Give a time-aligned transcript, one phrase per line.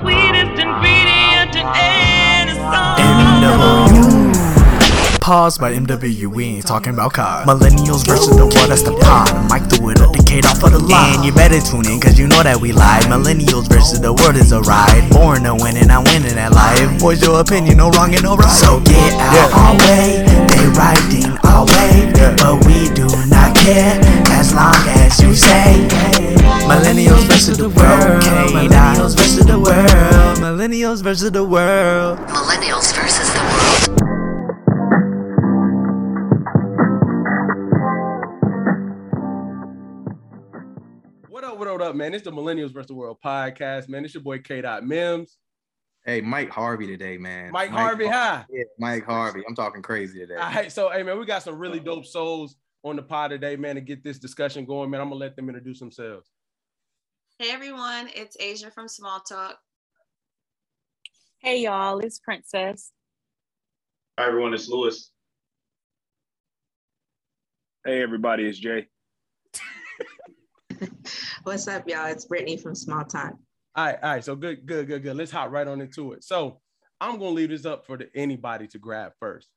[0.00, 2.98] sweetest ingredient in any song.
[2.98, 4.24] MW.
[5.20, 7.46] Pause by MW, we ain't talking about cars.
[7.46, 9.32] Millennials versus the world, that's the pod.
[9.48, 11.22] Mike threw it a decade off of the line.
[11.22, 13.04] You better tune in, cause you know that we live.
[13.04, 15.08] Millennials versus the world is a ride.
[15.10, 17.00] Born to win and I'm winning at life.
[17.00, 18.52] Voice your opinion, no wrong and no right.
[18.52, 20.28] So get out our way.
[20.28, 22.12] They riding our way.
[22.36, 23.96] But we do not care
[24.36, 26.43] as long as you say.
[26.62, 28.22] Millennials versus the world.
[28.22, 30.38] Millennials versus the world.
[30.38, 32.18] Millennials versus the world.
[32.28, 34.00] Millennials versus the world.
[41.28, 42.14] What up, what up, what up, man?
[42.14, 44.04] It's the Millennials versus the World podcast, man.
[44.04, 44.62] It's your boy K.
[44.62, 45.36] Dot Mims.
[46.06, 47.50] Hey, Mike Harvey today, man.
[47.50, 48.44] Mike Harvey, hi.
[48.50, 49.42] Yeah, Mike Harvey.
[49.46, 50.36] I'm talking crazy today.
[50.36, 53.56] All right, so hey man, we got some really dope souls on the pod today,
[53.56, 55.00] man, to get this discussion going, man.
[55.00, 56.30] I'm gonna let them introduce themselves.
[57.40, 59.58] Hey everyone, it's Asia from Small Talk.
[61.40, 62.92] Hey y'all, it's Princess.
[64.16, 65.10] Hi everyone, it's Lewis.
[67.84, 68.86] Hey everybody, it's Jay.
[71.42, 72.06] What's up, y'all?
[72.06, 73.32] It's Brittany from Small Talk.
[73.74, 74.24] All right, all right.
[74.24, 75.16] So good, good, good, good.
[75.16, 76.22] Let's hop right on into it.
[76.22, 76.60] So
[77.00, 79.48] I'm gonna leave this up for the, anybody to grab first.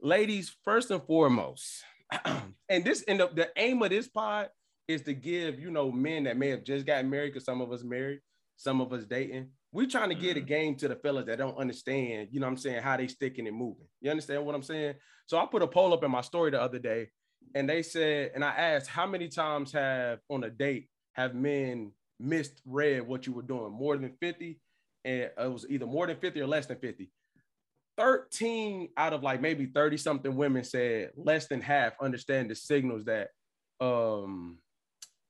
[0.00, 1.82] Ladies, first and foremost,
[2.68, 4.50] and this end the, the aim of this pod
[4.88, 7.72] is to give you know men that may have just gotten married, because some of
[7.72, 8.20] us married,
[8.56, 9.48] some of us dating.
[9.72, 12.52] We're trying to get a game to the fellas that don't understand, you know what
[12.52, 13.86] I'm saying, how they sticking and moving.
[14.00, 14.94] You understand what I'm saying?
[15.26, 17.08] So I put a poll up in my story the other day,
[17.54, 21.92] and they said, and I asked, how many times have on a date have men
[22.20, 23.72] misread what you were doing?
[23.72, 24.60] More than 50?
[25.04, 27.10] And it was either more than 50 or less than 50.
[27.98, 33.04] 13 out of like maybe 30 something women said less than half understand the signals
[33.04, 33.28] that
[33.80, 34.58] um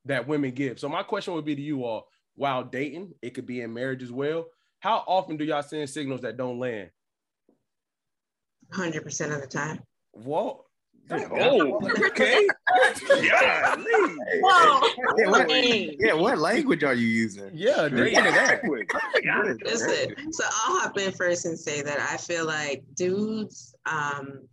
[0.05, 0.79] that women give.
[0.79, 4.03] So my question would be to you all, while dating, it could be in marriage
[4.03, 4.47] as well.
[4.81, 6.91] How often do y'all send signals that don't land?
[8.73, 9.81] 100% of the time.
[10.13, 10.65] Whoa.
[11.11, 12.47] Oh, okay.
[13.21, 14.89] yeah, Whoa.
[15.19, 17.51] Yeah, what, yeah, what language are you using?
[17.53, 18.63] Yeah, dating and that.
[19.65, 24.49] Listen, so I'll hop in first and say that I feel like dudes, um,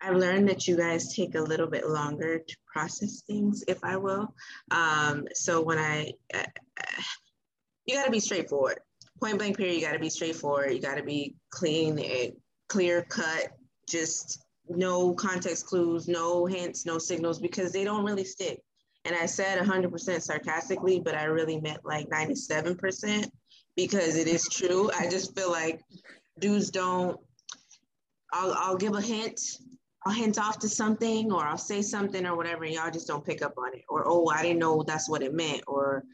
[0.00, 3.96] I've learned that you guys take a little bit longer to process things, if I
[3.96, 4.34] will.
[4.70, 6.42] Um, so when I, uh,
[7.84, 8.80] you got to be straightforward.
[9.20, 10.72] Point blank period, you got to be straightforward.
[10.72, 12.32] You got to be clean and
[12.68, 13.48] clear cut,
[13.88, 18.62] just no context clues, no hints, no signals, because they don't really stick.
[19.04, 23.28] And I said 100% sarcastically, but I really meant like 97%
[23.76, 24.90] because it is true.
[24.96, 25.80] I just feel like
[26.38, 27.18] dudes don't,
[28.32, 29.40] I'll, I'll give a hint,
[30.04, 33.24] I'll hint off to something or I'll say something or whatever, and y'all just don't
[33.24, 33.84] pick up on it.
[33.88, 35.62] Or, oh, I didn't know that's what it meant.
[35.66, 36.04] Or,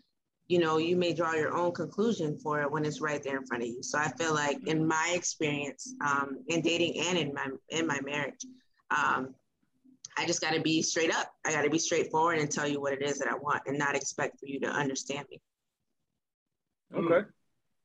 [0.48, 3.46] you know, you may draw your own conclusion for it when it's right there in
[3.46, 3.82] front of you.
[3.82, 8.00] So I feel like in my experience, um, in dating and in my in my
[8.04, 8.44] marriage,
[8.90, 9.34] um,
[10.18, 11.30] I just got to be straight up.
[11.44, 13.78] I got to be straightforward and tell you what it is that I want, and
[13.78, 15.40] not expect for you to understand me.
[16.94, 17.28] Okay.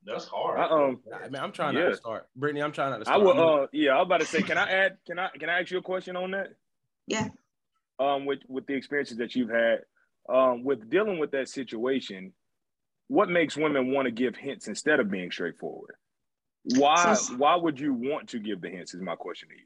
[0.04, 0.60] That's hard.
[0.60, 2.28] I, um, I mean, I'm trying not to start.
[2.36, 3.22] Brittany, I'm trying not to start.
[3.22, 3.32] will.
[3.32, 4.98] I'm- Uh, yeah, I was about to say, can I add?
[5.06, 5.30] Can I?
[5.30, 6.54] Can I ask you a question on that?
[7.08, 7.30] Yeah.
[8.00, 9.82] Um, with with the experiences that you've had,
[10.28, 12.34] um, with dealing with that situation,
[13.10, 15.96] what makes women want to give hints instead of being straightforward?
[16.76, 17.14] Why?
[17.14, 18.94] So- why would you want to give the hints?
[18.96, 19.66] Is my question to you.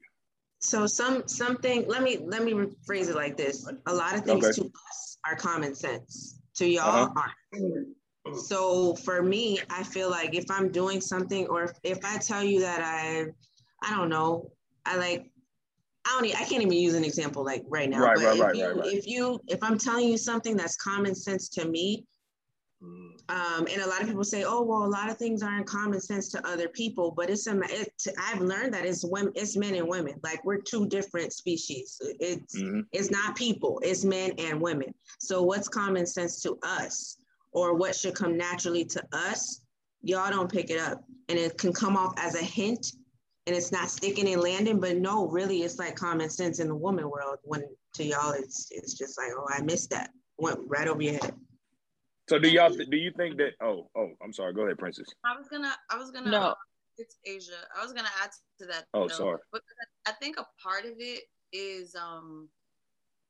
[0.60, 1.88] So some something.
[1.88, 3.70] Let me let me rephrase it like this.
[3.86, 4.62] A lot of things Okay.
[4.64, 6.42] to us are common sense.
[6.56, 7.22] To y'all Uh-huh.
[7.54, 7.88] aren't.
[8.34, 12.44] So for me, I feel like if I'm doing something, or if, if I tell
[12.44, 13.28] you that I,
[13.84, 14.52] I don't know,
[14.86, 15.30] I like,
[16.08, 18.00] I don't, i can't even use an example like right now.
[18.00, 18.94] Right, but right, if right, you, right, right.
[18.94, 22.06] If you, if I'm telling you something that's common sense to me,
[23.30, 26.00] um, and a lot of people say, oh, well, a lot of things aren't common
[26.00, 27.92] sense to other people, but it's a, it,
[28.22, 30.16] I've learned that it's women, it's men and women.
[30.24, 32.00] Like we're two different species.
[32.20, 32.84] It's Mhm.
[32.92, 34.94] it's not people, it's men and women.
[35.20, 37.18] So what's common sense to us,
[37.56, 39.62] or what should come naturally to us,
[40.02, 42.92] y'all don't pick it up, and it can come off as a hint,
[43.48, 44.80] and it's not sticking and landing.
[44.80, 47.38] But no, really, it's like common sense in the woman world.
[47.44, 47.64] When
[47.94, 51.34] to y'all, it's it's just like, oh, I missed that, went right over your head.
[52.28, 52.70] So do y'all?
[52.70, 53.54] Do you think that?
[53.62, 54.54] Oh, oh, I'm sorry.
[54.54, 55.08] Go ahead, Princess.
[55.24, 56.32] I was gonna, I was gonna.
[56.32, 56.42] No.
[56.42, 56.54] uh,
[56.98, 57.54] it's Asia.
[57.78, 58.86] I was gonna add to that.
[58.94, 59.38] Oh, though, sorry.
[59.54, 59.62] But
[60.06, 62.50] I think a part of it is um,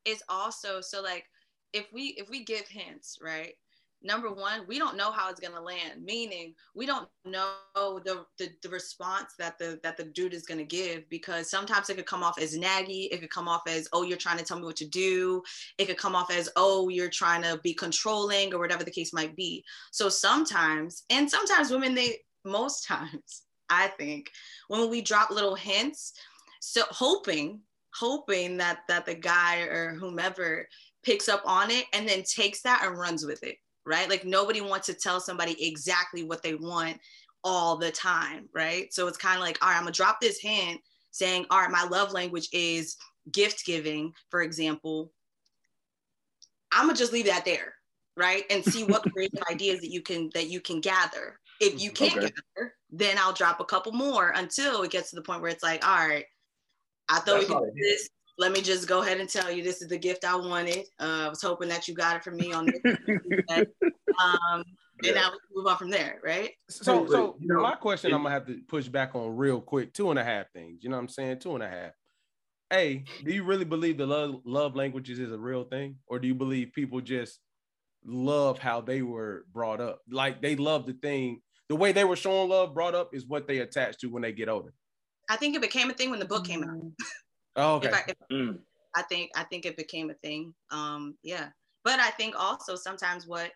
[0.04, 1.26] is also so like
[1.74, 3.54] if we if we give hints right,
[4.02, 6.04] number one, we don't know how it's gonna land.
[6.04, 10.64] Meaning, we don't know the, the the response that the that the dude is gonna
[10.64, 13.08] give because sometimes it could come off as naggy.
[13.12, 15.42] It could come off as, oh, you're trying to tell me what to do.
[15.78, 19.14] It could come off as, oh, you're trying to be controlling or whatever the case
[19.14, 19.64] might be.
[19.92, 24.32] So sometimes, and sometimes women, they most times, I think,
[24.68, 26.14] when we drop little hints,
[26.60, 27.62] so hoping
[27.96, 30.68] hoping that that the guy or whomever
[31.04, 34.10] picks up on it and then takes that and runs with it right?
[34.10, 37.00] Like nobody wants to tell somebody exactly what they want
[37.44, 38.92] all the time, right?
[38.94, 41.72] So it's kind of like, all right, I'm gonna drop this hint saying, all right,
[41.72, 42.98] my love language is
[43.32, 45.12] gift giving, for example.
[46.72, 47.74] I'm gonna just leave that there,
[48.18, 48.44] right?
[48.50, 51.40] And see what creative ideas that you can that you can gather.
[51.62, 52.32] If you can't okay.
[52.56, 55.64] gather, then I'll drop a couple more until it gets to the point where it's
[55.64, 56.26] like, all right,
[57.08, 59.64] I thought That's we could do this let me just go ahead and tell you
[59.64, 60.86] this is the gift I wanted.
[61.00, 62.84] Uh, I was hoping that you got it from me on this.
[63.50, 64.64] um,
[65.02, 65.10] yeah.
[65.10, 66.52] and now we move on from there, right?
[66.70, 69.94] So, so you know, my question I'm gonna have to push back on real quick.
[69.94, 70.84] Two and a half things.
[70.84, 71.40] You know what I'm saying?
[71.40, 71.92] Two and a half.
[72.74, 76.28] A, do you really believe the love love languages is a real thing, or do
[76.28, 77.40] you believe people just
[78.04, 80.02] love how they were brought up?
[80.10, 83.48] Like they love the thing, the way they were showing love brought up is what
[83.48, 84.74] they attach to when they get older.
[85.30, 87.08] I think it became a thing when the book came out.
[87.56, 87.88] Oh, okay.
[87.88, 88.60] If I, if, mm.
[88.96, 90.54] I think I think it became a thing.
[90.72, 91.48] Um, yeah,
[91.84, 93.52] but I think also sometimes what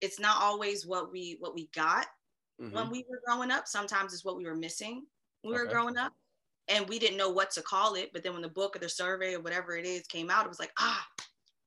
[0.00, 2.06] it's not always what we what we got
[2.60, 2.74] mm-hmm.
[2.74, 3.66] when we were growing up.
[3.66, 5.04] Sometimes it's what we were missing
[5.42, 5.66] when we okay.
[5.66, 6.12] were growing up,
[6.68, 8.10] and we didn't know what to call it.
[8.12, 10.50] But then when the book or the survey or whatever it is came out, it
[10.50, 11.06] was like ah.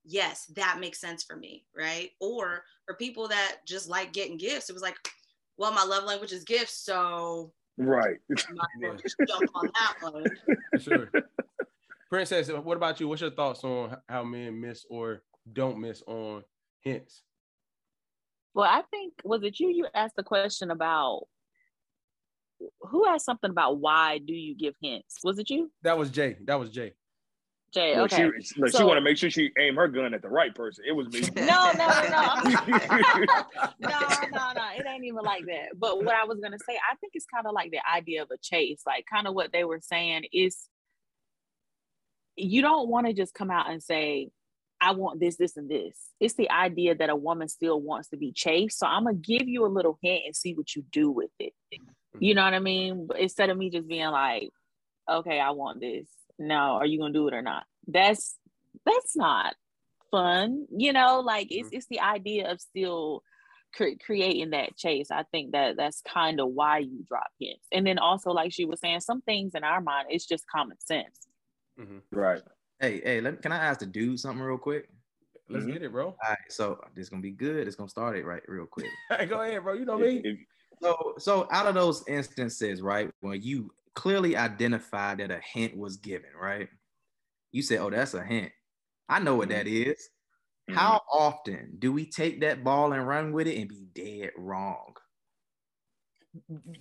[0.08, 2.10] Yes, that makes sense for me, right?
[2.20, 4.94] Or for people that just like getting gifts, it was like,
[5.56, 8.16] well, my love language is gifts, so Right.
[8.36, 10.24] jump on that one.
[10.80, 11.10] Sure.
[12.10, 13.08] Princess, what about you?
[13.08, 16.44] What's your thoughts on how men miss or don't miss on
[16.80, 17.22] hints?
[18.54, 19.68] Well, I think was it you?
[19.68, 21.24] You asked the question about
[22.80, 25.18] who asked something about why do you give hints?
[25.22, 25.70] Was it you?
[25.82, 26.36] That was Jay.
[26.44, 26.94] That was Jay.
[27.74, 28.30] Jay, okay.
[28.40, 30.54] She, look, so, she want to make sure she aim her gun at the right
[30.54, 30.84] person.
[30.86, 31.20] It was me.
[31.36, 32.58] No, no, no, no.
[33.80, 33.98] no,
[34.32, 34.68] no, no.
[34.76, 35.70] It ain't even like that.
[35.76, 38.30] But what I was gonna say, I think it's kind of like the idea of
[38.30, 38.82] a chase.
[38.86, 40.58] Like kind of what they were saying is
[42.36, 44.30] you don't want to just come out and say,
[44.80, 45.98] I want this, this, and this.
[46.20, 48.78] It's the idea that a woman still wants to be chased.
[48.78, 51.52] So I'm gonna give you a little hint and see what you do with it.
[51.70, 52.36] You mm-hmm.
[52.36, 53.08] know what I mean?
[53.18, 54.50] Instead of me just being like,
[55.10, 56.06] okay, I want this
[56.38, 58.36] no are you gonna do it or not that's
[58.84, 59.54] that's not
[60.10, 61.76] fun you know like it's mm-hmm.
[61.76, 63.22] it's the idea of still
[63.74, 67.86] cre- creating that chase i think that that's kind of why you drop hints and
[67.86, 71.26] then also like she was saying some things in our mind it's just common sense
[71.78, 71.98] mm-hmm.
[72.12, 72.42] right
[72.80, 74.88] hey hey let, can i ask the dude something real quick
[75.48, 75.74] Let's mm-hmm.
[75.74, 76.06] get it, bro.
[76.06, 77.66] All right, so this is gonna be good.
[77.66, 78.90] It's gonna start it right real quick.
[79.10, 79.74] hey, go ahead, bro.
[79.74, 80.46] You know me.
[80.82, 85.96] So, so out of those instances, right, when you clearly identified that a hint was
[85.96, 86.68] given, right?
[87.50, 88.52] You say, oh, that's a hint.
[89.08, 89.90] I know what that mm-hmm.
[89.90, 90.08] is.
[90.70, 90.78] Mm-hmm.
[90.78, 94.94] How often do we take that ball and run with it and be dead wrong?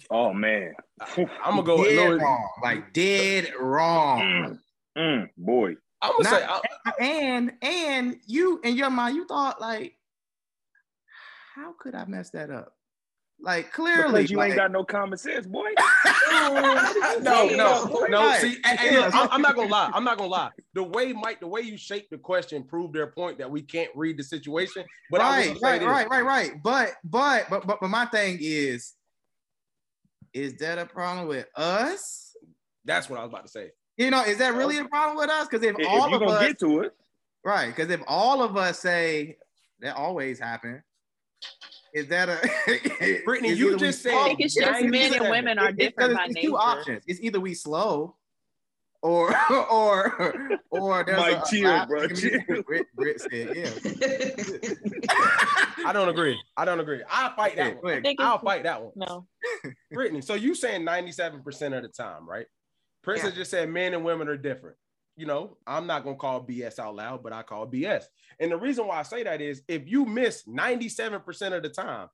[0.09, 0.73] Oh man,
[1.17, 4.19] I'm gonna go dead wrong, like dead wrong.
[4.19, 4.59] Mm,
[4.97, 6.47] mm, boy, I'm gonna Not, say,
[6.85, 9.95] I, and and you in your mind, you thought like,
[11.55, 12.74] how could I mess that up?
[13.39, 15.69] Like clearly, because you like, ain't got no common sense, boy.
[17.21, 18.33] no, no, no.
[18.39, 19.91] See, and, and look, I'm, I'm, not gonna lie.
[19.93, 20.49] I'm not gonna lie.
[20.73, 23.91] The way Mike, the way you shape the question, proved their point that we can't
[23.93, 24.83] read the situation.
[25.11, 26.51] But right, right, right, right, right.
[26.63, 28.93] But, but, but, but, but my thing is,
[30.33, 32.35] is that a problem with us?
[32.83, 33.71] That's what I was about to say.
[33.97, 35.47] You know, is that really a problem with us?
[35.47, 36.93] Because if, if all of us get to it,
[37.43, 37.67] right?
[37.67, 39.37] Because if all of us say
[39.79, 40.83] that always happen,
[41.95, 43.53] is that a Brittany?
[43.53, 46.35] You just said I think it's just men and women are different it's, by it's
[46.35, 46.47] nature.
[46.49, 47.03] Two options.
[47.07, 48.15] It's either we slow,
[49.01, 49.33] or
[49.71, 52.07] or or there's Mike, a, chill, a, bro.
[52.09, 52.41] Chill.
[52.63, 53.69] Brit, Brit said, yeah.
[55.85, 56.37] I don't agree.
[56.57, 57.01] I don't agree.
[57.09, 58.03] I'll fight that one.
[58.19, 58.91] I'll fight that one.
[58.95, 59.25] No,
[59.91, 60.19] Brittany.
[60.21, 62.45] So you saying ninety seven percent of the time, right?
[63.03, 63.35] Princess yeah.
[63.35, 64.75] just said men and women are different
[65.15, 68.03] you know, I'm not gonna call BS out loud, but I call BS.
[68.39, 72.09] And the reason why I say that is if you miss 97% of the time,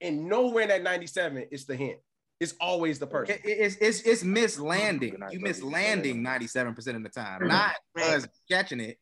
[0.00, 1.98] and nowhere in that 97 is the hint.
[2.40, 3.36] It's always the person.
[3.44, 5.16] It, it's it's it's mislanding.
[5.32, 7.48] You miss landing 97% of the time, mm-hmm.
[7.48, 8.10] not right.
[8.10, 8.98] us catching it.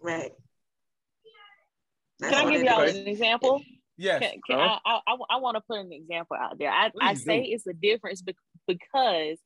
[0.00, 0.30] Right.
[2.22, 3.62] Can I give y'all an example?
[3.96, 4.20] Yes.
[4.20, 4.78] Can, can uh-huh.
[4.86, 6.70] I, I, I want to put an example out there.
[6.70, 7.48] I, I say do.
[7.50, 8.22] it's a difference
[8.66, 9.38] because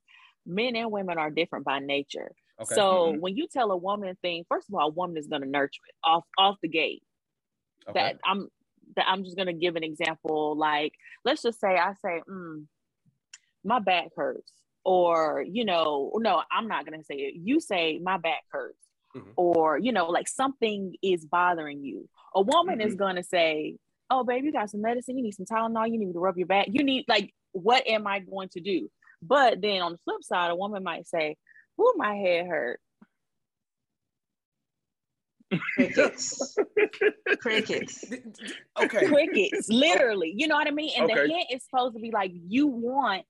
[0.45, 2.33] men and women are different by nature.
[2.62, 2.75] Okay.
[2.75, 3.21] So mm-hmm.
[3.21, 5.83] when you tell a woman thing, first of all, a woman is going to nurture
[5.88, 7.02] it off off the gate.
[7.88, 8.00] Okay.
[8.00, 8.49] That I'm
[8.97, 10.57] that I'm just gonna give an example.
[10.57, 10.92] Like,
[11.25, 12.64] let's just say I say, mm,
[13.64, 14.52] my back hurts,
[14.85, 17.35] or you know, no, I'm not gonna say it.
[17.37, 18.78] You say my back hurts,
[19.14, 19.33] Mhm.
[19.37, 22.09] or you know, like something is bothering you.
[22.35, 23.76] A woman is gonna say,
[24.11, 25.16] "Oh, baby, you got some medicine.
[25.16, 25.90] You need some Tylenol.
[25.90, 26.69] You need to rub your back.
[26.71, 28.90] You need like, what am I going to do?"
[29.23, 31.37] But then on the flip side, a woman might say,
[31.79, 32.81] "Oh, my head hurt."
[35.75, 36.57] Crickets.
[37.41, 38.05] Crickets.
[38.81, 39.07] Okay.
[39.07, 40.33] crickets, literally.
[40.35, 40.93] You know what I mean?
[40.97, 41.29] And the Okay.
[41.29, 43.26] hint is supposed to be like you want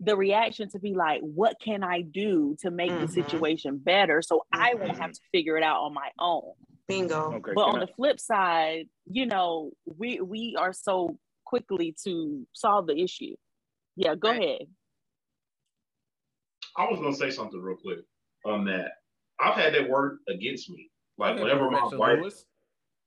[0.00, 3.10] the reaction to be like, what can I do to make the Mhm.
[3.10, 6.52] situation better so I won't have to figure it out on my own?
[6.86, 7.32] Bingo.
[7.34, 7.52] Okay.
[7.54, 12.86] But on I- the flip side, you know, we we are so quickly to solve
[12.86, 13.34] the issue.
[13.96, 14.42] Yeah, go Right.
[14.42, 14.74] ahead.
[16.78, 17.98] I was gonna say something real quick
[18.46, 18.92] on that.
[19.40, 20.90] I've had that word against me.
[21.18, 22.44] Like whenever my wife, Lewis.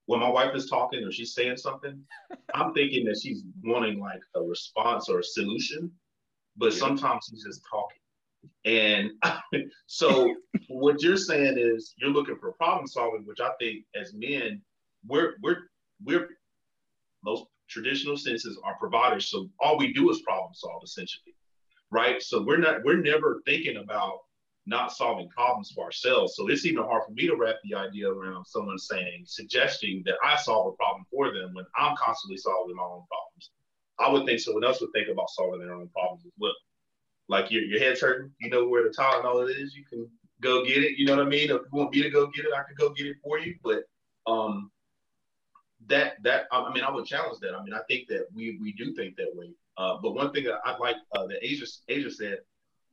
[0.08, 2.04] when my wife is talking or she's saying something,
[2.54, 5.90] I'm thinking that she's wanting like a response or a solution,
[6.58, 6.80] but Yeah.
[6.80, 7.98] sometimes she's just talking.
[8.66, 9.12] And
[9.88, 10.36] so
[10.68, 14.62] what you're saying is you're looking for problem solving, which I think as men,
[15.08, 15.70] we're we're
[16.04, 16.28] we're
[17.24, 19.30] most traditional senses are providers.
[19.30, 21.34] So all we do is problem solve essentially.
[21.92, 22.22] Right.
[22.22, 24.20] So we're not we're never thinking about
[24.66, 26.36] not solving problems for ourselves.
[26.36, 30.16] So it's even hard for me to wrap the idea around someone saying, suggesting that
[30.24, 33.52] I solve a problem for them when I'm constantly solving my own problems.
[34.00, 36.54] I would think someone else would think about solving their own problems as well.
[37.28, 40.08] Like your, your head's hurting, you know where the Tylenol is, you can
[40.42, 40.98] go get it.
[40.98, 41.50] You know what I mean?
[41.50, 43.56] If you want me to go get it, I can go get it for you.
[43.64, 43.84] But
[44.28, 44.72] um
[45.88, 47.56] that that I mean I would challenge that.
[47.56, 49.50] I mean, I think that we we do think that way.
[49.82, 52.38] Uh, but one thing that I like uh, that Asia Asia said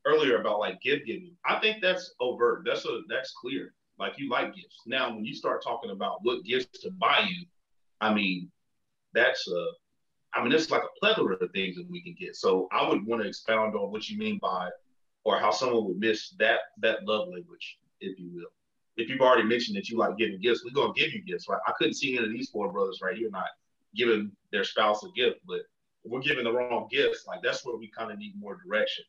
[0.06, 2.62] earlier about like gift giving, I think that's overt.
[2.64, 3.74] That's a that's clear.
[3.98, 4.80] Like you like gifts.
[4.86, 7.44] Now, when you start talking about what gifts to buy you,
[8.00, 8.50] I mean,
[9.12, 9.66] that's a
[10.34, 12.36] I mean, it's like a plethora of things that we can get.
[12.36, 14.70] So I would want to expound on what you mean by,
[15.24, 18.48] or how someone would miss that that love language, if you will.
[18.96, 21.60] If you've already mentioned that you like giving gifts, we're gonna give you gifts, right?
[21.66, 23.48] I couldn't see any of these four brothers right here not
[23.94, 25.60] giving their spouse a gift, but
[26.04, 29.04] we're giving the wrong gifts, like that's where we kind of need more direction.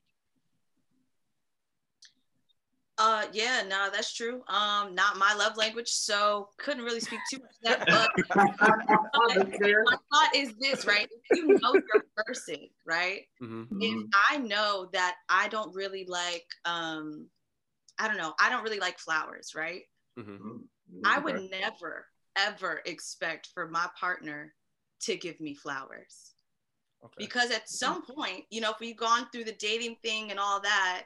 [2.98, 4.44] Uh, yeah, no, that's true.
[4.50, 7.86] Um, not my love language, so couldn't really speak too much to that.
[7.88, 11.08] But my thought is this, right?
[11.10, 13.22] If you know your person, right?
[13.42, 13.68] Mhm.
[13.80, 17.28] If I know that I don't really like, um,
[17.98, 19.84] I don't know, I don't really like flowers, right?
[20.20, 20.58] Mm-hmm.
[21.06, 22.06] I would never,
[22.36, 24.54] ever expect for my partner
[25.04, 26.34] to give me flowers.
[27.04, 27.16] Okay.
[27.18, 30.60] Because at some point, you know, if we've gone through the dating thing and all
[30.62, 31.06] that,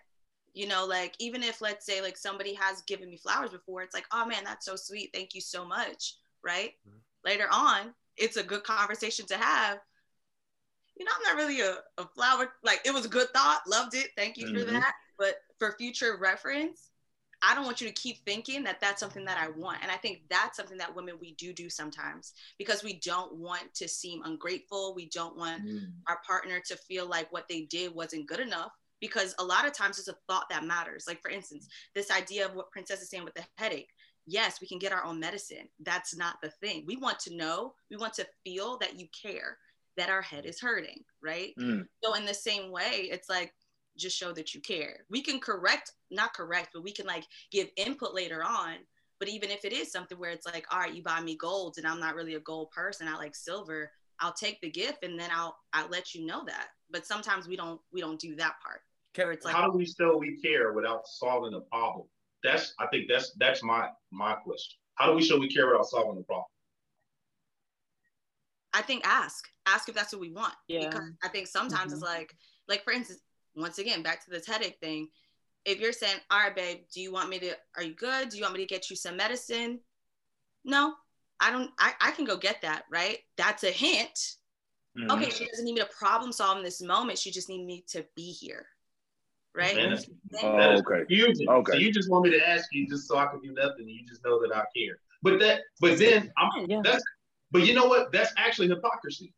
[0.53, 3.93] you know, like even if let's say like somebody has given me flowers before, it's
[3.93, 5.11] like, oh man, that's so sweet.
[5.13, 6.15] Thank you so much.
[6.43, 6.73] Right.
[6.87, 6.99] Mhm.
[7.23, 9.79] Later on, it's a good conversation to have.
[10.95, 13.95] You know, I'm not really a, a flower, like it was a good thought, loved
[13.95, 14.09] it.
[14.15, 14.73] Thank you for Mhm.
[14.73, 14.93] that.
[15.17, 16.89] But for future reference,
[17.43, 19.79] I don't want you to keep thinking that that's something that I want.
[19.81, 23.73] And I think that's something that women we do do sometimes because we don't want
[23.75, 24.93] to seem ungrateful.
[24.95, 25.61] We don't want
[26.07, 28.71] our partner to feel like what they did wasn't good enough
[29.01, 31.03] because a lot of times it's a thought that matters.
[31.05, 33.89] Like for instance, this idea of what Princess is saying with the headache.
[34.25, 35.67] Yes, we can get our own medicine.
[35.81, 36.85] That's not the thing.
[36.87, 39.57] We want to know, we want to feel that you care,
[39.97, 41.53] that our head is hurting, right?
[41.59, 41.85] Mm.
[42.01, 43.53] So in the same way, it's like
[43.97, 45.05] just show that you care.
[45.09, 48.77] We can correct, not correct, but we can like give input later on.
[49.19, 51.77] But even if it is something where it's like, all right, you buy me golds
[51.77, 55.19] and I'm not really a gold person, I like silver, I'll take the gift and
[55.19, 56.67] then I'll I'll let you know that.
[56.89, 58.81] But sometimes we don't we don't do that part.
[59.13, 62.07] Can, Where it's like How do we show we care without solving the problem?
[62.43, 64.77] That's I think that's that's my my question.
[64.95, 66.45] How do we show we care without solving the problem?
[68.73, 69.47] I think ask.
[69.65, 70.53] Ask if that's what we want.
[70.67, 70.89] Yeah.
[70.89, 72.13] Because I think sometimes it's mm-hmm.
[72.13, 72.35] like,
[72.67, 73.19] like for instance,
[73.55, 75.09] once again, back to this headache thing.
[75.65, 78.29] If you're saying, all right, babe, do you want me to, are you good?
[78.29, 79.79] Do you want me to get you some medicine?
[80.65, 80.93] No,
[81.39, 83.19] I don't, I, I can go get that, right?
[83.37, 84.35] That's a hint.
[84.97, 85.11] Mhm.
[85.11, 87.17] Okay, she doesn't need me to problem solve in this moment.
[87.17, 88.67] She just need me to be here.
[89.55, 89.75] Right?
[89.75, 89.97] Man,
[90.41, 91.05] Oh, okay.
[91.05, 91.47] confusing.
[91.47, 91.71] Okay.
[91.73, 93.89] So you just want me to ask you just so I can do nothing, and
[93.89, 94.97] you just know that I care.
[95.21, 96.81] But that, but then I'm Yeah.
[96.83, 97.03] that's,
[97.51, 98.11] but you know what?
[98.11, 99.33] That's actually hypocrisy,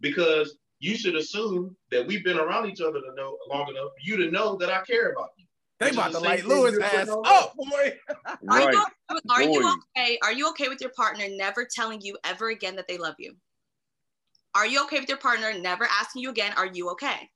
[0.00, 4.00] because you should assume that we've been around each other to know long enough for
[4.02, 5.44] you to know that I care about you.
[5.78, 7.98] they Which about the to same light thing Lewis ass on up, boy.
[8.26, 8.74] Are Right.
[9.10, 10.18] you are you okay?
[10.22, 13.36] Are you okay with your partner never telling you ever again that they love you?
[14.54, 17.28] Are you okay with your partner never asking you again, are you okay?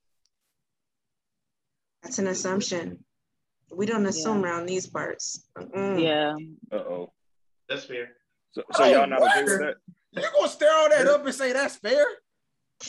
[2.03, 3.03] That's an assumption.
[3.71, 5.47] We don't assume around these parts.
[5.57, 6.01] Mm-mm.
[6.01, 6.35] Yeah.
[6.71, 7.13] Uh oh.
[7.69, 8.09] That's fair.
[8.51, 9.75] So, so y'all not okay with that?
[10.11, 12.05] You gonna stare all that up and say that's fair?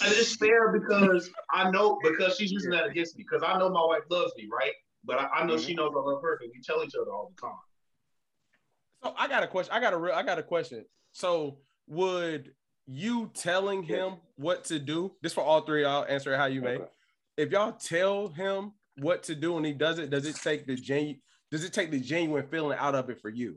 [0.02, 3.68] And it's fair because I know because she's using that against me because I know
[3.70, 4.72] my wife loves me, right?
[5.04, 5.82] But I, I know she mm-hmm.
[5.82, 7.56] knows I love her because we tell each other all the time.
[9.02, 9.72] So I got a question.
[9.72, 10.14] I got a real.
[10.14, 10.84] I got a question.
[11.12, 12.52] So would
[12.86, 15.12] you telling him what to do?
[15.22, 15.84] This for all three.
[15.84, 16.78] I'll answer it how you may.
[17.36, 20.74] If y'all tell him what to do and he does it, does it take the
[20.74, 21.18] genu-
[21.50, 23.56] Does it take the genuine feeling out of it for you?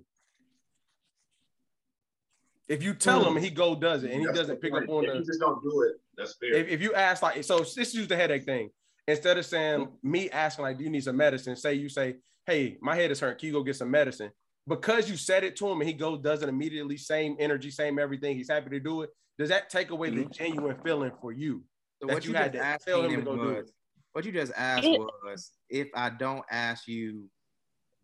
[2.68, 3.38] If you tell hmm.
[3.38, 5.26] him he go does it and he That's doesn't pick up on If the you
[5.26, 6.54] just don't do it, that's fair.
[6.54, 8.70] if, if you ask like so this is the headache thing
[9.08, 10.12] instead of saying mm-hmm.
[10.12, 13.20] me asking like do you need some medicine say you say hey my head is
[13.20, 14.30] hurting can you go get some medicine
[14.68, 17.98] because you said it to him and he goes does it immediately same energy same
[17.98, 19.10] everything he's happy to do it
[19.40, 20.32] does that take away the mm-hmm.
[20.32, 21.64] genuine feeling for you
[22.02, 23.42] So that what you you had just to asked tell him to him go do
[23.56, 23.72] was, it
[24.14, 27.30] what you just asked It- was, if I don't ask you,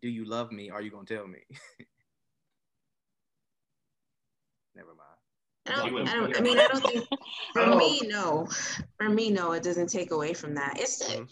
[0.01, 0.69] do you love me?
[0.69, 1.39] Are you gonna tell me?
[4.75, 5.04] Never mind.
[5.67, 6.37] I don't, I don't.
[6.37, 7.05] I mean, I don't think.
[7.53, 7.77] For Oh.
[7.77, 8.47] me, no.
[8.99, 9.53] For me, no.
[9.53, 10.79] It doesn't take away from that.
[10.79, 11.29] It's the, Mhm.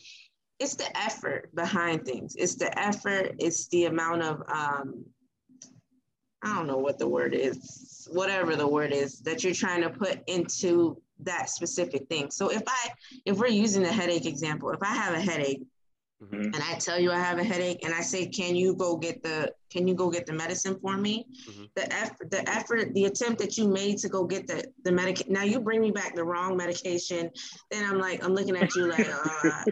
[0.60, 2.36] it's the effort behind things.
[2.36, 3.36] It's the effort.
[3.40, 5.06] It's the amount of um.
[6.46, 8.08] I don't know what the word is.
[8.12, 12.32] Whatever the word is that you're trying to put into that specific thing.
[12.32, 12.90] So if I,
[13.25, 15.62] if we're using the headache example, if I have a headache
[16.32, 16.46] Mhm.
[16.46, 19.24] and I tell you I have a headache and I say, can you go get
[19.24, 21.27] the, can you go get the medicine for me?
[21.50, 21.70] Mhm.
[21.75, 25.30] The effort, the effort, the attempt that you made to go get the, the medic,
[25.30, 27.32] now you bring me back the wrong medication.
[27.72, 29.63] Then I'm like, I'm looking at you like, uh,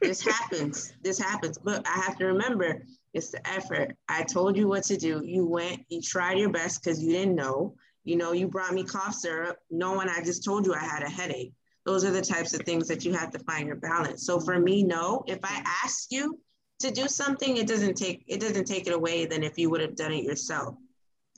[0.00, 1.58] this happens, this happens.
[1.58, 2.84] But I have to remember,
[3.14, 3.96] it's the effort.
[4.08, 5.22] I told you what to do.
[5.24, 7.74] You went, you tried your best because you didn't know.
[8.04, 11.08] You know, you brought me cough syrup, knowing I just told you I had a
[11.08, 11.52] headache.
[11.84, 14.24] Those are the types of things that you have to find your balance.
[14.24, 16.38] So for me, no, if I ask you
[16.80, 19.80] to do something, it doesn't take it doesn't take it away than if you would
[19.80, 20.74] have done it yourself.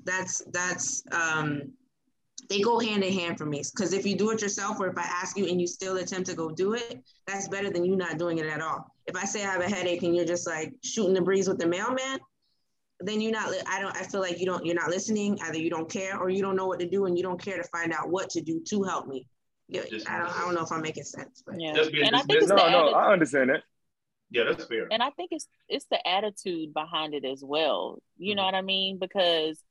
[0.05, 1.73] That's that's um
[2.49, 3.63] they go hand in hand for me.
[3.75, 6.29] Because if you do it yourself, or if I ask you and you still attempt
[6.29, 8.87] to go do it, that's better than you not doing it at all.
[9.07, 11.59] If I say I have a headache and you're just like shooting the breeze with
[11.59, 12.19] the mailman,
[13.01, 13.53] then you're not.
[13.67, 13.97] I don't.
[13.97, 14.65] I feel like you don't.
[14.65, 15.39] You're not listening.
[15.43, 17.57] Either you don't care, or you don't know what to do, and you don't care
[17.57, 19.27] to find out what to do to help me.
[19.69, 20.37] Yeah, I don't.
[20.37, 21.75] I don't know if I'm making sense, but Yeah.
[21.75, 22.57] Just being And I think it's dismissive.
[22.57, 23.63] the No, no, I understand that.
[24.31, 24.89] Yeah, that's fair.
[24.91, 28.03] and I think it's it's the attitude behind it as well.
[28.17, 28.47] You know mm-hmm.
[28.47, 28.99] what I mean?
[28.99, 29.63] Because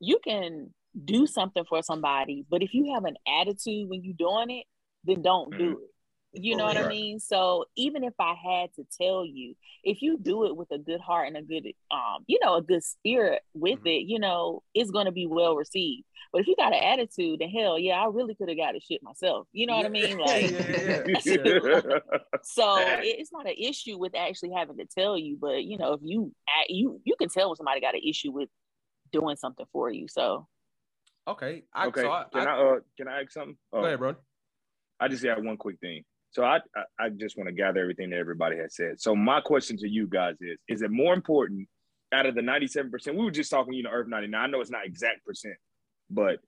[0.00, 0.72] you can
[1.04, 4.66] do something for somebody, but if you have an attitude when you're doing it,
[5.04, 5.72] then don't do mm-hmm.
[5.72, 5.93] it.
[6.34, 7.20] You know what I mean?
[7.20, 11.00] So even if I had to tell you, if you do it with a good
[11.00, 13.86] heart and a good um, you know, a good spirit with Mhm.
[13.86, 16.04] it, you know, it's gonna be well received.
[16.32, 18.80] But if you got an attitude, then hell yeah, I really could have got a
[18.80, 19.46] shit myself.
[19.52, 20.18] You know what I mean?
[20.18, 22.00] Like yeah, yeah, yeah.
[22.42, 26.00] so it's not an issue with actually having to tell you, but you know, if
[26.02, 28.48] you act- you you can tell when somebody got an issue with
[29.12, 30.08] doing something for you.
[30.08, 30.48] So
[31.28, 33.56] okay I, okay, so I, can I, I, uh can I ask something?
[33.72, 34.16] go Oh, ahead bro
[35.00, 36.04] I just have one quick thing.
[36.34, 36.58] So I,
[36.98, 39.00] I just want to gather everything that everybody has said.
[39.00, 41.68] So my question to you guys is: Is it more important
[42.12, 43.16] out of the ninety-seven percent?
[43.16, 44.42] We were just talking, you know, Earth ninety-nine.
[44.42, 45.54] I know it's not exact percent,
[46.10, 46.40] but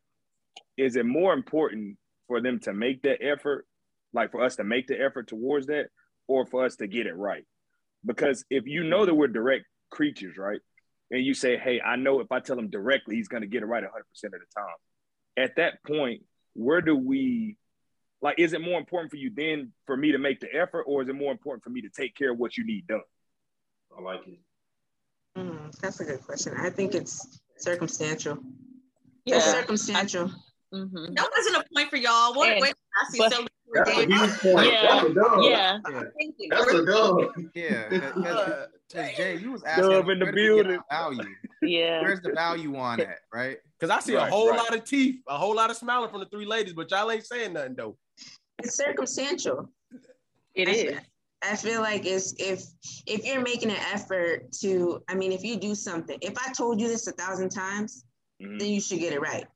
[0.76, 3.64] is it more important for them to make that effort,
[4.12, 5.86] like for us to make the effort towards that,
[6.26, 7.44] or for us to get it right?
[8.04, 10.60] Because if you know that we're direct creatures, right,
[11.12, 13.62] and you say, "Hey, I know if I tell him directly, he's going to get
[13.62, 16.22] it right hundred percent of the time." At that point,
[16.54, 17.56] where do we?
[18.22, 21.02] Like, is it more important for you then for me to make the effort, or
[21.02, 23.02] is it more important for me to take care of what you need done?
[23.96, 24.38] I like it.
[25.38, 26.54] Mm, that's a good question.
[26.58, 28.38] I think it's circumstantial.
[29.26, 30.30] yeah, It's circumstantial.
[30.72, 31.14] mhm.
[31.14, 32.34] That wasn't a point for y'all.
[32.34, 32.50] What?
[32.52, 34.66] And- Wait, I see but- so That's a huge point.
[34.72, 34.82] Yeah.
[34.88, 35.42] That's a dub.
[35.42, 35.78] yeah.
[36.18, 36.34] Thank.
[36.50, 37.20] That's a dub.
[37.54, 40.80] Yeah, because Uh, Jay, you was asking Dub in the where do we get building.
[40.88, 41.24] value.
[41.60, 42.00] yeah.
[42.02, 43.58] Where's the value on that, right?
[43.78, 44.58] because I see a whole right.
[44.58, 47.26] lot of teeth a whole lot of smiling from the three ladies but y'all ain't
[47.26, 47.96] saying nothing though
[48.58, 49.68] It's circumstantial.
[50.54, 50.82] It I is.
[50.82, 51.00] feel-
[51.42, 52.64] I feel like it's if
[53.06, 56.80] if you're making an effort to, I mean, if you do something, if I told
[56.80, 58.04] you this a thousand times,
[58.42, 58.58] Mhm.
[58.58, 59.46] then you should get it right.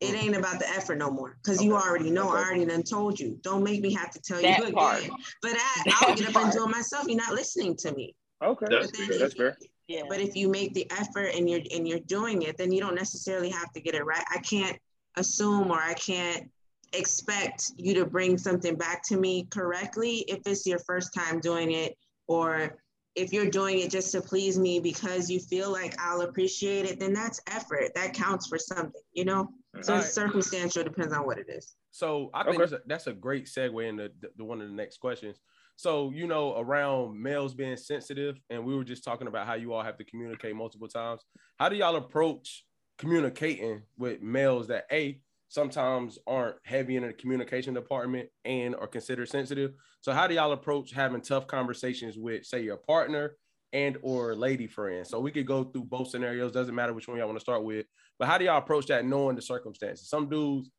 [0.00, 2.28] It ain't about the effort no more because you already know.
[2.28, 3.38] I already done told you.
[3.42, 4.74] Don't make me have to tell That you again.
[4.74, 5.02] part.
[5.40, 7.06] But I, I'll get up and do it myself.
[7.08, 8.14] You're not listening to me.
[8.42, 9.18] Okay, That's then fair.
[9.18, 9.58] That's you- fair.
[9.88, 10.02] Yeah.
[10.08, 12.94] But if you make the effort and you're and you're doing it, then you don't
[12.94, 14.24] necessarily have to get it right.
[14.30, 14.78] I can't
[15.16, 16.50] assume or I can't
[16.96, 21.72] expect you to bring something back to me correctly if it's your first time doing
[21.72, 22.78] it or
[23.14, 26.98] if you're doing it just to please me because you feel like I'll appreciate it,
[26.98, 27.92] then that's effort.
[27.94, 29.48] That counts for something, you know?
[29.82, 30.06] So Alright.
[30.06, 31.76] it's circumstantial, depends on what it is.
[31.90, 32.58] So I think Okay.
[32.58, 35.38] that's, a, that's a great segue into the, the one of the next questions.
[35.76, 39.72] So you know, around males being sensitive, and we were just talking about how you
[39.72, 41.22] all have to communicate multiple times.
[41.58, 42.64] How do y'all approach
[42.98, 45.20] communicating with males that a
[45.54, 49.72] sometimes aren't heavy in the communication department and are considered sensitive.
[50.00, 53.36] So how do y'all approach having tough conversations with, say, your partner
[53.72, 55.06] and or lady friend?
[55.06, 56.50] So we could go through both scenarios.
[56.50, 57.86] Doesn't matter which one y'all want to start with.
[58.18, 60.08] But how do y'all approach that knowing the circumstances?
[60.08, 60.70] Some dudes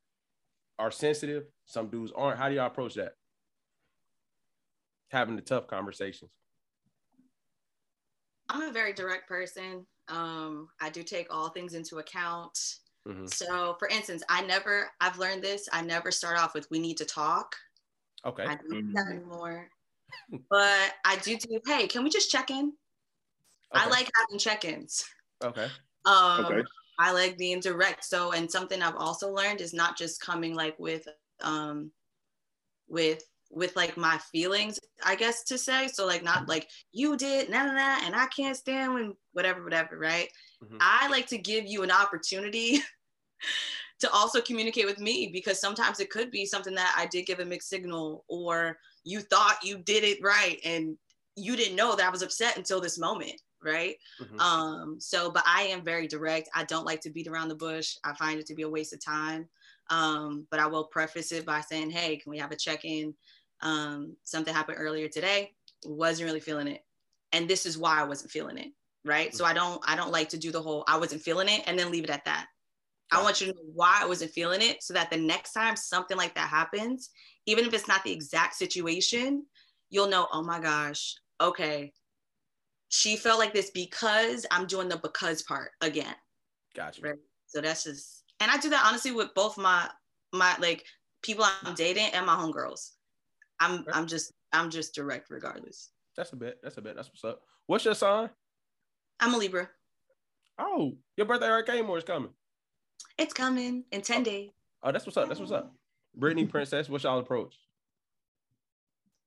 [0.78, 2.38] are sensitive, some dudes aren't.
[2.38, 3.14] How do y'all approach that?
[5.10, 6.32] Having the tough conversations.
[8.50, 9.88] I'm a very direct person.
[10.10, 12.60] Um, I do take all things into account.
[13.08, 13.32] Mhm.
[13.34, 15.68] So, for instance, I never, I've learned this.
[15.72, 17.56] I never start off with "we need to talk."
[18.24, 18.46] Okay.
[18.48, 19.70] I don't do that anymore.
[20.50, 21.62] but I do do.
[21.66, 22.74] Hey, can we just check in?
[23.74, 25.06] I like having check-ins.
[25.44, 25.70] Okay.
[26.06, 26.64] Um, Okay.
[27.00, 28.06] I like being direct.
[28.06, 31.08] So, and something I've also learned is not just coming like with,
[31.42, 31.92] um,
[32.88, 35.88] with with like my feelings, I guess to say.
[35.88, 39.64] So like not like you did, nah, nah, nah, and I can't stand when whatever,
[39.64, 40.30] whatever, right?
[40.70, 40.80] Mhm.
[40.80, 42.80] I like to give you an opportunity
[44.00, 47.40] to also communicate with me because sometimes it could be something that I did give
[47.40, 50.98] a mixed signal or you thought you did it right and
[51.36, 53.98] you didn't know that I was upset until this moment, right?
[54.20, 54.38] Mhm.
[54.40, 56.50] Um, so, but I am very direct.
[56.56, 57.96] I don't like to beat around the bush.
[58.04, 59.50] I find it to be a waste of time.
[59.90, 63.16] Um, but I will preface it by saying, hey, can we have a check-in?
[63.62, 65.56] Um, something happened earlier today.
[65.84, 66.86] Wasn't really feeling it.
[67.32, 68.72] And this is why I wasn't feeling it.
[69.06, 69.34] Right.
[69.36, 69.58] So I mm-hmm.
[69.58, 72.04] don't I don't like to do the whole I wasn't feeling it and then leave
[72.04, 72.48] it at that.
[73.12, 75.76] I want you to know why I wasn't feeling it so that the next time
[75.76, 77.12] something like that happens,
[77.46, 79.46] even if it's not the exact situation,
[79.92, 81.94] you'll know, oh my gosh, okay,
[82.90, 86.16] she felt like this because I'm doing the because part again.
[86.76, 87.02] Gotcha.
[87.02, 87.20] Right.
[87.46, 89.88] So that's just, and I do that honestly with both my
[90.34, 90.84] my like
[91.22, 92.92] people I'm dating and my homegirls.
[93.60, 95.92] I'm I'm just I'm just direct regardless.
[96.18, 96.60] That's a bit.
[96.64, 96.96] That's a bit.
[96.96, 97.42] That's what's up.
[97.68, 98.30] What's your sign?
[99.20, 99.70] I'm a Libra.
[100.58, 102.30] Oh, your birthday already came or it's coming?
[103.18, 104.52] It's coming in 10 days.
[104.84, 105.28] Oh, that's what's up.
[105.28, 105.74] That's what's up.
[106.16, 107.56] Brittany Princess, what's y'all approach?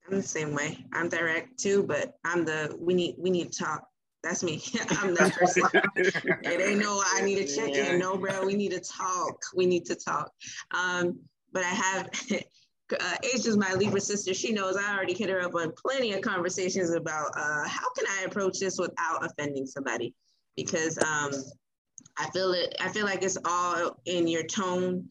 [0.07, 0.77] I'm the same way.
[0.93, 3.83] I'm direct too, but I'm the we need we need to talk.
[4.23, 4.61] That's me.
[4.89, 5.63] I'm that person.
[5.95, 7.99] it ain't no I need to check in.
[7.99, 9.37] No, bro, we need to talk.
[9.55, 10.31] We need to talk.
[10.71, 11.19] Um,
[11.51, 12.09] but I have
[12.99, 14.33] uh, just my Libra sister.
[14.33, 18.05] She knows I already hit her up on plenty of conversations about uh, how can
[18.07, 20.13] I approach this without offending somebody,
[20.55, 21.31] because um,
[22.17, 22.75] I feel it.
[22.79, 25.09] I feel like it's all in your tone,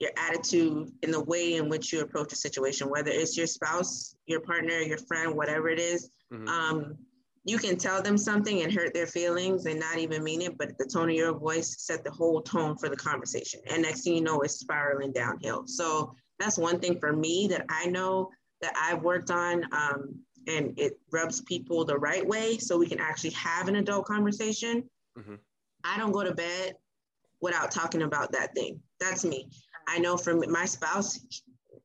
[0.00, 2.88] your attitude, and the way in which you approach a situation.
[2.88, 6.48] Whether it's your spouse, your partner, your friend, whatever it is, Mhm.
[6.48, 6.98] um,
[7.44, 10.76] you can tell them something and hurt their feelings and not even mean it, but
[10.76, 13.60] the tone of your voice set the whole tone for the conversation.
[13.66, 15.66] And next thing you know, it's spiraling downhill.
[15.66, 19.64] So that's one thing for me that I know that I've worked on.
[19.72, 24.06] Um, and it rubs people the right way so we can actually have an adult
[24.06, 24.88] conversation.
[25.16, 25.38] Mhm.
[25.84, 26.76] I don't go to bed
[27.40, 28.82] without talking about that thing.
[28.98, 29.50] That's me.
[29.86, 31.20] I know from my spouse,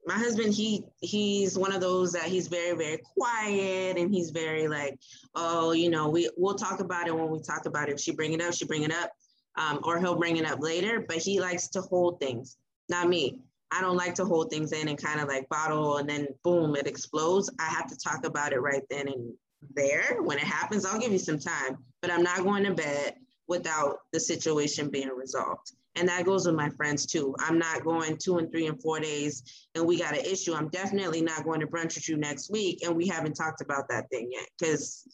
[0.06, 4.68] my husband, he he's one of those that he's very, very quiet and he's very
[4.68, 5.00] like,
[5.36, 7.94] oh, you know, we we'll talk about it when we talk about it.
[7.94, 9.12] If she bring it up, she bring it up.
[9.56, 12.58] Um, or he'll bring it up later, but he likes to hold things.
[12.90, 13.40] Not me.
[13.74, 16.76] I don't like to hold things in and kind of like bottle and then boom,
[16.76, 17.50] it explodes.
[17.60, 19.34] I have to talk about it right then and
[19.74, 20.18] there.
[20.22, 23.16] When it happens, I'll give you some time, but I'm not going to bed
[23.48, 25.72] without the situation being resolved.
[25.96, 27.36] And that goes with my friends too.
[27.40, 29.44] I'm not going two and three and four days
[29.76, 30.54] and we got an issue.
[30.54, 33.88] I'm definitely not going to brunch with you next week and we haven't talked about
[33.90, 35.08] that thing yet because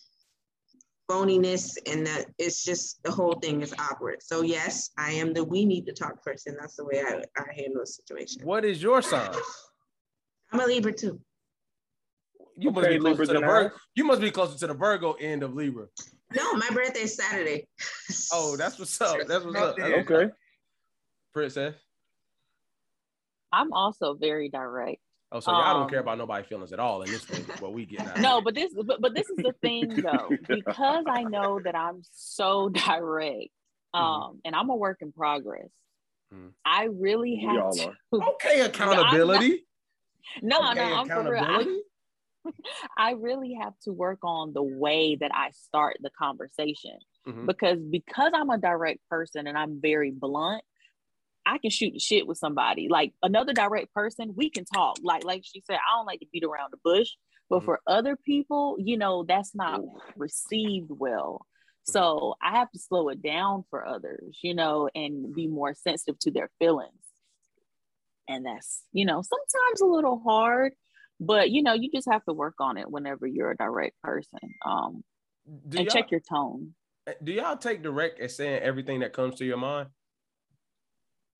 [1.09, 4.21] phoniness and that it's just the whole thing is awkward.
[4.21, 6.55] So yes, I am the we need to talk person.
[6.59, 8.43] That's the way I, I handle the situation.
[8.43, 9.31] What is your sign?
[10.51, 11.19] I'm a Libra too.
[12.57, 13.69] You must Okay, be closer Libras to the in the Virgo.
[13.69, 13.79] house.
[13.95, 15.87] You must be closer to the Virgo end of Libra.
[16.35, 17.67] No, my birthday is Saturday.
[18.31, 19.17] Oh, that's what's up.
[19.27, 19.75] That's what's up.
[19.75, 20.11] That's what's up.
[20.11, 20.31] Okay.
[21.33, 21.75] Princess.
[23.51, 25.01] I'm also very direct.
[25.31, 27.45] Oh, so y'all don't Um, care about nobody's feelings at all in this thing.
[27.59, 28.15] What we get now.
[28.17, 32.01] No, but this but, but this is the thing though, because I know that I'm
[32.11, 33.49] so direct,
[33.93, 35.69] um, and I'm a work in progress.
[36.33, 36.53] Mhm.
[36.65, 37.93] I really We have to.
[38.13, 39.67] Okay, accountability.
[40.41, 41.43] No, okay, no, I'm for real.
[41.43, 41.81] I, accountability.
[42.97, 47.45] I really have to work on the way that I start the conversation Mhm.
[47.45, 50.63] because because I'm a direct person and I'm very blunt.
[51.49, 52.87] I can shoot the shit with somebody.
[52.89, 54.97] Like another direct person, we can talk.
[55.01, 57.09] Like like she said, I don't like to beat around the bush.
[57.49, 57.65] But Mhm.
[57.65, 59.81] for other people, you know, that's not
[60.15, 61.47] received well.
[61.83, 66.19] So I have to slow it down for others, you know, and be more sensitive
[66.19, 66.93] to their feelings.
[68.27, 70.73] And that's, you know, sometimes a little hard,
[71.19, 74.39] but you know, you just have to work on it whenever you're a direct person.
[74.63, 75.03] Um,
[75.67, 76.75] Do and check your tone.
[77.23, 79.89] do y'all take direct as saying everything that comes to your mind?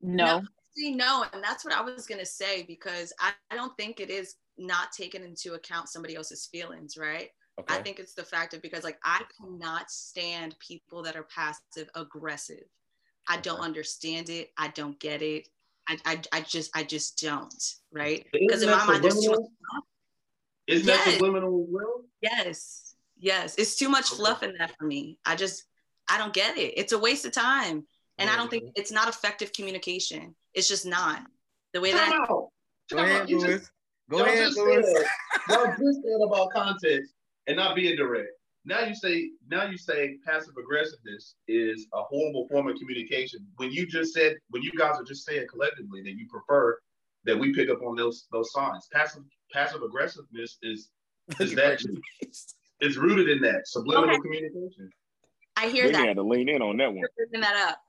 [0.01, 0.41] No,
[0.75, 4.09] See, no, and that's what I was gonna say because I, I don't think it
[4.09, 7.29] is not taking into account somebody else's feelings, right?
[7.59, 7.75] Okay.
[7.75, 11.89] I think it's the fact of because like I cannot stand people that are passive
[11.95, 12.63] aggressive.
[13.27, 14.51] I don't understand it.
[14.57, 15.49] I don't get it.
[15.87, 18.25] I, I, I just I just don't, right?
[18.31, 19.39] Because in Isn't my mind there's too much?
[20.67, 21.13] Isn't that Yes.
[21.15, 22.03] subliminal as well?
[22.21, 22.95] Yes.
[23.17, 23.55] Yes.
[23.57, 24.17] It's too much Okay.
[24.17, 25.17] fluff in that for me.
[25.25, 25.63] I just,
[26.09, 26.75] I don't get it.
[26.77, 27.85] It's a waste of time.
[28.19, 30.35] And I don't think it's not effective communication.
[30.53, 31.21] It's just not.
[31.73, 32.49] The way Time that out.
[32.91, 33.05] Go Time out.
[33.11, 33.59] ahead, You Lewis.
[33.61, 33.71] just-
[34.09, 34.85] Go y'all ahead, just Lewis.
[35.49, 37.13] Y'all just said about context
[37.45, 38.29] and not being direct.
[38.65, 43.45] Now you say now you say passive aggressiveness is a horrible form of communication.
[43.57, 46.79] When you just said when you guys are just saying collectively that you prefer
[47.25, 48.87] that we pick up on those those signs.
[48.91, 49.21] Passive
[49.53, 50.89] passive aggressiveness is
[51.39, 51.79] is that
[52.81, 54.21] is rooted in that subliminal Okay.
[54.21, 54.89] communication.
[55.59, 56.07] I hear They that.
[56.07, 57.03] had to lean in on that one.
[57.17, 57.81] You're that up.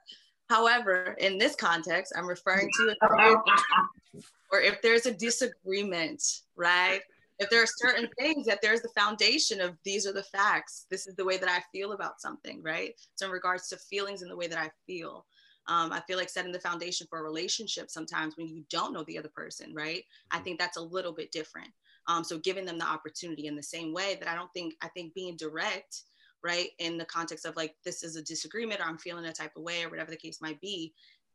[0.49, 2.99] However, in this context, I'm referring to if
[4.53, 6.23] or if there's a disagreement,
[6.57, 7.01] right?
[7.39, 10.87] If there are certain things that there's the foundation of these are the facts.
[10.91, 12.95] This is the way that I feel about something, right?
[13.15, 15.25] So in regards to feelings and the way that I feel.
[15.69, 19.05] Um, I feel like setting the foundation for a relationship sometimes when you don't know
[19.05, 20.03] the other person, right?
[20.33, 21.69] I think that's a little bit different.
[22.09, 24.89] Um, so giving them the opportunity in the same way that I don't think I
[24.89, 26.03] think being direct
[26.43, 29.53] right in the context of like this is a disagreement or i'm feeling a type
[29.57, 30.93] of way or whatever the case might be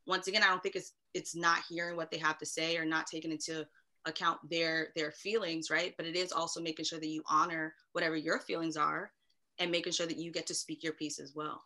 [0.07, 2.85] once again i don't think it's it's not hearing what they have to say or
[2.85, 3.65] not taking into
[4.05, 8.15] account their their feelings right but it is also making sure that you honor whatever
[8.15, 9.11] your feelings are
[9.59, 11.63] and making sure that you get to speak your piece as well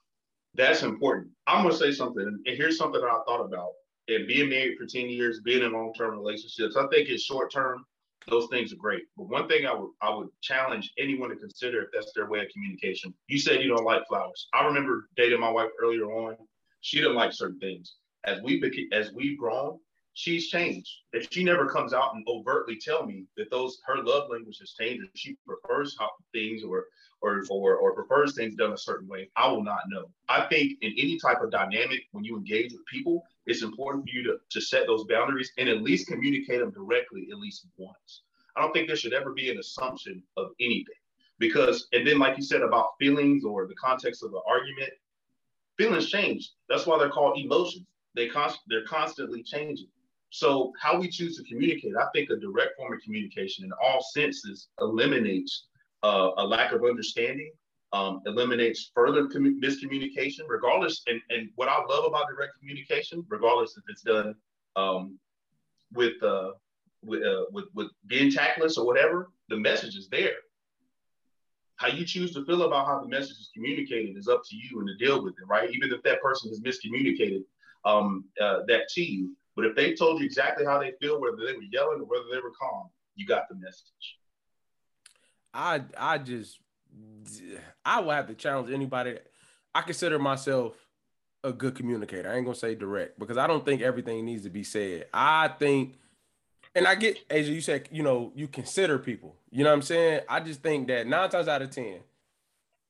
[0.55, 1.29] That's important.
[1.47, 3.71] I'm gonna say something, and here's something that I thought about.
[4.07, 7.85] And being married for 10 years, being in long-term relationships, I think it's short-term,
[8.27, 9.03] those things are great.
[9.17, 12.39] But one thing I would I would challenge anyone to consider if that's their way
[12.39, 13.13] of communication.
[13.27, 14.47] You said you don't like flowers.
[14.53, 16.35] I remember dating my wife earlier on.
[16.81, 17.95] She didn't like certain things.
[18.25, 19.79] As we as we've grown,
[20.19, 20.89] she's changed.
[21.13, 24.73] If she never comes out and overtly tell me that those her love language has
[24.73, 26.87] changed, or she prefers how things or
[27.21, 30.09] or or or prefers things done a certain way, I will not know.
[30.27, 34.09] I think in any type of dynamic, when you engage with people, it's important for
[34.09, 38.23] you to, to set those boundaries and at least communicate them directly at least once.
[38.57, 40.99] I don't think there should ever be an assumption of anything
[41.37, 44.91] because, and then like you said about feelings or the context of the argument,
[45.77, 46.51] feelings change.
[46.67, 47.85] That's why they're called emotions.
[48.15, 49.87] They const- they're constantly changing.
[50.31, 54.01] So how we choose to communicate, I think a direct form of communication in all
[54.01, 55.65] senses eliminates
[56.03, 57.51] uh, a lack of understanding,
[57.93, 61.01] um, eliminates further commu- miscommunication, regardless.
[61.07, 64.35] And, and what I love about direct communication, regardless if it's done
[64.75, 65.17] um,
[65.93, 66.51] with, uh,
[67.03, 70.33] with, uh, with with being tactless or whatever, the message is there.
[71.77, 74.79] How you choose to feel about how the message is communicated is up to you
[74.79, 75.69] and to deal with it, right?
[75.71, 77.43] Even if that person has miscommunicated
[77.85, 81.35] um, uh, that to you, but if they told you exactly how they feel, whether
[81.35, 84.17] they were yelling or whether they were calm, you got the message.
[85.53, 86.59] I I just
[87.85, 89.17] I would have to challenge anybody.
[89.75, 90.75] I consider myself
[91.43, 92.29] a good communicator.
[92.31, 95.07] I ain't gonna say direct because I don't think everything needs to be said.
[95.13, 95.95] I think,
[96.73, 97.51] and I get Asia.
[97.51, 99.35] You said you know you consider people.
[99.51, 100.21] You know what I'm saying?
[100.29, 101.99] I just think that nine times out of ten,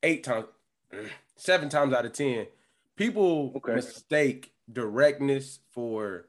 [0.04, 0.46] eight times,
[1.36, 2.46] seven times out of ten,
[2.96, 3.74] people Okay.
[3.74, 6.26] mistake directness for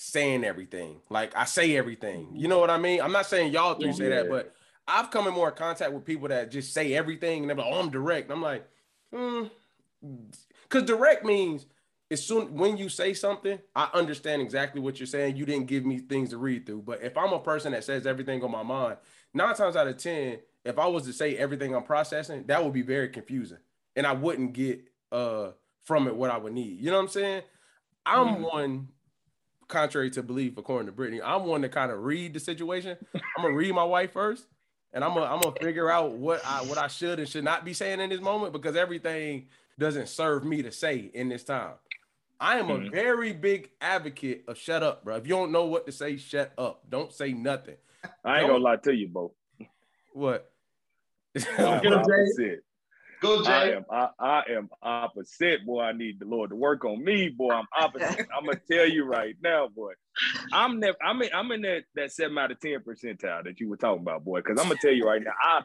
[0.00, 0.96] saying everything.
[1.10, 2.30] Like I say everything.
[2.32, 3.02] You know what I mean?
[3.02, 4.30] I'm not saying y'all three say that, Yeah.
[4.30, 4.54] but
[4.88, 7.80] I've come in more contact with people that just say everything and they're like, oh,
[7.80, 8.30] I'm direct.
[8.30, 8.66] And I'm like,
[9.12, 9.44] hmm.
[10.62, 11.66] Because direct means
[12.10, 15.36] as soon when you say something, I understand exactly what you're saying.
[15.36, 16.82] You didn't give me things to read through.
[16.82, 18.96] But if I'm a person that says everything on my mind,
[19.34, 22.72] nine times out of 10, if I was to say everything I'm processing, that would
[22.72, 23.58] be very confusing.
[23.96, 24.80] And I wouldn't get
[25.12, 25.50] uh
[25.84, 26.80] from it what I would need.
[26.80, 27.42] You know what I'm saying?
[28.06, 28.88] I'm one
[29.70, 32.96] contrary to belief, according to Brittany, I'm one to kind of read the situation.
[33.14, 34.46] I'm gonna read my wife first,
[34.92, 37.64] and I'm gonna I'm gonna figure out what I what I should and should not
[37.64, 41.72] be saying in this moment because everything doesn't serve me to say in this time.
[42.38, 42.90] I am a Mhm.
[42.90, 45.16] very big advocate of shut up, bro.
[45.16, 46.82] If you don't know what to say, shut up.
[46.88, 47.76] Don't say nothing.
[48.24, 49.34] I ain't gonna lie to you, Bo.
[50.12, 50.50] What?
[51.58, 51.94] I'm Go, Jay.
[51.96, 52.64] opposite.
[53.20, 55.82] Go, I am I, I am opposite, boy.
[55.82, 57.52] I need the Lord to work on me, boy.
[57.52, 58.26] I'm opposite.
[58.36, 59.92] I'm gonna tell you right now, boy.
[60.52, 63.68] I'm never I'm in I'm in that that seven out of ten percentile that you
[63.68, 64.40] were talking about, boy.
[64.40, 65.62] Because I'm gonna tell you right now, I,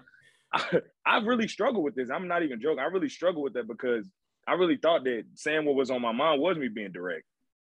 [0.54, 2.10] I I really struggle with this.
[2.10, 2.80] I'm not even joking.
[2.80, 4.06] I really struggle with that because
[4.48, 7.24] I really thought that saying what was on my mind was me being direct.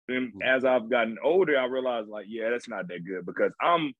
[0.08, 0.42] And mm-hmm.
[0.42, 3.94] as I've gotten older, I realized like, yeah, that's not that good because I'm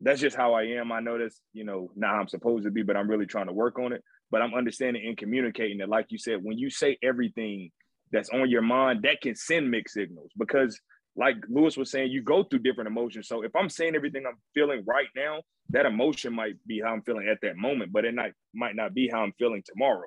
[0.00, 0.92] that's just how I am.
[0.92, 3.46] I know that's, you know, not how I'm supposed to be, but I'm really trying
[3.46, 4.04] to work on it.
[4.30, 7.70] But I'm understanding and communicating that, like you said, when you say everything
[8.12, 10.80] that's on your mind, that can send mixed signals because
[11.16, 13.26] like Lewis was saying, you go through different emotions.
[13.26, 17.02] So if I'm saying everything I'm feeling right now, that emotion might be how I'm
[17.02, 18.14] feeling at that moment, but it
[18.54, 20.06] might not be how I'm feeling tomorrow.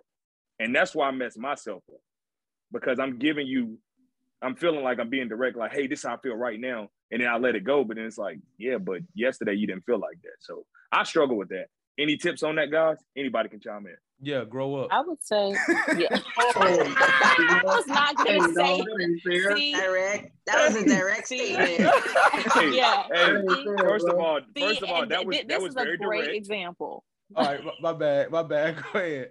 [0.60, 2.02] And that's why I mess myself up
[2.72, 3.80] because I'm giving you,
[4.42, 6.90] I'm feeling like I'm being direct, like, hey, this is how I feel right now.
[7.12, 7.84] And then I let it go.
[7.84, 10.36] But then it's like, yeah, but yesterday you didn't feel like that.
[10.40, 11.66] So I struggle with that.
[11.98, 12.98] Any tips on that, guys?
[13.18, 13.96] Anybody can chime in.
[14.22, 14.90] Yeah, grow up.
[14.92, 15.50] I would say,
[15.98, 16.08] yeah.
[16.40, 18.84] I was not gonna say.
[19.56, 20.32] See, Direct.
[20.46, 21.54] That was a direct See?
[21.54, 22.74] statement.
[22.74, 23.04] yeah.
[23.14, 23.36] Hey,
[23.78, 25.84] first of all, See, first of all, that th- was th- that was is a
[25.84, 26.36] very great direct.
[26.38, 27.04] example.
[27.36, 28.76] All right, my, my bad, my bad.
[28.92, 29.30] Go ahead.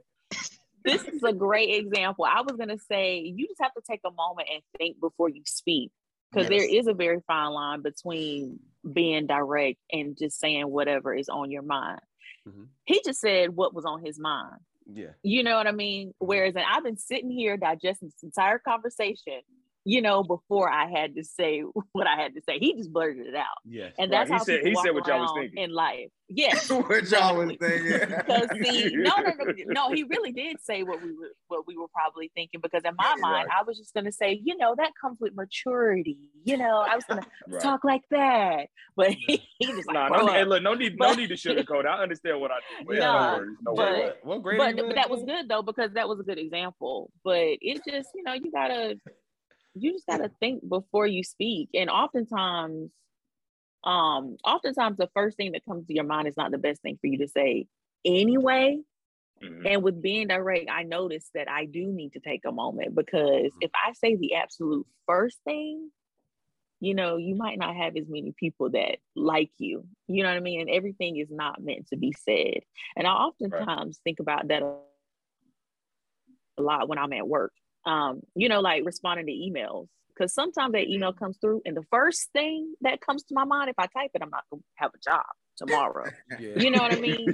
[0.84, 2.24] This is a great example.
[2.24, 5.42] I was gonna say you just have to take a moment and think before you
[5.44, 5.90] speak.
[6.32, 6.82] Because there Yes.
[6.82, 11.62] is a very fine line between being direct and just saying whatever is on your
[11.62, 12.00] mind.
[12.46, 12.68] Mhm.
[12.84, 14.58] He just said what was on his mind.
[14.90, 15.10] Yeah.
[15.22, 16.14] You know what I mean?
[16.18, 19.40] Whereas and I've been sitting here digesting this entire conversation,
[19.88, 21.60] you know, before I had to say
[21.92, 22.58] what I had to say.
[22.58, 23.46] He just blurted it out.
[23.64, 23.94] Yes.
[23.98, 25.62] And Right, that's he how said- he walk said what y'all was thinking.
[25.64, 26.08] in life.
[26.30, 26.68] Yes.
[26.70, 27.88] what y'all was exactly.
[27.88, 28.08] saying.
[28.10, 31.74] Because see, no, no, no, no, he really did say what we were what we
[31.78, 32.60] were probably thinking.
[32.62, 36.18] Because in my mind, I was just gonna say, you know, that comes with maturity.
[36.44, 37.62] You know, I was gonna Right.
[37.62, 41.14] talk like that, but he, he was like, Nah, no, hey, look, no need, no
[41.14, 41.86] need to sugarcoat.
[41.86, 42.84] I understand what I do.
[42.86, 44.12] but Nah, no worries, no but- worries.
[44.22, 44.58] What, what grade?
[44.76, 47.10] but, but that was good though because that was a good example.
[47.24, 48.96] But it just, you know, you gotta,
[49.82, 52.90] you just gotta think before you speak, and oftentimes,
[53.84, 56.98] um, oftentimes the first thing that comes to your mind is not the best thing
[57.00, 57.66] for you to say
[58.04, 58.80] anyway.
[59.42, 59.66] Mhm.
[59.66, 63.52] And with being direct, I noticed that I do need to take a moment because
[63.60, 65.90] if I say the absolute first thing,
[66.80, 69.86] you know, you might not have as many people that like you.
[70.06, 70.60] You know what I mean?
[70.60, 72.60] And everything is not meant to be said.
[72.96, 77.52] And I oftentimes think about that a lot when I'm at work.
[77.88, 79.86] Um, you know, like responding to emails.
[80.14, 83.70] Because sometimes that email comes through, and the first thing that comes to my mind,
[83.70, 85.24] if I type it, I'm not gonna have a job
[85.56, 86.10] tomorrow.
[86.40, 86.54] Yeah.
[86.56, 87.32] You know what I mean?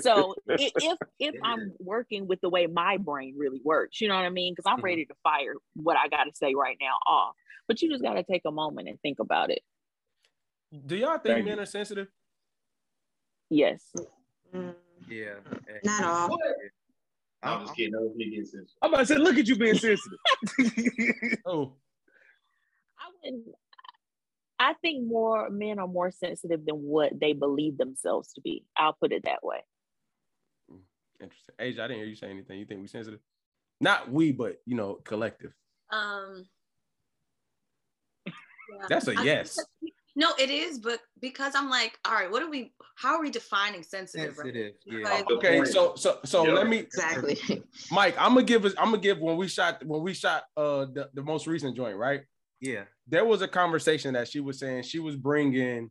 [0.00, 4.14] so i- if if I'm working with the way my brain really works, you know
[4.16, 4.52] what I mean?
[4.54, 4.84] Because I'm Mhm.
[4.84, 7.34] ready to fire what I got to say right now off.
[7.68, 9.62] But you just got to take a moment and think about it.
[10.86, 11.62] Do y'all think Thank men you.
[11.62, 12.08] are sensitive?
[13.50, 13.92] Yes.
[14.54, 14.74] Mm,
[15.08, 15.34] Yeah.
[15.84, 16.28] Not all.
[16.28, 16.40] What?
[17.42, 17.92] I'm just kidding.
[17.92, 18.74] That was me getting sensitive.
[18.82, 20.18] I'm about to say, look at you being sensitive.
[21.46, 21.74] Oh,
[22.98, 23.46] I wouldn't.
[24.58, 28.64] I think more men are more sensitive than what they believe themselves to be.
[28.76, 29.58] I'll put it that way.
[31.20, 31.54] interesting.
[31.58, 32.58] Asia, I didn't hear you say anything.
[32.58, 33.20] You think we sensitive?
[33.80, 35.52] Not we, but you know, collective.
[35.92, 36.46] Um,
[38.26, 38.32] yeah.
[38.88, 39.56] That's a I yes.
[39.56, 39.66] that-
[40.18, 42.72] No, it is, but because I'm like, all right, what are we?
[42.96, 44.28] How are we defining sensitive?
[44.38, 44.46] right?
[44.46, 44.72] Sensitive.
[44.86, 45.04] Yeah.
[45.04, 46.52] Like- Okay, so so so Yeah.
[46.54, 47.38] let me, Exactly.
[47.92, 48.14] Mike.
[48.18, 48.72] I'm gonna give us.
[48.78, 51.96] I'm gonna give when we shot when we shot uh the, the most recent joint,
[51.98, 52.22] right?
[52.60, 52.84] Yeah.
[53.06, 55.90] There was a conversation that she was saying she was bringing.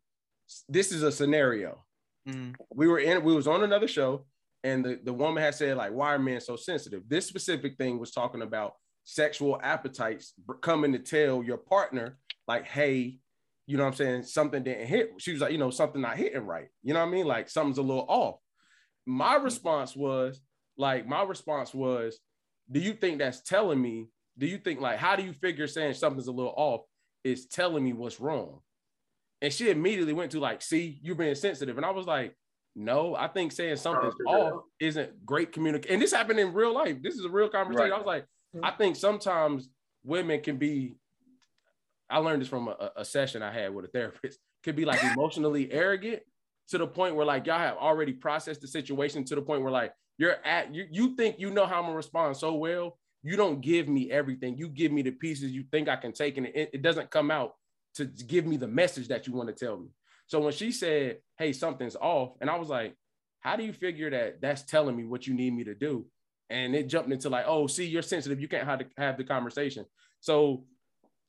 [0.67, 1.83] This is a scenario.
[2.27, 2.55] Mhm.
[2.71, 4.25] we were in we was on another show
[4.63, 7.99] and the, the woman had said like why are men so sensitive this specific thing
[7.99, 10.33] was talking about sexual appetites
[10.63, 13.19] coming to tell your partner like hey
[13.67, 16.17] you know what i'm saying something didn't hit she was like you know something not
[16.17, 18.39] hitting right you know what i mean like something's a little off
[19.05, 19.45] my mm-hmm.
[19.45, 20.41] response was
[20.77, 22.19] like my response was
[22.71, 25.93] do you think that's telling me do you think like how do you figure saying
[25.93, 26.81] something's a little off
[27.23, 28.59] is telling me what's wrong
[29.41, 31.77] and she immediately went to like, see, you're being sensitive.
[31.77, 32.35] And I was like,
[32.75, 35.93] no, I think saying something's off isn't great communication.
[35.93, 36.97] And this happened in real life.
[37.01, 37.91] This is a real conversation.
[37.91, 37.95] Right.
[37.95, 38.23] I was like,
[38.55, 38.65] mm-hmm.
[38.65, 39.69] I think sometimes
[40.03, 40.95] women can be,
[42.09, 45.03] I learned this from a, a session I had with a therapist, could be like
[45.03, 46.21] emotionally arrogant
[46.69, 49.71] to the point where like y'all have already processed the situation to the point where
[49.71, 52.97] like you're at, you, you think you know how I'm gonna respond so well.
[53.21, 54.57] You don't give me everything.
[54.57, 57.31] You give me the pieces you think I can take, and it, it doesn't come
[57.31, 57.55] out
[57.95, 59.87] to give me the message that you want to tell me.
[60.27, 62.95] So when she said, "Hey, something's off," and I was like,
[63.41, 66.05] "How do you figure that that's telling me what you need me to do?"
[66.49, 68.39] And it jumped into like, "Oh, see, you're sensitive.
[68.39, 69.85] You can't have the, have the conversation."
[70.21, 70.65] So,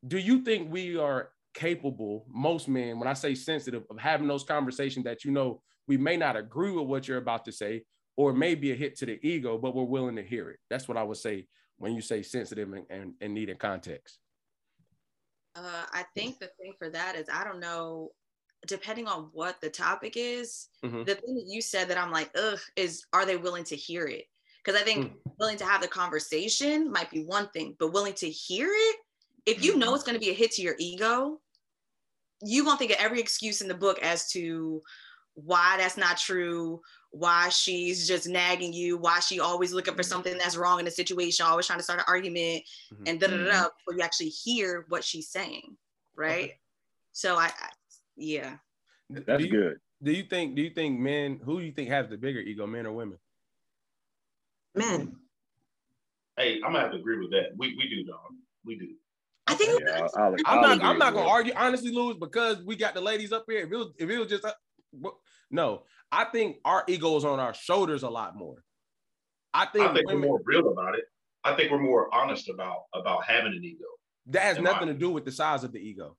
[0.07, 4.45] do you think we are capable, most men, when I say sensitive, of having those
[4.45, 7.85] conversations that you know we may not agree with what you're about to say,
[8.17, 10.59] or maybe a hit to the ego, but we're willing to hear it?
[10.69, 11.47] That's what I would say
[11.79, 14.19] when you say sensitive and, and, and needing context.
[15.55, 18.11] Uh, I think the thing for that is I don't know,
[18.67, 21.07] depending on what the topic is, Mhm.
[21.07, 24.07] the thing that you said that I'm like, ugh, is are they willing to hear
[24.07, 24.27] it?
[24.63, 28.29] Because I think willing to have the conversation might be one thing, but willing to
[28.29, 28.97] hear it,
[29.47, 29.95] if you know mm-hmm.
[29.95, 31.41] it's going to be a hit to your ego,
[32.43, 34.83] you gonna think of every excuse in the book as to
[35.35, 36.81] why that's not true,
[37.11, 40.11] why she's just nagging you, why she always looking for mm-hmm.
[40.11, 43.09] something that's wrong in a situation, always trying to start an argument, Mhm.
[43.09, 45.77] and da da da da, before you actually hear what she's saying,
[46.15, 46.53] right?
[47.13, 47.71] So I, I
[48.17, 48.57] yeah.
[49.09, 49.81] That's do you, good.
[50.03, 50.57] Do you think?
[50.57, 51.41] Do you think men?
[51.45, 53.19] Who do you think has the bigger ego, men or women?
[54.75, 55.17] Men.
[56.37, 57.57] Hey, I'm gonna have to agree with that.
[57.57, 58.35] We we do, dog.
[58.65, 58.89] We do.
[59.47, 60.85] I think Yeah, I'll, I'll, I'm I'll not.
[60.85, 63.61] I'm not gonna argue honestly, Lewis, because we got the ladies up here.
[63.65, 64.53] If it was, if it was just, uh,
[65.51, 68.63] no, I think our ego is on our shoulders a lot more.
[69.55, 71.05] I think, I think we're more real about it.
[71.45, 73.85] I think we're more honest about about having an ego.
[74.27, 76.17] that has nothing my- to do with the size of the ego.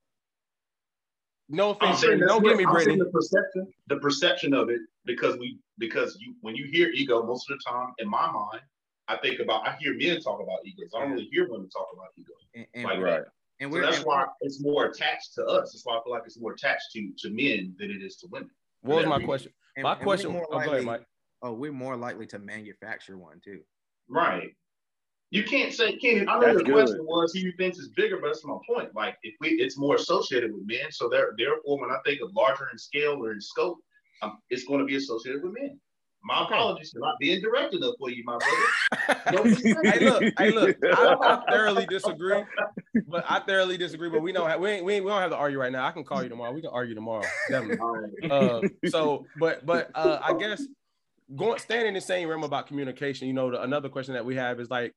[1.50, 2.20] No offense, saying Brittany.
[2.22, 2.98] that's Don't what- get me, I'm Brittany.
[3.00, 7.50] The perception, the perception of it, because we, because you, when you hear ego, most
[7.50, 8.62] of the time, in my mind,
[9.08, 10.91] I think about, I hear men talk about egos.
[10.95, 12.34] I don't really hear women talk about ego.
[12.55, 13.22] And, and, Like Right.
[13.60, 15.72] and So that's and why it's more attached to us.
[15.72, 18.28] That's why I feel like it's more attached to to men than it is to
[18.28, 18.49] women.
[18.82, 19.26] What was my reason.
[19.28, 19.53] question?
[19.76, 20.32] and- My and question.
[20.32, 21.05] more Oh, go ahead, Mike.
[21.41, 23.62] Oh, we're more likely to manufacture one too.
[24.10, 24.55] Right.
[25.30, 26.28] You can't say can't.
[26.30, 26.74] I know That's the good.
[26.74, 28.95] question was who you thinks is bigger, but that's my point.
[28.95, 32.34] Like if we, it's more associated with men, so there, therefore, when I think of
[32.34, 33.78] larger in scale or in scope,
[34.22, 35.80] um, it's going to be associated with men.
[36.28, 36.56] My Okay.
[36.56, 39.54] apologies for not being direct enough for you, my brother.
[39.94, 40.78] hey, look, hey, look.
[40.84, 42.44] I, I thoroughly disagree,
[43.08, 44.10] but I thoroughly disagree.
[44.10, 45.86] But we don't have we ain't, we, ain't, we don't have to argue right now.
[45.86, 46.52] I can call you tomorrow.
[46.52, 47.26] We can argue tomorrow.
[47.50, 48.30] Definitely.
[48.30, 50.68] Uh, so, but but uh, I guess
[51.34, 53.28] going staying in the same realm about communication.
[53.28, 54.94] You know, the, another question that we have is like,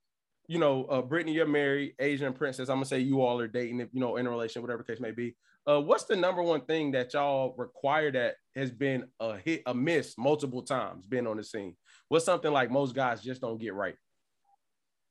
[0.48, 2.68] you know, uh, Brittany, you're married, Asian princess.
[2.68, 4.92] I'm gonna say you all are dating, if you know, in a relation, whatever the
[4.92, 5.36] case may be.
[5.66, 9.74] Uh, what's the number one thing that y'all require that has been a hit, a
[9.74, 11.76] miss multiple times, being on the scene?
[12.08, 13.94] What's something like most guys just don't get right?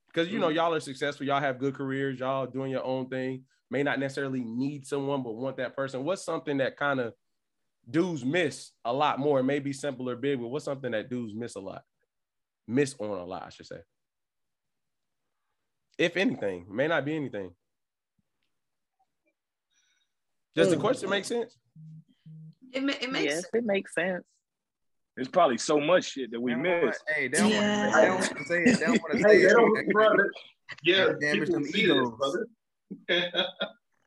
[0.08, 3.44] Because you know, y'all are successful, y'all have good careers, y'all doing your own thing,
[3.70, 6.04] may not necessarily need someone, but want that person.
[6.04, 7.14] What's something that kind of
[7.88, 9.38] dudes miss a lot more?
[9.38, 11.82] It may be simple or big, but what's something that dudes miss a lot?
[12.66, 13.78] Miss on a lot, I should say.
[15.96, 17.52] If anything, may not be anything.
[20.54, 21.56] Does the question make sense?
[22.72, 24.24] It, ma- it makes Yes, it makes sense.
[25.16, 26.98] There's probably so much shit that we They don't miss.
[27.08, 28.14] Hey, they don't Yeah.
[28.14, 28.78] want to say it.
[28.78, 29.48] They don't want to say Hey, it.
[29.48, 30.30] they don't, brother.
[30.82, 32.10] Yeah, Damage them see egos.
[32.18, 32.46] brother.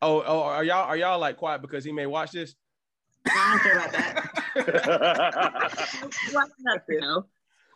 [0.02, 2.56] Oh, oh, are y'all are y'all like quiet because he may watch this?
[3.26, 4.30] I don't care about that.
[6.34, 7.26] Well, nothing, no.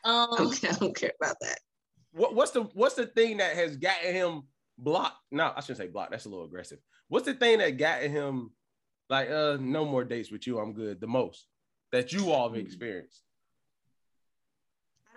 [0.03, 1.59] I Um, don't, I don't care about that.
[2.11, 4.43] What, what's the what's the thing that has gotten him
[4.77, 5.17] blocked?
[5.31, 6.11] No, I shouldn't say blocked.
[6.11, 6.79] That's a little aggressive.
[7.07, 8.51] What's the thing that got him
[9.09, 10.59] like uh no more dates with you?
[10.59, 10.99] I'm good.
[10.99, 11.47] The most
[11.91, 13.23] that you all have experienced.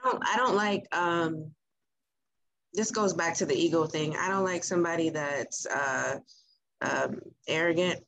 [0.03, 1.51] I don't I don't like um
[2.73, 4.17] this goes back to the ego thing.
[4.17, 6.19] I don't like somebody that's uh
[6.83, 8.01] um arrogant.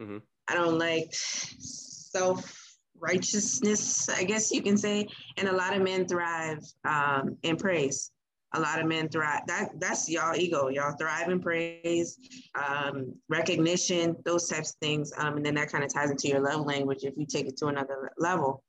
[0.00, 0.22] Mhm.
[0.48, 2.56] I don't like self
[2.98, 5.06] righteousness, I guess you can say.
[5.36, 8.10] And a lot of men thrive um in praise.
[8.54, 9.42] A lot of men thrive.
[9.46, 10.68] That that's y'all ego.
[10.68, 12.18] Y'all thrive in praise,
[12.54, 15.12] um, recognition, those types of things.
[15.18, 17.56] Um, and then that kind of ties into your love language if you take it
[17.58, 18.64] to another level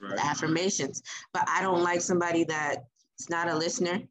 [0.00, 0.18] Right.
[0.18, 1.00] affirmations.
[1.32, 4.02] But I don't like somebody that's not a listener,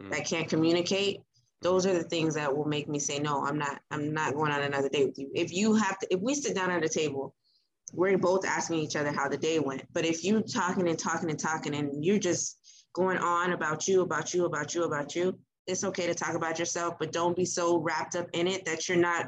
[0.00, 0.10] Mhm.
[0.10, 1.20] that can't communicate.
[1.62, 4.50] Those are the things that will make me say, no, I'm not, I'm not going
[4.50, 5.30] on another date with you.
[5.32, 7.34] If you have to, if we sit down at a table,
[7.92, 9.82] we're both asking each other how the day went.
[9.92, 12.58] But if you're talking and talking and talking and you're just
[12.92, 16.58] going on about you, about you, about you, about you, it's okay to talk about
[16.58, 19.26] yourself, but don't be so wrapped up in it that you're not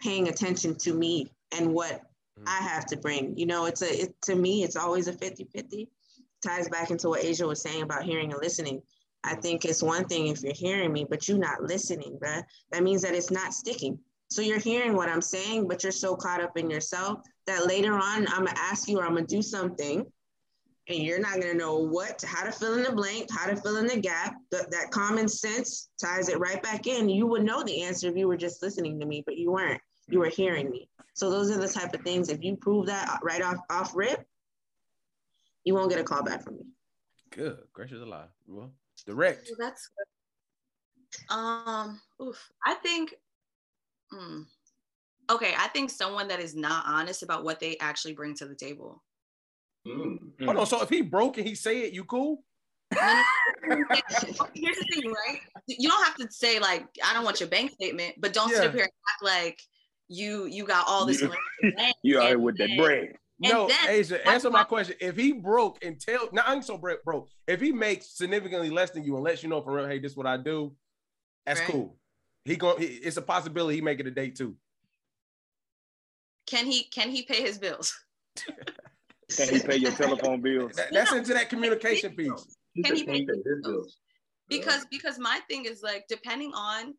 [0.00, 2.02] paying attention to me and what
[2.38, 2.44] mm.
[2.46, 3.36] I have to bring.
[3.36, 5.88] You know, it's a it, to me, it's always a 50-50.
[6.42, 8.82] Ties back into what Asia was saying about hearing and listening.
[9.24, 9.42] I mm.
[9.42, 12.42] think it's one thing if you're hearing me, but you're not listening, bruh.
[12.70, 13.98] That means that it's not sticking.
[14.30, 17.94] So you're hearing what I'm saying, but you're so caught up in yourself that later
[17.94, 20.04] on I'm gonna ask you or I'm gonna do something,
[20.88, 23.76] and you're not gonna know what, how to fill in the blank, how to fill
[23.78, 24.34] in the gap.
[24.50, 27.08] That that common sense ties it right back in.
[27.08, 29.80] You would know the answer if you were just listening to me, but you weren't.
[30.08, 30.88] You were hearing me.
[31.14, 32.28] So those are the type of things.
[32.28, 34.26] If you prove that right off off rip,
[35.64, 36.66] you won't get a call back from me.
[37.30, 37.58] Good.
[37.72, 38.28] Gracious alive.
[38.46, 38.70] Well,
[39.06, 39.50] direct.
[39.50, 41.34] Well, that's good.
[41.34, 42.50] Um, oof.
[42.64, 43.14] I think,
[44.10, 44.42] hmm.
[45.30, 48.54] okay, I think someone that is not honest about what they actually bring to the
[48.54, 49.02] table.
[49.86, 50.44] Mm.
[50.44, 50.66] Hold on.
[50.66, 52.42] So if he broke and he say it, you cool?
[52.92, 55.40] Here's the thing, right?
[55.66, 58.64] You don't have to say like, I don't want your bank statement, but don't sit
[58.66, 59.60] up here and act like
[60.08, 61.40] you you got all this You- money.
[61.62, 63.12] in You out here with that then- bread.
[63.42, 64.94] And No, then- Asia, answer my question.
[65.00, 67.28] If he broke and tell, now I'm so broke, broke.
[67.48, 70.12] If he makes significantly less than you and lets you know for real, hey, this
[70.12, 70.72] is what I do,
[71.44, 71.68] that's Right.
[71.70, 71.96] cool.
[72.44, 74.54] He going, it's a possibility he make it a date too.
[76.46, 77.98] Can he can he pay his bills?
[79.30, 80.72] Can he pay your telephone bills?
[80.76, 82.56] That- that's No, into that communication piece.
[82.74, 83.98] He Can he pay his bills.
[84.48, 86.94] Because because my thing is like depending on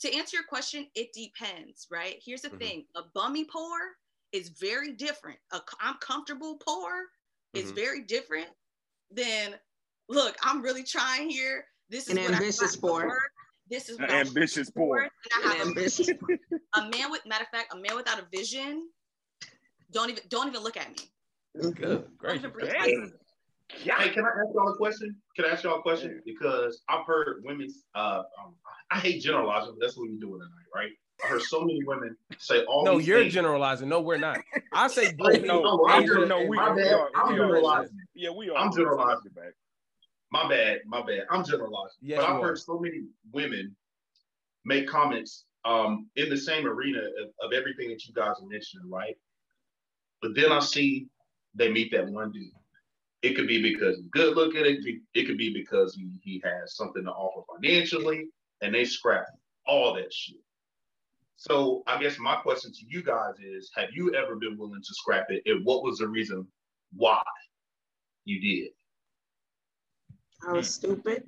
[0.00, 2.16] to answer your question, it depends, right?
[2.24, 2.58] Here's the Mhm.
[2.58, 3.96] thing: a bummy pour
[4.32, 5.38] is very different.
[5.52, 7.06] A c- I'm comfortable pour
[7.54, 7.76] is Mhm.
[7.76, 8.48] very different
[9.10, 9.58] than
[10.08, 10.36] look.
[10.42, 11.66] I'm really trying here.
[11.88, 13.02] This is An what ambitious I pour.
[13.02, 13.22] pour.
[13.70, 14.98] This is An ambitious pour.
[15.02, 16.08] and I have An ambitious
[16.74, 18.90] a man with matter of fact, a man without a vision.
[19.92, 21.10] Don't even don't even look at me.
[21.60, 22.04] Good.
[22.18, 22.36] Great.
[22.36, 22.70] even breathe.
[22.72, 23.12] Dang.
[23.70, 25.14] Hey, can I ask y'all a question?
[25.36, 26.22] Can I ask y'all a question?
[26.24, 27.68] Because I've heard women.
[27.94, 28.54] Uh, um,
[28.90, 30.90] I hate generalizing, but that's what we're doing tonight, right?
[31.24, 32.84] I heard so many women say all.
[32.84, 33.34] No, these you're things.
[33.34, 33.88] generalizing.
[33.88, 34.38] No, we're not.
[34.72, 36.92] I say Oh, no, No, I'm Asia, gener- no, we, my we bad.
[36.94, 37.10] are.
[37.14, 37.46] I'm we are.
[37.46, 37.98] generalizing.
[38.14, 38.56] Yeah, we are.
[38.56, 39.32] I'm generalizing.
[39.34, 39.52] Back.
[40.30, 41.26] My bad, my bad.
[41.30, 41.98] I'm generalizing.
[42.00, 42.46] Yes, but I've are.
[42.48, 43.02] heard so many
[43.32, 43.74] women
[44.64, 48.88] make comments um, in the same arena of, of everything that you guys are mentioning,
[48.88, 49.16] right?
[50.22, 51.06] But then I see
[51.54, 52.50] they meet that one dude.
[53.22, 54.64] It could be because he's good looking.
[54.64, 58.26] It could, it could be because he, he has something to offer financially,
[58.62, 59.26] and they scrap
[59.66, 60.36] all that shit.
[61.36, 64.94] So I guess my question to you guys is: Have you ever been willing to
[64.94, 66.46] scrap it, and what was the reason
[66.92, 67.22] why
[68.24, 68.70] you did?
[70.46, 71.24] I was stupid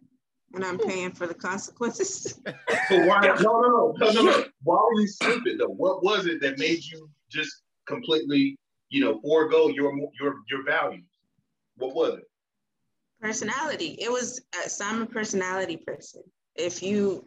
[0.54, 2.40] and I'm paying for the consequences.
[2.88, 3.20] So why?
[3.20, 4.44] No, no, no, no, no, no.
[4.62, 5.68] Why were you stupid though?
[5.68, 8.56] What was it that made you just completely,
[8.90, 11.04] you know, forego your your your values?
[11.76, 12.24] What was it?
[13.20, 13.96] personality.
[14.00, 16.22] It was uh, so I'm a personality person.
[16.56, 17.26] If you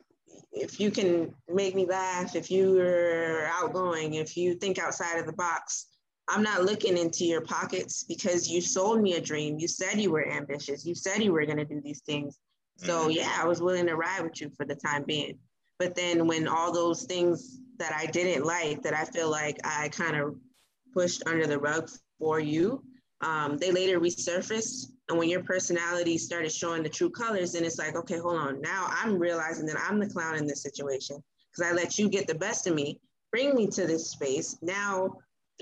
[0.52, 5.34] if you can make me laugh, if you're outgoing, if you think outside of the
[5.34, 5.88] box,
[6.28, 9.60] I'm not looking into your pockets because you sold me a dream.
[9.60, 10.86] You said you were ambitious.
[10.86, 12.40] You said you were going to do these things.
[12.78, 15.38] So yeah, I was willing to ride with you for the time being.
[15.80, 19.90] But then when all those things that I didn't like, that I feel like I
[19.90, 20.36] kind of
[20.94, 21.90] pushed under the rug
[22.20, 22.84] for you,
[23.22, 24.88] um, they later resurfaced.
[25.10, 28.62] And when your personality started showing the true colors, then it's like, okay, hold on.
[28.62, 31.22] Now I'm realizing that I'm the clown in this situation
[31.52, 33.00] because I let you get the best of me,
[33.32, 34.58] bring me to this space.
[34.62, 35.14] Now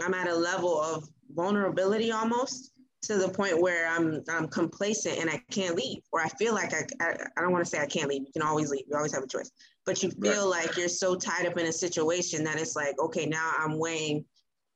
[0.03, 2.71] I'm at a level of vulnerability almost
[3.03, 6.73] to the point where I'm I'm complacent and I can't leave, or I feel like
[6.73, 8.21] I I, I don't want to say I can't leave.
[8.21, 8.83] You can always leave.
[8.87, 9.51] You always have a choice.
[9.85, 13.25] But you feel like you're so tied up in a situation that it's like, okay,
[13.25, 14.23] now I'm weighing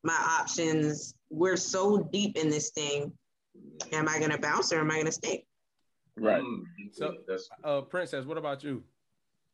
[0.05, 1.15] my options.
[1.29, 3.11] We're so deep in this thing.
[3.91, 5.45] Am I gonna bounce or am I gonna stay?
[6.15, 6.41] Right.
[6.41, 7.17] Mm, So-
[7.63, 8.83] uh, Princess, what about you?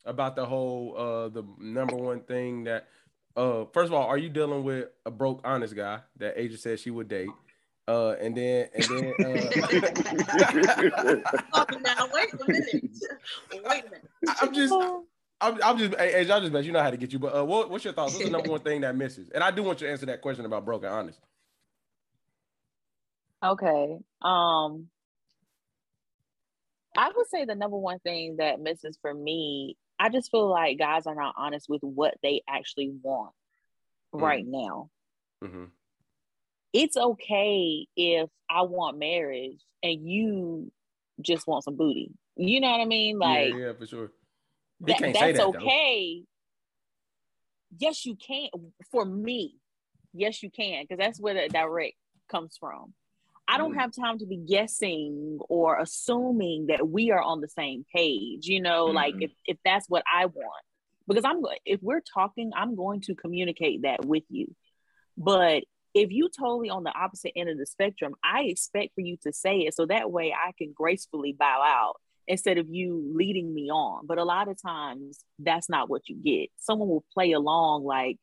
[0.06, 2.88] About the whole uh the number one thing that
[3.36, 6.80] uh first of all, are you dealing with a broke honest guy that Asia said
[6.80, 7.30] she would date?
[7.88, 9.24] Uh and then and then uh
[11.54, 12.68] Oh, now wait a minute.
[13.54, 14.06] Wait a minute.
[14.42, 14.74] I'm just
[15.42, 17.44] I'm, I'm just hey, Asia, I just you know how to get you, but uh
[17.44, 18.14] what, what's your thoughts?
[18.14, 19.30] What's the number one thing that misses?
[19.32, 21.20] And I do want you to answer that question about broken honest.
[23.44, 23.98] Okay.
[24.22, 24.88] Um
[26.96, 30.78] I would say the number one thing that misses for me, I just feel like
[30.78, 33.34] guys are not honest with what they actually want
[34.12, 34.90] right now.
[35.44, 35.66] Mm-hmm.
[36.74, 40.72] It's okay if I want marriage and you
[41.22, 42.12] just want some booty.
[42.36, 43.20] You know what I mean?
[43.20, 44.12] Like yeah, yeah, for sure.
[44.82, 45.50] That, that's that, though.
[45.50, 46.24] okay.
[47.78, 48.50] Yes, you can.
[48.92, 49.56] For me,
[50.14, 51.96] yes, you can, because that's where the direct
[52.30, 52.94] comes from.
[53.48, 53.80] I don't Mm.
[53.80, 58.48] have time to be guessing or assuming that we are on the same page.
[58.48, 59.24] You know, like Mhm.
[59.24, 60.66] if if that's what I want,
[61.08, 64.56] because I'm if we're talking, I'm going to communicate that with you.
[65.18, 65.64] But
[65.94, 69.34] if you totally on the opposite end of the spectrum, I expect for you to
[69.34, 72.00] say it so that way I can gracefully bow out
[72.32, 74.08] instead of you leading me on.
[74.08, 76.50] But a lot of times that's not what you get.
[76.58, 78.18] Someone will play along like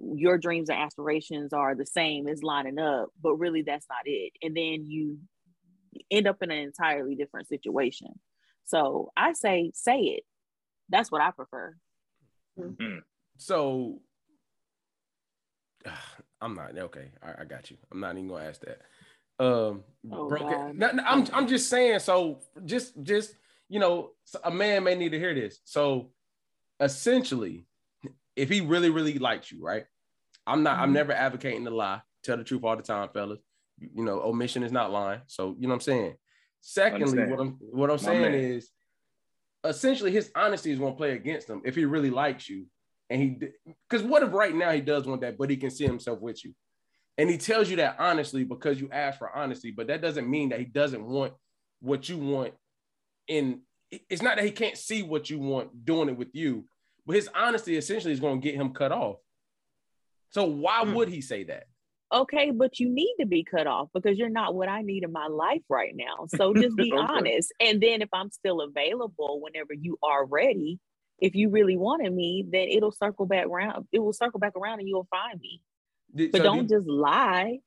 [0.00, 4.32] your dreams and aspirations are the same as lining up, but really that's not it.
[4.42, 5.20] And then you
[6.10, 8.18] end up in an entirely different situation.
[8.64, 10.24] So I say, say it.
[10.88, 11.76] That's what I prefer.
[12.58, 12.82] Mm-hmm.
[12.82, 13.00] Mm.
[13.38, 14.00] So
[16.40, 17.12] I'm not okay.
[17.22, 17.76] I, I got you.
[17.92, 18.80] I'm not even gonna ask that.
[19.40, 20.48] Um, Oh, broken.
[20.48, 20.76] God.
[20.78, 21.98] No, no, I'm I'm just saying.
[21.98, 23.34] So just just
[23.68, 24.12] you know,
[24.42, 25.60] a man may need to hear this.
[25.64, 26.10] So
[26.80, 27.66] essentially,
[28.36, 29.84] if he really really likes you, right?
[30.46, 30.78] I'm not.
[30.78, 30.94] I'm Mhm.
[30.94, 32.00] never advocating to lie.
[32.22, 33.40] Tell the truth all the time, fellas.
[33.78, 35.20] You, you know, omission is not lying.
[35.26, 36.14] So you know what I'm saying.
[36.60, 37.30] Secondly, Understand.
[37.30, 38.34] what I'm what I'm My saying man.
[38.34, 38.70] is,
[39.64, 42.66] essentially, his honesty is gonna play against him if he really likes you,
[43.10, 43.38] and he
[43.88, 46.42] because what if right now he does want that, but he can see himself with
[46.44, 46.54] you,
[47.18, 50.50] and he tells you that honestly because you asked for honesty, but that doesn't mean
[50.50, 51.32] that he doesn't want
[51.80, 52.54] what you want.
[53.28, 56.64] In it's not that he can't see what you want doing it with you,
[57.06, 59.16] but his honesty essentially is going to get him cut off.
[60.30, 60.94] So why Hmm.
[60.94, 61.64] would he say that?
[62.12, 65.12] Okay, but you need to be cut off because you're not what I need in
[65.12, 66.26] my life right now.
[66.28, 66.98] So just be Okay.
[67.00, 67.52] honest.
[67.60, 70.80] And then if I'm still available whenever you are ready,
[71.20, 73.86] if you really wanted me, then it'll circle back around.
[73.92, 75.60] It will circle back around and you'll find me.
[76.14, 77.58] Did- But so don't did- just lie.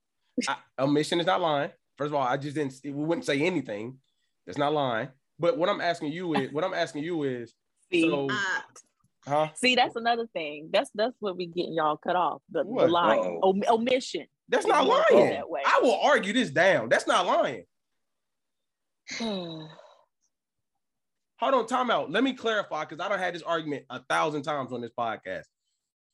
[0.48, 1.72] I, omission is not lying.
[1.98, 2.74] First of all, I just didn't.
[2.84, 4.00] We wouldn't say anything.
[4.46, 5.10] That's not lying.
[5.40, 7.54] But what I'm asking you is, what I'm asking you is,
[7.92, 8.36] See, so, Uh,
[9.28, 9.48] huh?
[9.56, 10.70] see, that's another thing.
[10.72, 12.42] That's that's what we getting y'all cut off.
[12.50, 12.90] The, the What?
[12.90, 13.50] lie, Uh-oh.
[13.50, 14.26] Om- omission.
[14.50, 15.34] That's not you wanna put it lying.
[15.34, 15.62] that way.
[15.66, 16.90] I will argue this down.
[16.90, 17.64] That's not lying.
[19.20, 19.70] Hold
[21.56, 22.10] on, time out.
[22.12, 25.44] Let me clarify because I don't had this argument a thousand times on this podcast.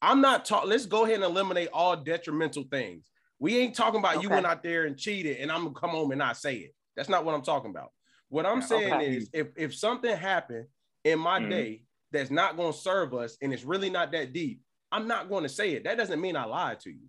[0.02, 0.70] I'm not talking.
[0.70, 3.10] Let's go ahead and eliminate all detrimental things.
[3.40, 6.12] We ain't talking about you went out there and cheated, and I'm gonna come home
[6.12, 6.76] and not say it.
[6.96, 7.92] That's not what I'm talking about.
[8.30, 9.16] What I'm Yeah, saying okay.
[9.16, 10.68] is, if if something happened
[11.04, 11.50] in my Mhm.
[11.50, 15.44] day that's not gonna serve us, and it's really not that deep, I'm not going
[15.44, 15.84] to say it.
[15.84, 17.08] That doesn't mean I lied to you.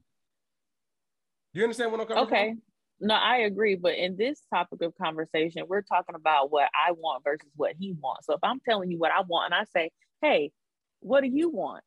[1.52, 2.48] You understand what I'm coming okay.
[2.50, 2.62] from?
[3.08, 3.76] No, I agree.
[3.76, 7.92] But in this topic of conversation, we're talking about what I want versus what he
[7.92, 8.26] wants.
[8.26, 10.52] So if I'm telling you what I want and I say, hey,
[11.00, 11.82] what do you want?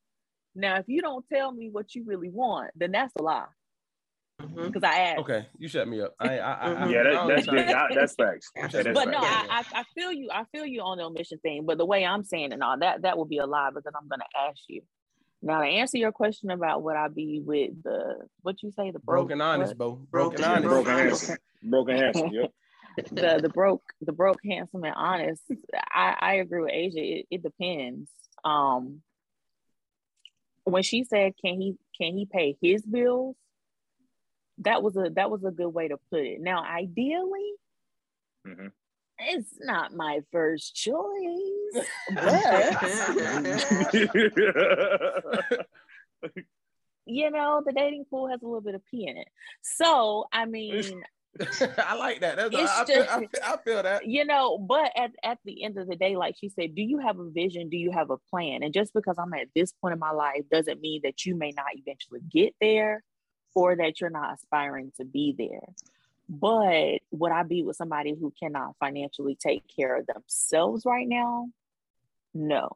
[0.55, 3.45] Now, if you don't tell me what you really want, then that's a lie.
[4.41, 4.67] mhm.
[4.71, 5.19] Because I asked.
[5.21, 6.13] Okay, you shut me up.
[6.19, 8.51] I, I, I, I Yeah, that, don't that's try- that's facts.
[8.71, 9.47] That is but no, facts.
[9.73, 10.29] I, I I feel you.
[10.31, 11.65] I feel you on the omission thing.
[11.65, 14.07] But the way I'm saying it, all that that would be a lie because I'm
[14.07, 14.81] gonna ask you.
[15.41, 18.99] Now to answer your question about what I be with the what you say the
[18.99, 19.77] broke, broken honest, what?
[19.77, 19.91] Bo.
[20.11, 20.67] Broken, Broken- honest.
[20.67, 22.29] broken handsome, broken handsome.
[22.31, 22.51] Yep.
[23.11, 25.41] the the broke the broke handsome and honest.
[25.91, 26.99] I I agree with Asia.
[26.99, 28.09] It, it depends.
[28.45, 29.01] Um,
[30.63, 33.35] when she said can he can he pay his bills,
[34.59, 36.41] that was a that was a good way to put it.
[36.41, 37.51] Now ideally.
[38.47, 38.71] Mhm.
[39.19, 40.95] It's not my first choice,
[42.15, 42.85] but
[47.05, 49.27] you know, the dating pool has a little bit of pee in it.
[49.61, 51.03] So, I mean,
[51.77, 52.35] I like that.
[52.37, 54.05] That's It's I, feel, just- I, feel, I feel that.
[54.07, 56.99] you know, but at, at the end of the day, like she said, do you
[56.99, 57.69] have a vision?
[57.69, 58.61] Do you have a plan?
[58.63, 61.51] And just because I'm at this point in my life doesn't mean that you may
[61.51, 63.03] not eventually get there
[63.55, 65.67] or that you're not aspiring to be there.
[66.29, 71.47] But would I be with somebody who cannot financially take care of themselves right now?
[72.33, 72.69] No.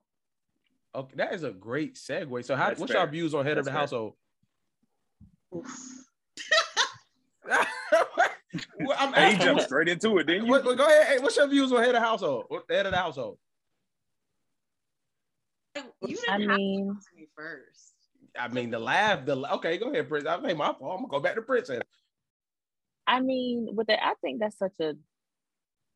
[0.96, 2.44] Okay, that is a great segue.
[2.44, 3.02] So, how, That's what's fair.
[3.02, 3.80] our views on head of the fair.
[3.80, 4.14] household?
[8.80, 10.52] well, I'm Hey, he jumped straight into it, didn't you?
[10.52, 11.08] what- what- go ahead.
[11.08, 12.46] Hey, what's your views on head of household?
[12.70, 13.38] Head of the household.
[15.76, 17.94] You didn't I have mean, to ask me first.
[18.38, 19.26] I mean, the laugh.
[19.26, 20.26] The okay, go ahead, Prince.
[20.28, 20.82] I made my fault.
[20.82, 21.70] I'm gonna go back to Prince.
[23.06, 24.96] I mean, with that, I think that's such a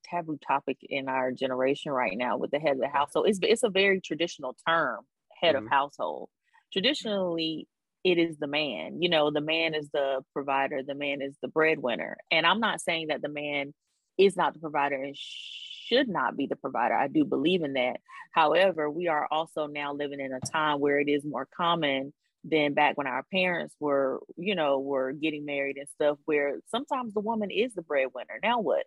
[0.03, 3.27] taboo topic in our generation right now with the head of the household.
[3.27, 5.05] It's it's a very traditional term,
[5.39, 5.65] head Mhm.
[5.65, 6.29] of household.
[6.71, 7.67] Traditionally,
[8.03, 9.01] it is the man.
[9.01, 12.17] You know, the man is the provider, the man is the breadwinner.
[12.31, 13.73] And I'm not saying that the man
[14.17, 16.95] is not the provider and should not be the provider.
[16.95, 17.97] I do believe in that.
[18.33, 22.73] However, we are also now living in a time where it is more common than
[22.73, 27.19] back when our parents were, you know, were getting married and stuff, where sometimes the
[27.19, 28.39] woman is the breadwinner.
[28.41, 28.85] Now what?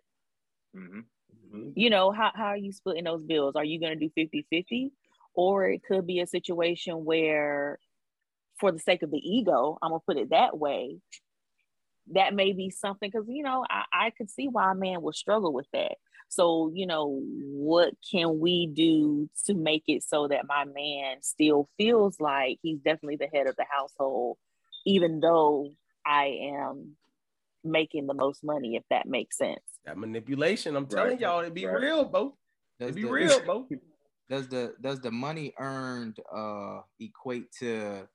[1.53, 1.73] Mhm.
[1.75, 3.55] You know, how, how are you splitting those bills?
[3.55, 4.91] Are you going to do 50 50?
[5.33, 7.79] Or it could be a situation where,
[8.59, 10.97] for the sake of the ego, I'm going to put it that way,
[12.13, 15.15] that may be something because, you know, I, I could see why a man would
[15.15, 15.95] struggle with that.
[16.29, 21.69] So, you know, what can we do to make it so that my man still
[21.77, 24.37] feels like he's definitely the head of the household,
[24.85, 25.69] even though
[26.05, 26.95] I am
[27.63, 29.61] making the most money, if that makes sense?
[29.85, 30.75] That manipulation.
[30.75, 31.79] I'm telling y'all, it be right.
[31.79, 32.35] real, Bo.
[32.79, 33.67] It Does be the, real, Bo.
[34.29, 38.07] Does the does the money earned uh equate to,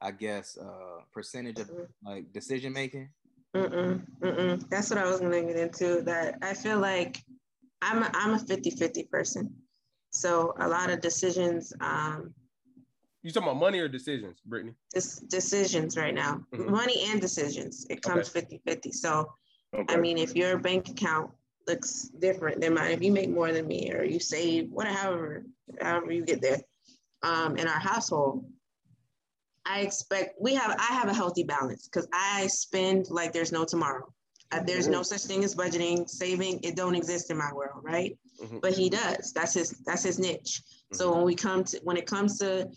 [0.00, 1.70] I guess, uh percentage of
[2.04, 3.10] like decision making?
[3.54, 4.68] Mm-mm, mm-mm.
[4.68, 6.02] That's what I was gonna get into.
[6.02, 7.22] That I feel like
[7.82, 9.54] I'm a, I'm a 50-50 person.
[10.10, 12.34] So a lot of decisions, um,
[13.22, 14.74] You talking about money or decisions, Brittany?
[14.94, 16.68] dis- decisions right now, Mhm.
[16.70, 18.92] money and decisions, it comes 50-50.
[18.92, 19.32] So
[19.74, 19.94] Okay.
[19.94, 21.32] I mean, if your bank account
[21.66, 25.44] looks different than mine, if you make more than me or you save whatever,
[25.80, 26.60] however you get there,
[27.22, 28.46] um, in our household,
[29.66, 33.64] I expect we have I have a healthy balance because I spend like there's no
[33.64, 34.12] tomorrow.
[34.52, 36.60] Uh, there's no such thing as budgeting, saving.
[36.62, 38.16] It don't exist in my world, right?
[38.40, 38.60] Mhm.
[38.60, 39.32] But he does.
[39.32, 40.62] That's his that's his niche.
[40.92, 42.70] So when we come to when it comes to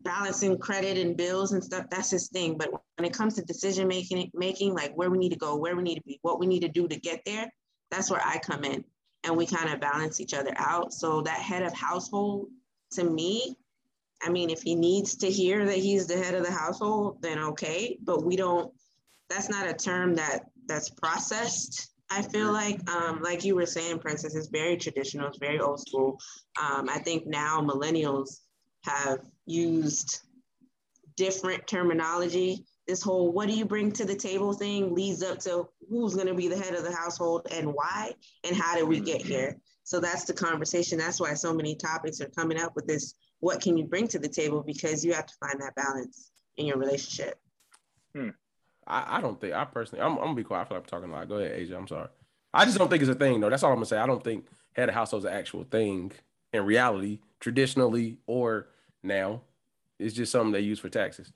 [0.00, 2.56] balancing credit and bills and stuff, that's his thing.
[2.56, 5.76] But when it comes to decision making, making like where we need to go, where
[5.76, 7.52] we need to be, what we need to do to get there,
[7.90, 8.84] that's where I come in,
[9.24, 10.92] and we kind of balance each other out.
[10.92, 12.48] So that head of household,
[12.92, 13.56] to me,
[14.24, 17.38] I mean, if he needs to hear that he's the head of the household, then
[17.38, 17.98] okay.
[18.02, 18.72] But we don't.
[19.28, 21.90] That's not a term that that's processed.
[22.10, 25.28] I feel like, um, like you were saying, Princess, it's very traditional.
[25.28, 26.18] It's very old school.
[26.62, 28.40] Um, I think now millennials
[28.84, 30.20] have used
[31.16, 32.64] different terminology.
[32.86, 36.26] This whole what do you bring to the table thing leads up to who's going
[36.26, 38.12] to be the head of the household and why
[38.44, 39.58] and how did we get here.
[39.84, 40.98] So that's the conversation.
[40.98, 43.14] That's why so many topics are coming up with this
[43.44, 46.64] what can you bring to the table because you have to find that balance in
[46.64, 47.38] your relationship.
[48.16, 48.30] Hmm.
[48.86, 50.62] I, I don't think I personally I'm, I'm gonna be quiet.
[50.62, 51.28] I feel like I'm talking a lot.
[51.28, 51.76] Go ahead, Asia.
[51.76, 52.08] I'm sorry.
[52.54, 53.50] I just don't think it's a thing though.
[53.50, 53.98] That's all I'm gonna say.
[53.98, 56.12] I don't think head of household is an actual thing
[56.54, 58.68] in reality, traditionally or
[59.02, 59.42] now.
[59.98, 61.30] It's just something they use for taxes.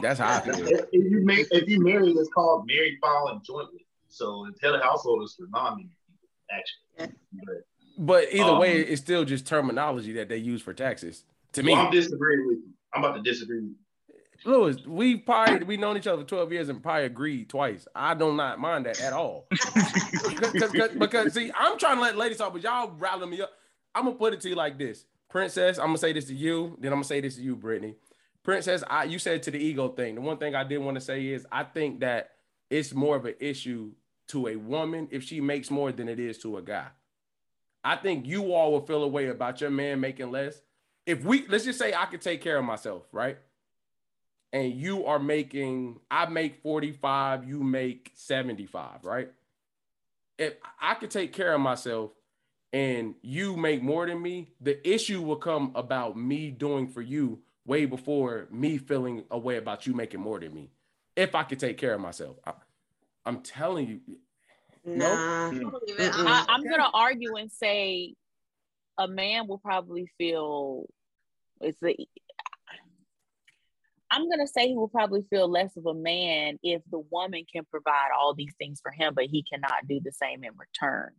[0.00, 0.66] That's how I feel.
[0.66, 3.86] If if you make if you marry, it's called married filing jointly.
[4.08, 7.18] So head of household is for non-married people, actually.
[7.44, 7.64] But,
[7.98, 11.24] But either way, Um, it's still just terminology that they use for taxes.
[11.54, 12.68] To me, I'm disagreeing with you.
[12.94, 13.56] I'm about to disagree.
[13.56, 13.74] with you.
[14.44, 17.88] Lewis, we probably we known each other for 12 years and probably agreed twice.
[17.96, 19.48] I do not mind that at all.
[19.74, 23.50] Cause, cause- because see, I'm trying to let ladies talk, but y'all rattling me up.
[23.94, 25.78] I'm gonna put it to you like this, Princess.
[25.78, 27.96] I'm gonna say this to you, then I'm gonna say this to you, Brittany.
[28.44, 30.14] Princess, I you said to the ego thing.
[30.14, 32.30] The one thing I did want to say is I think that
[32.70, 33.90] it's more of an issue
[34.28, 36.86] to a woman if she makes more than it is to a guy.
[37.84, 40.60] I think you all will feel a way about your man making less.
[41.06, 43.38] If we let's just say I could take care of myself, right?
[44.52, 49.30] And you are making, I make 45, you make 75, right?
[50.38, 52.12] If I could take care of myself
[52.72, 57.40] and you make more than me, the issue will come about me doing for you
[57.66, 60.70] way before me feeling a way about you making more than me.
[61.14, 62.52] If I could take care of myself, I,
[63.26, 64.00] am telling you,
[64.96, 65.50] Nah.
[65.50, 68.14] I, I'm gonna argue and say
[68.98, 70.86] a man will probably feel
[71.60, 71.96] it's the
[74.10, 77.64] I'm gonna say he will probably feel less of a man if the woman can
[77.70, 81.10] provide all these things for him, but he cannot do the same in return.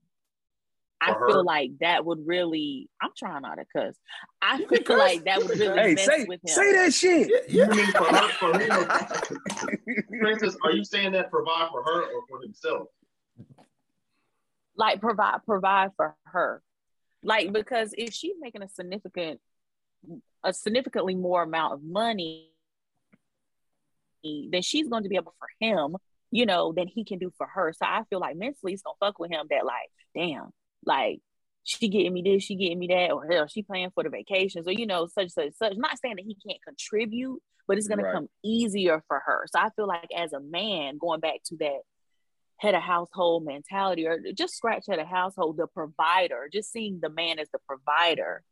[1.02, 2.90] I For feel like that would really.
[3.02, 3.96] I'm trying not to cuss.
[4.42, 6.50] I feel like that would really Hey, mess say with him.
[6.50, 7.30] say that shit.
[7.50, 10.08] You mean for her, for him?
[10.20, 12.88] Princess, are you saying that provide for her or for himself?
[14.80, 16.64] Like provide provide for her.
[17.22, 19.40] Like because if she's making a significant
[20.44, 22.48] a significantly more amount of money
[24.24, 25.96] then she's going to be able for him
[26.32, 27.74] you know than he can do for her.
[27.74, 30.50] So i feel like mentally it's gonna fuck with him that like damn
[30.86, 31.20] like
[31.64, 34.66] she getting me this she getting me that or hell she paying for the vacations
[34.68, 35.74] or you know such such such.
[35.76, 38.14] Not saying that he can't contribute but it's gonna Right.
[38.14, 39.46] come easier for her.
[39.48, 41.82] So i feel like as a man going back to that
[42.60, 47.10] head of household mentality or just scratch head of household the provider just seeing the
[47.10, 48.44] man as the provider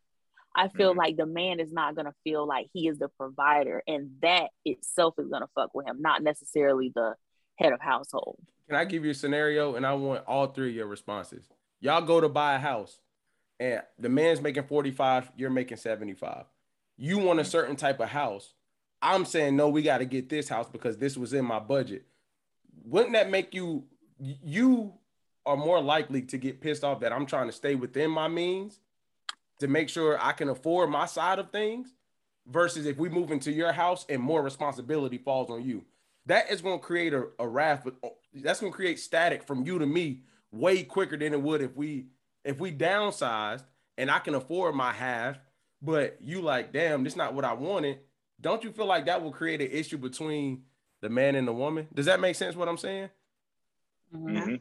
[0.55, 0.99] i feel mm-hmm.
[0.99, 4.47] like the man is not going to feel like he is the provider and that
[4.66, 7.14] itself is going to fuck with him not necessarily the
[7.58, 10.76] head of household Can I give you a scenario and I want all three of
[10.76, 11.45] your responses?
[11.80, 12.99] Y'all go to buy a house
[13.60, 16.45] and the man's making 45, you're making 75.
[16.97, 17.49] You want a mm-hmm.
[17.49, 18.53] certain type of house.
[19.01, 22.05] I'm saying, no, we got to get this house because this was in my budget.
[22.84, 23.84] Wouldn't that make you,
[24.20, 24.93] you
[25.45, 28.80] are more likely to get pissed off that I'm trying to stay within my means
[29.59, 31.93] to make sure I can afford my side of things
[32.45, 35.84] versus if we move into your house and more responsibility falls on you.
[36.26, 37.88] That is going to create a, a raft.
[38.03, 41.61] Oh, that's going to create static from you to me way quicker than it would
[41.61, 42.07] if we
[42.43, 43.63] if we downsized
[43.97, 45.38] and I can afford my half,
[45.82, 47.99] but you like, damn, this not what I wanted.
[48.39, 50.63] Don't you feel like that will create an issue between
[51.01, 51.88] the man and the woman?
[51.93, 52.55] Does that make sense?
[52.55, 53.09] What I'm saying?
[54.14, 54.55] Mm-hmm.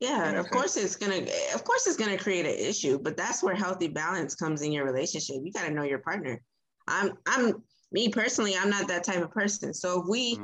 [0.00, 3.54] Yeah, of course it's gonna of course it's gonna create an issue, but that's where
[3.54, 5.36] healthy balance comes in your relationship.
[5.42, 6.40] You gotta know your partner.
[6.88, 7.62] I'm I'm
[7.92, 9.74] me personally, I'm not that type of person.
[9.74, 10.40] So if we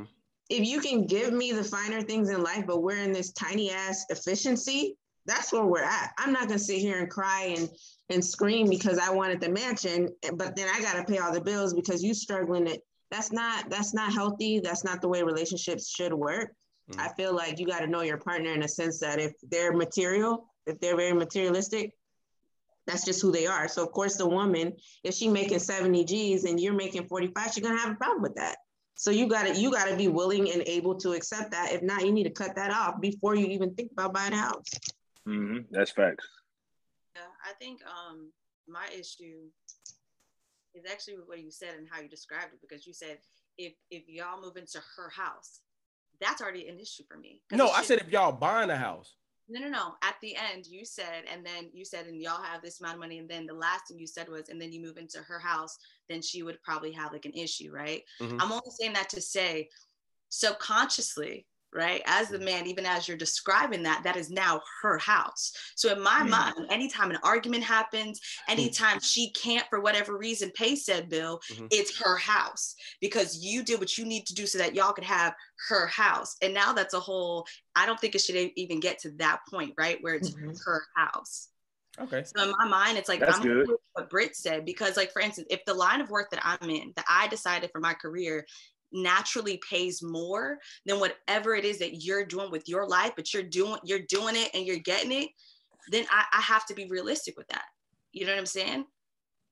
[0.49, 3.71] if you can give me the finer things in life, but we're in this tiny
[3.71, 4.95] ass efficiency,
[5.25, 6.11] that's where we're at.
[6.19, 7.69] I'm not gonna sit here and cry and
[8.09, 11.73] and scream because I wanted the mansion, but then I gotta pay all the bills
[11.73, 12.79] because you struggling to
[13.09, 14.59] that's not that's not healthy.
[14.59, 16.51] That's not the way relationships should work.
[16.97, 19.73] I feel like you got to know your partner in a sense that if they're
[19.73, 21.91] material, if they're very materialistic,
[22.85, 23.67] that's just who they are.
[23.67, 24.73] So of course the woman,
[25.03, 28.35] if she making 70 G's and you're making 45, she's gonna have a problem with
[28.35, 28.57] that.
[28.95, 31.73] So you gotta you gotta be willing and able to accept that.
[31.73, 34.37] If not, you need to cut that off before you even think about buying a
[34.37, 34.65] house.
[35.27, 35.65] Mm-hmm.
[35.69, 36.25] That's facts.
[37.15, 38.31] Yeah, I think um
[38.67, 39.49] my issue
[40.73, 43.17] is actually what you said and how you described it because you said
[43.57, 45.59] if if y'all move into her house,
[46.19, 47.41] that's already an issue for me.
[47.51, 49.13] No, I said if y'all buying a house.
[49.49, 49.93] no, no, no.
[50.01, 52.99] At the end, you said, and then you said, and y'all have this amount of
[52.99, 55.39] money, and then the last thing you said was, and then you move into her
[55.39, 55.77] house,
[56.09, 58.03] then she would probably have like an issue, right?
[58.19, 58.37] Mhm.
[58.41, 59.69] I'm only saying that to say,
[60.29, 62.01] subconsciously, right?
[62.05, 65.51] As the man, even as you're describing that, that is now her house.
[65.75, 66.29] So in my Mm.
[66.29, 71.67] mind, anytime an argument happens, anytime she can't for whatever reason pay said bill, Mhm.
[71.71, 75.03] it's her house because you did what you need to do so that y'all could
[75.03, 75.35] have
[75.67, 76.35] her house.
[76.41, 77.45] And now that's a whole,
[77.75, 80.01] I don't think it should even get to that point, right?
[80.01, 80.57] Where it's Mhm.
[80.65, 81.49] her house.
[81.99, 82.23] Okay.
[82.23, 83.67] So in my mind, it's like That's I'm good.
[83.67, 86.69] with what Brit said because, like, for instance, if the line of work that I'm
[86.69, 88.45] in, that I decided for my career,
[88.91, 93.43] naturally pays more than whatever it is that you're doing with your life, but you're
[93.43, 95.29] doing you're doing it and you're getting it,
[95.89, 97.65] then I, I have to be realistic with that.
[98.11, 98.85] You know what I'm saying?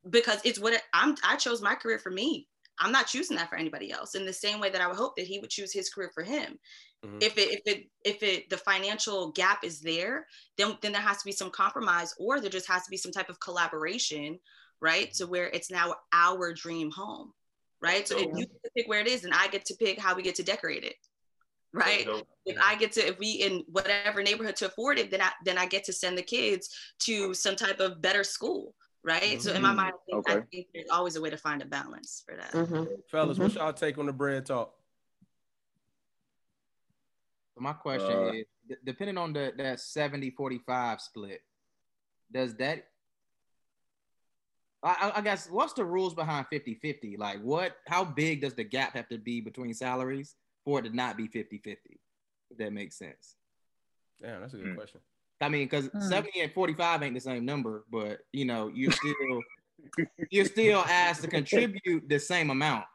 [0.09, 1.15] Because it's what it, I'm.
[1.23, 2.47] I chose my career for me.
[2.79, 4.15] I'm not choosing that for anybody else.
[4.15, 6.23] In the same way that I would hope that he would choose his career for
[6.23, 6.59] him.
[7.05, 7.21] Mhm.
[7.21, 10.27] If it if it if it the financial gap is there,
[10.57, 13.11] then then there has to be some compromise, or there just has to be some
[13.11, 14.39] type of collaboration,
[14.81, 15.13] right?
[15.13, 17.33] To where it's now our dream home,
[17.85, 18.07] right?
[18.07, 20.15] So if you get to pick where it is, and I get to pick how
[20.15, 20.95] we get to decorate it,
[21.73, 22.05] right?
[22.05, 25.31] So, If I get to if we in whatever neighborhood to afford it, then I
[25.45, 26.69] then I get to send the kids
[26.99, 29.41] to some type of better school, right?
[29.41, 29.75] So in my Mhm.
[29.75, 32.51] mind, I think, I think there's always a way to find a balance for that.
[32.51, 32.87] Mhm.
[33.09, 33.41] Fellas, Mhm.
[33.41, 34.73] what's y'all take on the bread talk?
[37.57, 41.41] My question Uh, is, d- depending on the that 70-45 split,
[42.31, 42.89] does that
[44.85, 47.17] I, I- I guess what's the rules behind 50-50?
[47.17, 50.95] Like what how big does the gap have to be between salaries for it to
[50.95, 51.77] not be 50-50?
[52.51, 53.35] If that makes sense.
[54.21, 54.75] Yeah, that's a good Hmm.
[54.75, 55.01] question.
[55.41, 55.99] I mean, because Hmm.
[55.99, 59.41] 70 and 45 ain't the same number, but you know, you still
[60.31, 62.85] you're still asked to contribute the same amount.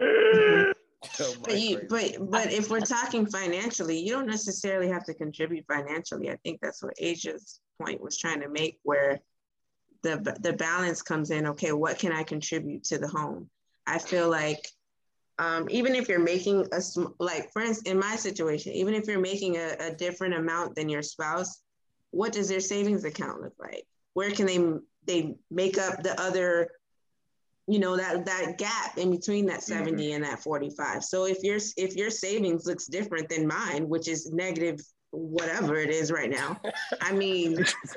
[1.20, 5.64] Oh, But you, but but if we're talking financially, you don't necessarily have to contribute
[5.68, 6.30] financially.
[6.30, 9.20] I think that's what Asia's point was trying to make, where
[10.06, 11.46] the the balance comes in.
[11.46, 13.50] Okay, what can I contribute to the home?
[13.86, 14.68] I feel like
[15.38, 19.06] um, even if you're making a sm- like, for instance, in my situation, even if
[19.06, 21.60] you're making a, a different amount than your spouse,
[22.10, 23.84] what does their savings account look like?
[24.14, 24.60] Where can they
[25.06, 26.70] they make up the other
[27.68, 31.58] you know that that gap in between that 70 and that 45 so if your
[31.76, 34.78] if your savings looks different than mine which is negative
[35.10, 36.60] whatever it is right now
[37.00, 37.64] i mean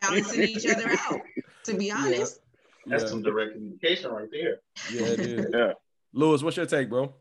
[0.00, 1.20] balancing each other out
[1.64, 2.40] to be honest
[2.86, 4.60] That's Yeah, some direct communication right there.
[4.90, 5.46] yeah, it is.
[5.54, 5.72] Yeah.
[6.12, 7.14] Lewis, what's your take, bro?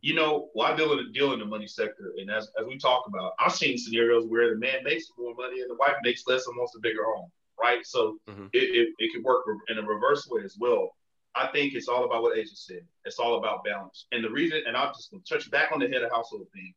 [0.00, 2.78] You know, well, I deal in deal in the money sector, and as, as we
[2.78, 6.22] talk about, I've seen scenarios where the man makes more money and the wife makes
[6.26, 7.84] less and wants a bigger home, right?
[7.84, 8.48] So Mhm.
[8.52, 10.90] it, it, it can work in a reverse way as well.
[11.34, 12.82] I think it's all about what Asia said.
[13.04, 14.06] It's all about balance.
[14.12, 16.72] And the reason, and I'll just touch back on the head of household thing.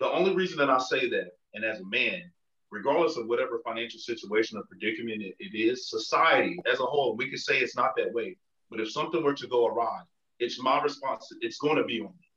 [0.00, 2.22] The only reason that I say that, and as a man,
[2.70, 7.28] regardless of whatever financial situation or predicament it, it is, society as a whole, we
[7.28, 8.36] could say it's not that way.
[8.70, 10.00] But if something were to go awry,
[10.38, 11.28] it's my response.
[11.40, 12.30] It's going to be on me.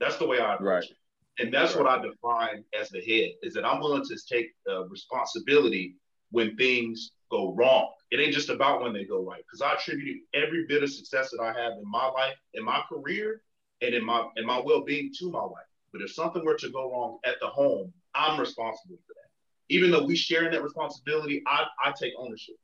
[0.00, 0.84] That's the way I approach Right.
[0.90, 0.96] it.
[1.38, 4.86] And that's what I define as the head is that I'm willing to take uh,
[4.86, 5.96] responsibility
[6.30, 7.90] when things go wrong.
[8.10, 9.42] It ain't just about when they go right.
[9.44, 12.82] Because I attribute every bit of success that I have in my life, in my
[12.88, 13.42] career,
[13.82, 15.66] and in my in my well-being to my wife.
[15.94, 19.30] But if something were to go wrong at the home, I'm responsible for that.
[19.68, 22.56] Even though we share in that responsibility, I, I take ownership.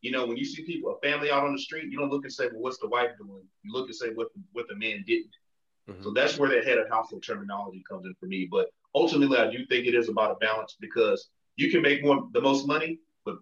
[0.00, 2.24] You know, when you see people, a family out on the street, you don't look
[2.24, 3.44] and say, well, what's the wife doing?
[3.62, 5.30] You look and say what the, what the man didn't.
[5.88, 6.02] Mhm.
[6.02, 8.48] So that's where that head of household terminology comes in for me.
[8.50, 12.28] But ultimately, I do think it is about a balance because you can make more
[12.32, 13.36] the most money, but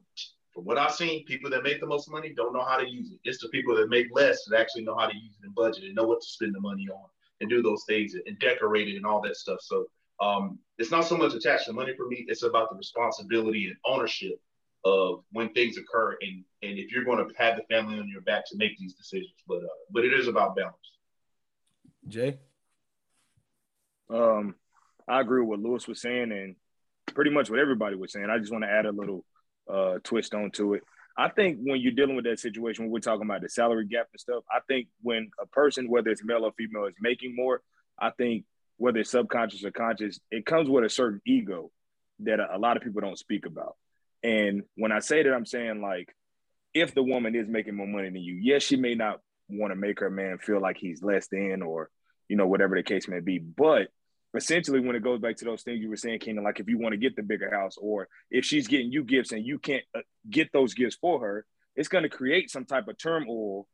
[0.53, 3.13] from what I've seen, people that make the most money don't know how to use
[3.13, 3.21] it.
[3.25, 5.85] It's the people that make less that actually know how to use it and budget
[5.85, 7.09] and know what to spend the money on
[7.41, 9.59] and do those things and decorate it and all that stuff.
[9.63, 9.87] So
[10.21, 12.25] um, it's not so much attached to money for me.
[12.29, 14.41] It's about the responsibility and ownership
[14.85, 18.23] of when things occur and and if you're going to have the family on your
[18.23, 19.35] back to make these decisions.
[19.47, 20.77] But uh, but it is about balance.
[22.09, 22.39] Jay?
[24.09, 24.55] Um,
[25.07, 26.57] I agree with what Lewis was saying and
[27.07, 28.29] pretty much what everybody was saying.
[28.31, 29.25] I just want to add a little
[29.69, 30.83] uh, twist onto it.
[31.17, 34.09] I think when you're dealing with that situation, when we're talking about the salary gap
[34.13, 37.63] and stuff, I think when a person, whether it's male or female, is making more,
[37.99, 38.45] I think
[38.77, 41.71] whether it's subconscious or conscious, it comes with a certain ego
[42.21, 43.77] that a, lot of people don't speak about.
[44.23, 46.15] And when I say that, I'm saying like,
[46.73, 49.77] if the woman is making more money than you, yes, she may not want to
[49.77, 51.91] make her man feel like he's less than or,
[52.29, 53.39] you know, whatever the case may be.
[53.39, 53.89] But
[54.37, 56.79] essentially, when it goes back to those things you were saying, Keenan, like if you
[56.79, 59.85] want to get the bigger house or if she's getting you gifts and you can't
[59.97, 61.45] uh, get those gifts for her,
[61.77, 63.67] it's going to create some type of turmoil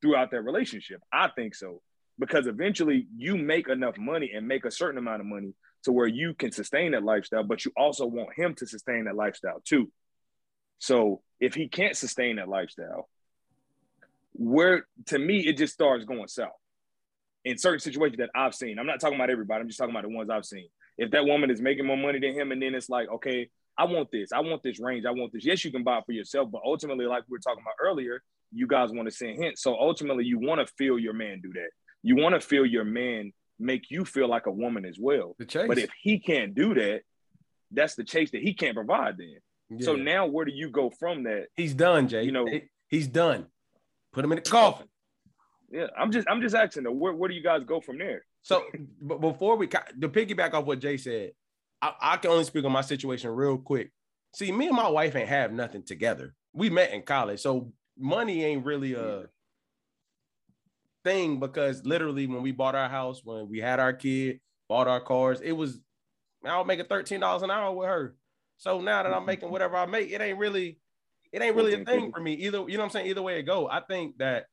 [0.00, 1.00] throughout that relationship.
[1.12, 1.82] I think so.
[2.18, 5.54] Because eventually you make enough money and make a certain amount of money
[5.84, 9.14] to where you can sustain that lifestyle, but you also want him to sustain that
[9.14, 9.90] lifestyle too.
[10.78, 13.08] So if he can't sustain that lifestyle,
[14.32, 16.50] where to me it just starts going south.
[17.44, 18.78] In certain situations that I've seen.
[18.78, 19.60] I'm not talking about everybody.
[19.62, 20.68] I'm just talking about the ones I've seen.
[20.96, 23.84] If that woman is making more money than him, and then it's like, okay, I
[23.84, 25.44] want this, I want this range, I want this.
[25.44, 28.22] Yes, you can buy it for yourself, but ultimately, like we were talking about earlier,
[28.52, 29.62] you guys want to send hints.
[29.62, 31.68] So ultimately, you want to feel your man do that.
[32.02, 35.36] You want to feel your man make you feel like a woman as well.
[35.38, 35.68] The chase.
[35.68, 37.02] But if he can't do that,
[37.70, 39.80] that's the chase that he can't provide then.
[39.80, 41.48] So now where do you go from that?
[41.54, 42.22] he's done, Jay.
[42.24, 42.48] You know-
[42.88, 43.46] he's done.
[44.12, 44.88] Put him in the coffin.
[45.70, 48.24] Yeah, I'm just I'm just asking though, where, where do you guys go from there?
[48.42, 48.64] So,
[49.00, 51.32] but before we to piggyback off what Jay said,
[51.82, 53.90] I, I can only speak on my situation real quick.
[54.34, 56.34] See, me and my wife ain't have nothing together.
[56.52, 59.26] We met in college, so money ain't really a
[61.04, 65.00] thing because literally when we bought our house, when we had our kid, bought our
[65.00, 65.78] cars, it was
[66.44, 68.16] I was making thirteen dollars an hour with her.
[68.56, 69.26] So now that I'm mm-hmm.
[69.26, 70.78] making whatever I make, it ain't really,
[71.32, 72.58] it ain't really a thing for me either.
[72.58, 73.06] You know what I'm saying?
[73.06, 74.46] Either way it go, I think that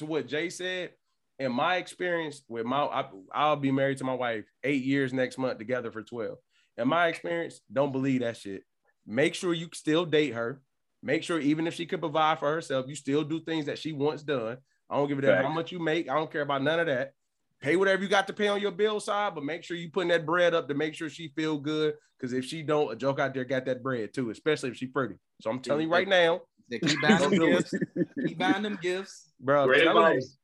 [0.00, 0.90] to what Jay said,
[1.38, 5.38] in my experience with my, I, I'll be married to my wife eight years next
[5.38, 6.36] month, together for 12.
[6.76, 8.64] In my experience, don't believe that shit.
[9.06, 10.60] Make sure you still date her.
[11.02, 13.92] Make sure even if she could provide for herself, you still do things that she
[13.92, 14.58] wants done.
[14.90, 16.10] I don't give a damn how much you make.
[16.10, 17.12] I don't care about none of that.
[17.62, 20.08] Pay whatever you got to pay on your bill side, but make sure you putting
[20.08, 21.94] that bread up to make sure she feel good.
[22.18, 24.86] Because if she don't, a joke out there got that bread too, especially if she
[24.86, 25.14] pretty.
[25.40, 26.40] So I'm telling you right now,
[26.70, 27.70] They keep buying them Don't do it.
[27.70, 27.74] gifts.
[28.26, 29.32] Keep buying them gifts.
[29.40, 29.62] bro.
[29.62, 30.36] I'm Great advice.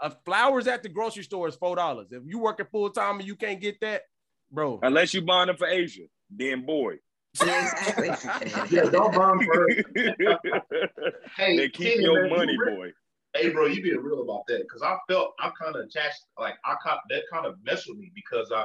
[0.00, 2.08] uh, flowers at the grocery store is four dollars.
[2.10, 4.02] If you working full time and you can't get that,
[4.50, 4.78] bro.
[4.82, 6.96] Unless you buying them for Asia, then boy.
[8.70, 9.80] Yeah, don't bomb first.
[11.36, 12.92] Hey, they keep Kenny, your man, money, re- boy.
[13.34, 16.54] Hey, bro, you being real about that because I felt I kind of attached, like
[16.64, 18.64] I caught that kind of messed with me because I,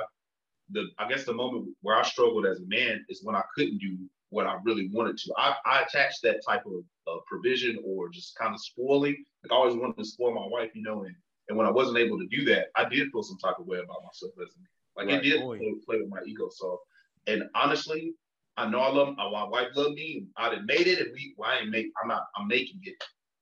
[0.71, 3.77] the I guess the moment where I struggled as a man is when I couldn't
[3.77, 3.97] do
[4.35, 5.33] what I really wanted to.
[5.37, 9.23] I, I attached that type of uh, provision or just kind of spoiling.
[9.43, 11.15] Like I always wanted to spoil my wife, you know, and
[11.47, 13.77] and when I wasn't able to do that, I did feel some type of way
[13.77, 14.67] about myself as a man.
[14.97, 16.49] Like Right, it did play, play with my ego.
[16.51, 16.81] So,
[17.27, 18.13] and honestly,
[18.57, 19.67] I know I love uh, my wife.
[19.75, 20.17] Loved me.
[20.17, 21.33] And I done made it, and we.
[21.37, 21.87] Well, I ain't make.
[22.01, 22.23] I'm not.
[22.35, 22.95] I'm making it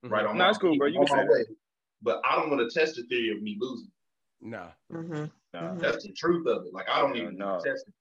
[0.03, 0.87] right on No, my, it's cool, bro.
[0.87, 1.45] You on can my say way.
[2.01, 3.91] But I don't want to test the theory of me losing.
[4.41, 4.69] Nah.
[4.91, 5.31] Mhm.
[5.53, 5.75] Nah.
[5.75, 6.73] That's the truth of it.
[6.73, 7.45] Like I don't Yeah, even no.
[7.45, 7.93] want test it.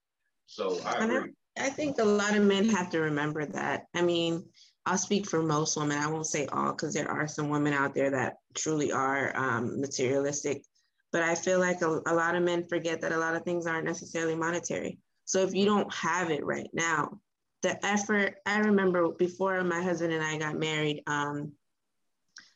[0.47, 1.17] So I I know.
[1.17, 1.31] agree.
[1.57, 3.85] I think a lot of men have to remember that.
[3.93, 4.43] I mean,
[4.85, 5.97] I'll speak for most women.
[5.97, 9.79] I won't say all because there are some women out there that truly are um,
[9.79, 10.63] materialistic.
[11.11, 13.67] But I feel like a, a lot of men forget that a lot of things
[13.67, 14.97] aren't necessarily monetary.
[15.25, 17.19] So if you don't have it right now,
[17.61, 21.53] the effort, I remember before my husband and I got married, um,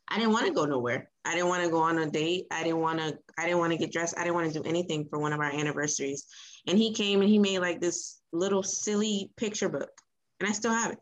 [0.09, 1.09] I didn't want to go nowhere.
[1.23, 2.47] I didn't want to go on a date.
[2.51, 4.17] I didn't want to, I didn't want to get dressed.
[4.17, 6.25] I didn't want to do anything for one of our anniversaries.
[6.65, 9.89] And he came and he made like this little silly picture book.
[10.39, 10.99] And I still have it.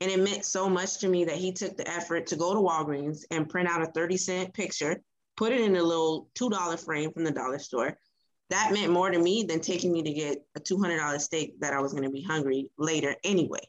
[0.00, 2.60] And it meant so much to me that he took the effort to go to
[2.60, 5.00] Walgreens and print out a 30 cent picture,
[5.36, 7.96] put it in a little $2 frame from the dollar store.
[8.50, 11.80] That meant more to me than taking me to get a $200 steak that I
[11.80, 13.60] was going to be hungry later anyway.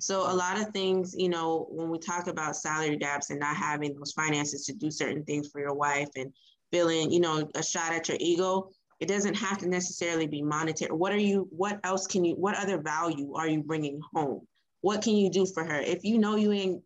[0.00, 3.56] So a lot of things, you know, when we talk about salary gaps and not
[3.56, 6.32] having those finances to do certain things for your wife and
[6.70, 8.70] feeling, you know, a shot at your ego,
[9.00, 10.92] it doesn't have to necessarily be monetary.
[10.92, 14.46] What are you, what else can you, what other value are you bringing home?
[14.80, 15.80] What can you do for her?
[15.80, 16.82] If you know you ain't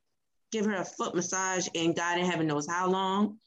[0.50, 3.38] give her a foot massage and God in heaven knows how long,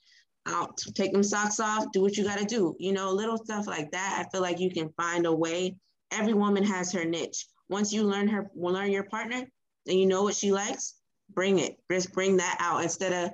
[0.46, 2.76] out take them socks off, do what you got to do.
[2.80, 4.24] You know, little stuff like that.
[4.24, 5.76] I feel like you can find a way.
[6.12, 7.48] Every woman has her niche.
[7.70, 9.46] Once you learn her, learn your partner,
[9.88, 10.96] and you know what she likes,
[11.34, 11.78] bring it.
[11.90, 13.32] Just bring that out instead of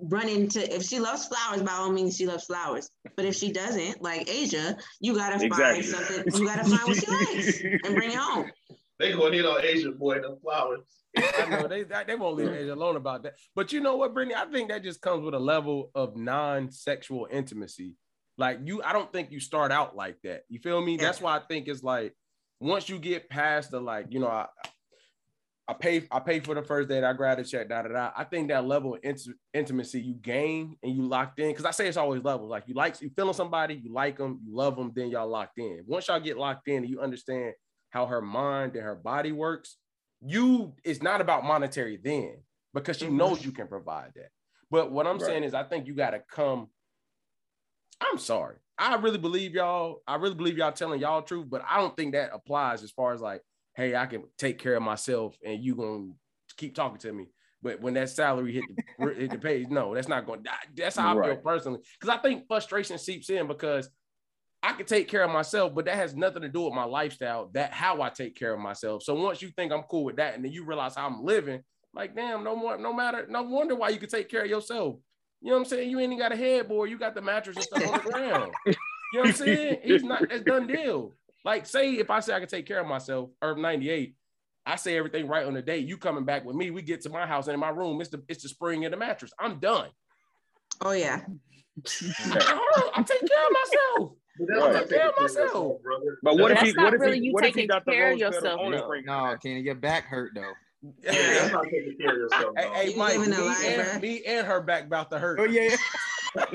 [0.00, 0.74] running to.
[0.74, 2.90] If she loves flowers, by all means, she loves flowers.
[3.16, 5.82] But if she doesn't, like Asia, you gotta Exactly.
[5.82, 6.40] find something.
[6.40, 8.50] You gotta find what she likes and bring it home.
[8.98, 10.82] They going in on Asian boy, the flowers.
[11.16, 13.34] I know they they won't leave Asia alone about that.
[13.56, 14.36] But you know what, Brittany?
[14.36, 17.96] I think that just comes with a level of non-sexual intimacy.
[18.38, 20.42] Like you, I don't think you start out like that.
[20.48, 20.96] You feel me?
[20.96, 21.02] Yeah.
[21.02, 22.14] That's why I think it's like
[22.60, 24.46] once you get past the like, you know, I
[25.68, 28.10] I pay I pay for the first date, I grab the check, da da da.
[28.16, 31.50] I think that level of int- intimacy you gain and you locked in.
[31.50, 32.50] Because I say it's always levels.
[32.50, 35.58] Like you like you feeling somebody, you like them, you love them, then y'all locked
[35.58, 35.82] in.
[35.86, 37.54] Once y'all get locked in and you understand
[37.90, 39.76] how her mind and her body works,
[40.20, 42.42] you it's not about monetary then
[42.74, 43.16] because she Mhm.
[43.16, 44.30] knows you can provide that.
[44.70, 45.26] But what I'm Right.
[45.26, 46.70] saying is I think you gotta come.
[48.00, 48.56] I'm sorry.
[48.78, 52.14] I really believe y'all, I really believe y'all telling y'all truth, but I don't think
[52.14, 53.42] that applies as far as like,
[53.74, 56.12] hey, I can take care of myself and you gonna
[56.56, 57.28] keep talking to me.
[57.62, 58.64] But when that salary hit
[58.98, 60.44] the hit the page, no, that's not going.
[60.76, 61.80] That's how I feel personally.
[61.98, 63.88] Because I think frustration seeps in because
[64.64, 67.50] I can take care of myself, but that has nothing to do with my lifestyle.
[67.54, 69.02] That how I take care of myself.
[69.02, 71.62] So once you think I'm cool with that, and then you realize how I'm living,
[71.94, 74.96] like damn, no more, no matter, no wonder why you can take care of yourself.
[75.40, 75.90] You know what I'm saying?
[75.90, 76.90] You ain't even got a headboard.
[76.90, 78.52] You got the mattress and stuff on the ground.
[78.66, 79.78] You know what I'm saying?
[79.82, 80.22] He's not.
[80.30, 81.12] It's done deal.
[81.44, 84.14] Like, say if I say I can take care of myself, Herb 98,
[84.64, 85.78] I say everything right on the day.
[85.78, 86.70] You coming back with me?
[86.70, 88.00] We get to my house and in my room.
[88.00, 89.32] It's the it's the spring in the mattress.
[89.38, 89.88] I'm done.
[90.80, 91.20] Oh yeah.
[91.76, 94.12] I take care of myself.
[94.38, 95.76] But I that's not take care taking of care of myself.
[96.22, 96.72] But what if he?
[96.72, 97.26] What if really he?
[97.26, 98.84] you What if he taking got the care of rose yourself, on the though.
[98.84, 99.04] spring?
[99.04, 100.52] No, Kenny, your back hurt though.
[101.02, 102.54] Yeah, that's not taking care of yourself.
[102.56, 105.40] Hey, hey You Mike, living me lie, and, me and her back about to hurt.
[105.40, 105.74] Oh yeah.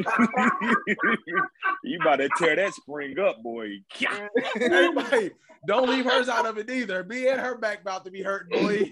[1.84, 3.68] you about to tear that spring up, boy.
[3.94, 4.28] hey,
[4.94, 5.36] Mike,
[5.68, 7.04] don't leave hers out of it either.
[7.04, 8.90] Me and her back about to be hurt, boy.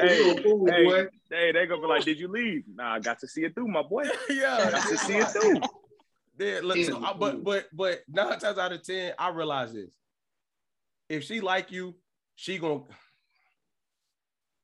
[0.00, 1.06] Hey, You a fool, hey, boy.
[1.30, 3.68] hey, they gonna be like, "Did you leave?" Nah, I got to see it through,
[3.68, 4.04] my boy.
[4.28, 5.60] yeah, Got to see it through.
[6.38, 9.72] Yeah, look, so I- uh, but but but nine times out of ten, I realize
[9.72, 9.90] this.
[11.08, 11.94] If she like you,
[12.34, 12.80] she gonna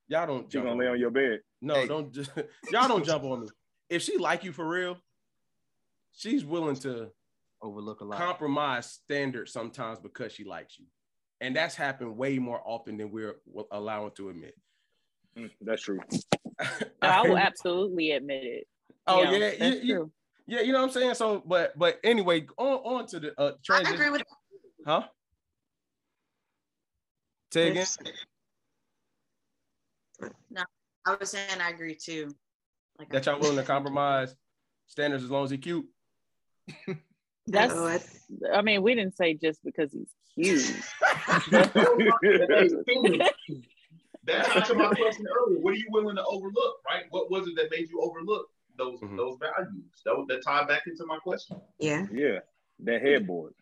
[0.09, 1.41] y'all don't She jump gonna lay on your bed.
[1.63, 1.87] No, Hey.
[1.87, 2.31] don't just
[2.71, 3.49] y'all don't jump on me.
[3.93, 4.97] If she like you for real,
[6.15, 7.11] she's willing to
[7.61, 8.19] Overlook a lot.
[8.19, 10.87] compromise standards sometimes because she likes you.
[11.43, 13.35] And that's happened way more often than we're
[13.71, 14.55] allowing to admit.
[15.37, 16.01] Mm, that's true.
[17.03, 18.69] I will absolutely admit it.
[19.07, 20.13] Oh Yeah, yeah, that's yeah, yeah, true.
[20.47, 20.61] yeah.
[20.63, 21.15] You know what I'm saying.
[21.15, 23.95] So, but but anyway, on on to the uh, I transition.
[23.95, 24.23] agree with
[24.87, 25.03] Huh?
[27.53, 27.87] Say again.
[31.07, 32.35] I was saying I agree too.
[32.99, 34.35] Like That y'all willing to compromise
[34.87, 35.87] standards as long as he cute.
[37.47, 37.75] That's.
[37.75, 38.01] Oh, I-
[38.57, 40.83] I mean, we didn't say just because he's cute.
[41.51, 43.21] Hey, Kenny,
[44.25, 45.59] That's answered my question earlier.
[45.61, 47.05] What are you willing to overlook, right?
[47.11, 48.47] What was it that made you overlook
[48.79, 49.17] those Mhm.
[49.17, 49.85] those values?
[50.05, 51.61] That, was- that tied back into my question.
[51.79, 52.07] yeah.
[52.13, 52.39] yeah,
[52.81, 53.55] that headboard.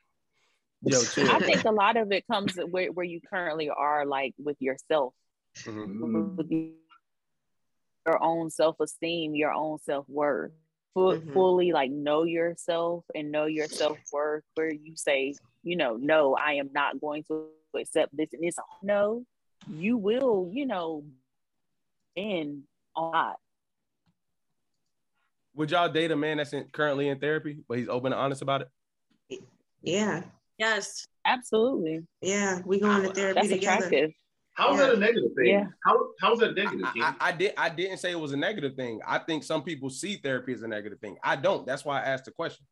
[0.83, 0.99] Yo.
[0.99, 5.14] I think a lot of it comes where, where you currently are, like with yourself,
[5.64, 5.87] Mhm.
[5.99, 6.37] Mm.
[6.37, 6.51] with
[8.07, 10.53] your own self esteem, your own self worth.
[10.97, 11.33] Mhm.
[11.33, 14.43] Fully like know yourself and know your self worth.
[14.55, 17.49] Where you say, you know, no, I am not going to
[17.79, 19.25] accept this, and it's a no.
[19.69, 21.05] You will, you know,
[22.17, 22.65] in
[22.97, 23.37] a lot.
[25.55, 28.43] Would y'all date a man that's in, currently in therapy, but he's open and honest
[28.43, 29.43] about it?
[29.83, 30.25] Yeah.
[30.59, 32.61] yes, Absolutely, Yeah.
[32.65, 33.77] We going to therapy that's together.
[33.77, 34.11] attractive.
[34.55, 35.47] How is that a negative thing?
[35.47, 35.65] Yeah.
[35.85, 36.85] How how is that negative?
[36.85, 37.53] I, I, I did.
[37.57, 39.01] I didn't say it was a negative thing.
[39.07, 41.17] I think some people see therapy as a negative thing.
[41.25, 41.67] I don't.
[41.67, 42.67] That's why I asked the question.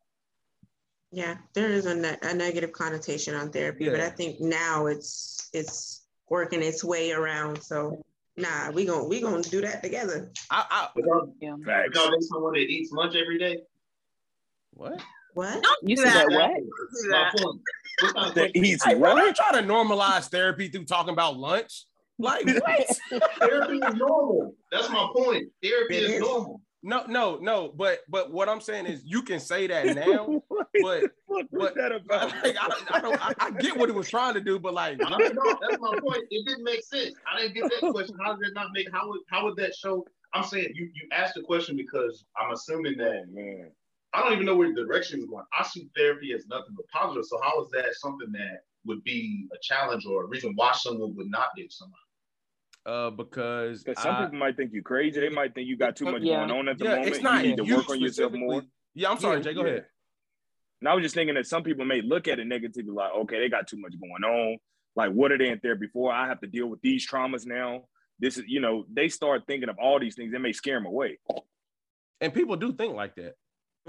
[1.11, 5.49] Yeah, there is a, ne- a negative connotation on therapy, but I think now it's
[5.53, 7.63] it's working its way around.
[7.63, 8.03] So
[8.37, 10.31] nah, we gonna we gonna do that together.
[10.51, 11.55] I, I But y'all- Yeah.
[11.65, 13.61] but y'all someone that eats lunch every day?
[14.73, 15.01] what?
[15.33, 15.63] What?
[15.83, 16.51] You said that what?
[16.51, 17.61] That's my point.
[18.01, 19.25] What kind That question- eats Hey, bro, what?
[19.25, 21.85] you trying to normalize therapy through talking about lunch?
[22.17, 22.97] Like what?
[23.39, 24.53] Therapy is normal.
[24.71, 25.47] That's my point.
[25.63, 26.19] Therapy It is is.
[26.19, 26.61] normal.
[26.83, 27.71] no, no, no.
[27.75, 30.41] But but what I'm saying is you can say that now.
[30.49, 32.31] But what was but- that about?
[32.43, 33.25] like, I, I don't.
[33.25, 35.57] I, I get what he was trying to do, but like, I don't know.
[35.61, 36.23] That's my point.
[36.29, 37.15] It didn't make sense.
[37.31, 38.15] I didn't get that question.
[38.23, 38.87] How did that not make?
[38.91, 40.05] How would how would that show?
[40.33, 43.71] I'm saying you you asked the question because I'm assuming that Oh, man.
[44.13, 45.45] I don't even know where the direction is going.
[45.57, 47.25] I see therapy as nothing but positive.
[47.25, 51.15] So how is that something that would be a challenge or a reason why someone
[51.15, 52.01] would not date somebody?
[52.85, 55.19] uh, because Because some I- people might think you crazy.
[55.19, 56.37] They might think you got too much Yeah.
[56.47, 57.07] going on at the yeah, moment.
[57.09, 58.63] it's you not need to work on yourself more.
[58.95, 59.53] Yeah, I'm sorry, Yeah, Jay.
[59.53, 59.67] Go yeah.
[59.71, 59.85] ahead.
[60.81, 63.37] And I was just thinking that some people may look at it negatively, like, okay,
[63.39, 64.57] they got too much going on.
[64.95, 66.11] Like, what are they in therapy for?
[66.11, 67.83] I have to deal with these traumas now.
[68.17, 70.85] This is, you know, they start thinking of all these things It may scare them
[70.87, 71.19] away.
[72.21, 73.35] And people do think like that.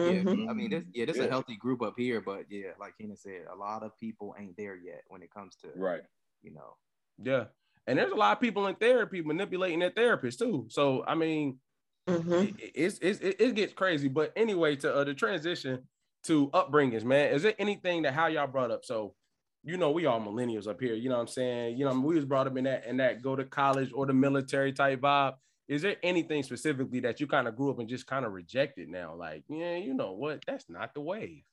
[0.01, 0.49] Yeah, Mhm.
[0.49, 1.27] I mean, this yeah, this is Yeah.
[1.27, 4.57] a healthy group up here, but yeah, like Keenan said, a lot of people ain't
[4.57, 6.03] there yet when it comes to Right.
[6.43, 6.77] you know.
[7.23, 7.47] Yeah.
[7.87, 10.67] And there's a lot of people in therapy manipulating their therapists too.
[10.69, 11.61] So I mean,
[12.09, 12.59] Mhm.
[12.59, 14.09] it, it's, it's, it, it gets crazy.
[14.09, 15.87] But anyway, to uh, the transition
[16.25, 18.85] to upbringings, man, is there anything that how y'all brought up?
[18.85, 19.15] So,
[19.63, 20.95] you know, we all millennials up here.
[20.95, 21.77] You know what I'm saying?
[21.79, 24.15] You know, we was brought up in that in that go to college or the
[24.15, 25.35] military type vibe.
[25.71, 28.89] Is there anything specifically that you kind of grew up and just kind of rejected
[28.89, 29.15] now?
[29.15, 30.43] Like, yeah, you know what?
[30.45, 31.45] That's not the wave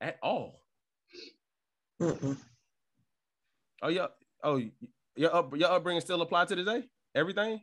[0.00, 0.62] at all.
[2.00, 2.38] Mm-mm.
[3.82, 4.06] Oh, yeah.
[4.42, 4.62] Oh,
[5.16, 6.84] your up, your upbringing still apply to today?
[7.14, 7.60] Everything?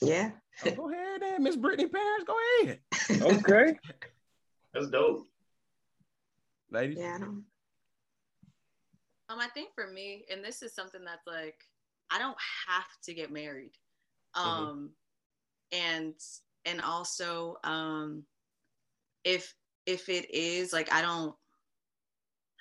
[0.00, 0.30] Yeah.
[0.64, 2.24] Oh, go ahead, then, Miss Brittany Parents.
[2.24, 2.80] Go ahead,
[3.20, 3.76] Okay.
[4.72, 5.26] That's dope.
[6.70, 6.98] ladies.
[7.00, 7.16] Yeah.
[7.16, 7.44] I don't.
[9.30, 11.56] Um, I think for me, and this is something that's like,
[12.08, 12.36] I don't
[12.68, 13.72] have to get married.
[14.34, 14.90] Um,
[15.72, 16.14] and
[16.64, 18.24] and also, um,
[19.24, 19.54] if
[19.86, 21.34] if it is like, I don't.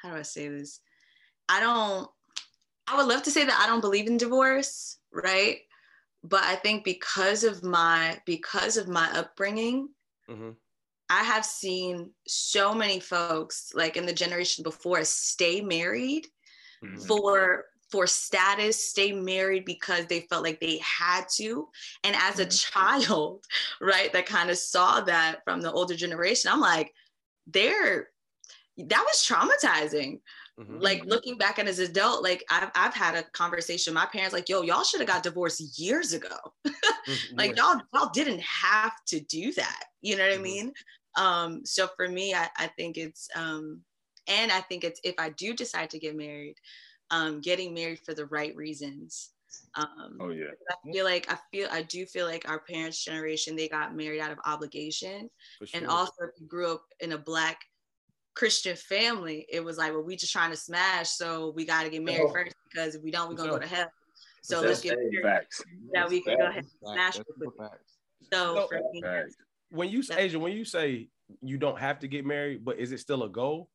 [0.02, 0.82] How do I say this?
[1.50, 2.10] I don't.
[2.88, 5.58] I would love to say that I don't believe in divorce, right?
[6.24, 9.90] But I think because of my because of my upbringing,
[10.28, 10.58] Mhm.
[11.10, 16.28] I have seen so many folks like in the generation before stay married
[16.82, 17.08] Mhm.
[17.08, 21.70] for for status, stay married because they felt like they had to.
[22.04, 23.46] And as a child,
[23.82, 26.94] right, that kind of saw that from the older generation, I'm like,
[27.48, 28.10] they're
[28.78, 30.22] that was traumatizing.
[30.60, 30.82] Mhm.
[30.82, 33.94] Like looking back and as an adult, like I've, I've had a conversation.
[33.94, 36.38] with My parents like, yo, y'all should have got divorced years ago.
[37.08, 37.38] Mhm.
[37.38, 40.42] like y'all y'all didn't have to do that you know what i Mhm.
[40.42, 40.74] mean
[41.16, 43.84] um so for me I, I think it's um
[44.28, 46.58] and i think it's if i do decide to get married
[47.12, 49.32] um getting married for the right reasons
[49.76, 50.48] um Oh yeah.
[50.70, 54.20] i feel like i feel i do feel like our parents generation they got married
[54.20, 55.30] out of obligation
[55.60, 57.60] For and also if you grew up in a black
[58.36, 61.90] christian family it was like well we just trying to smash so we got to
[61.90, 62.32] get married Oh.
[62.34, 63.90] first because if we don't we're gonna go to hell
[64.44, 64.68] so sure.
[64.70, 65.64] let's get Hey, married Facts.
[65.94, 66.76] that we can go ahead Facts.
[66.82, 67.68] and smash That's it super quickly.
[67.68, 67.94] facts.
[68.32, 69.02] so So- for me
[69.70, 71.10] when you That- Asia, when you say
[71.42, 73.70] you don't have to get married, but is it still a goal?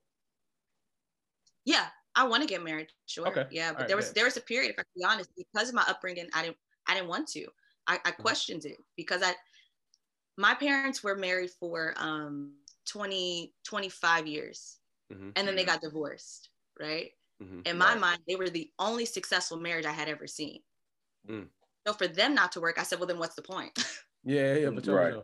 [1.67, 2.89] Yeah, I want to get married.
[3.07, 3.27] Sure.
[3.29, 3.47] Okay.
[3.51, 4.15] Yeah, but Alright, there was bet.
[4.17, 6.57] there was a period, if I can be honest, because of my upbringing, I didn't
[6.87, 7.47] I didn't want to.
[7.87, 8.23] I, I Mm-hmm.
[8.23, 9.35] questioned it because I
[10.37, 12.55] my parents were married for um
[12.87, 14.79] 20 25 years
[15.13, 15.33] Mhm.
[15.37, 17.13] and then they got divorced, right?
[17.43, 17.67] Mhm.
[17.67, 18.01] In my Right.
[18.01, 20.63] mind, they were the only successful marriage I had ever seen.
[21.29, 21.49] Mm.
[21.87, 23.73] So for them not to work, I said, well, then what's the point?
[24.25, 24.95] Yeah, yeah, for sure.
[24.95, 25.15] Right.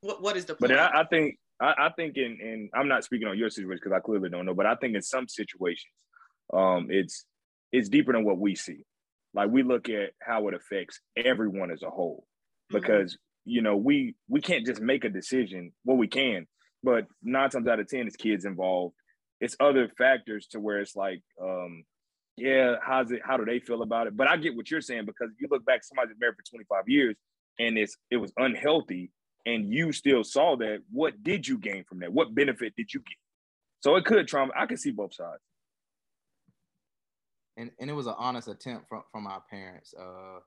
[0.00, 0.70] what, what is the But point?
[0.70, 3.80] then I, I think I, I think in in I'm not speaking on your situation
[3.82, 5.92] because I clearly don't know, but I think in some situations,
[6.52, 7.24] um, it's
[7.72, 8.84] it's deeper than what we see.
[9.34, 12.26] Like we look at how it affects everyone as a whole,
[12.72, 12.80] Mhm.
[12.80, 15.72] because you know we we can't just make a decision.
[15.84, 16.46] Well, we can,
[16.82, 18.94] but nine times out of ten, it's kids involved.
[19.40, 21.84] It's other factors to where it's like, um,
[22.36, 23.22] yeah, how's it?
[23.24, 24.16] How do they feel about it?
[24.16, 26.42] But I get what you're saying because if you look back, somebody's been married for
[26.50, 27.16] 25 years
[27.58, 29.10] and it's it was unhealthy
[29.46, 32.12] and you still saw that, what did you gain from that?
[32.12, 33.16] What benefit did you get?
[33.80, 34.52] So it could trauma.
[34.54, 35.40] I can see both sides.
[37.56, 40.40] And and it was an honest attempt from from our parents uh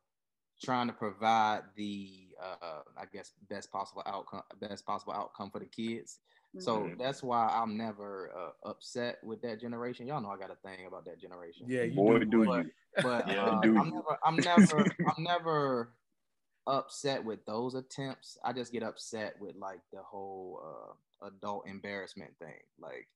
[0.62, 5.66] trying to provide the uh i guess best possible outcome best possible outcome for the
[5.66, 6.20] kids
[6.60, 7.00] so Mhm.
[7.00, 10.86] that's why i'm never uh, upset with that generation y'all know i got a thing
[10.86, 12.26] about that generation Yeah, you Boy, do.
[12.26, 12.72] do but, you.
[13.02, 13.92] but Yeah, uh, do i'm you.
[13.92, 15.94] never i'm never i'm never
[16.68, 22.32] upset with those attempts i just get upset with like the whole uh adult embarrassment
[22.40, 23.08] thing like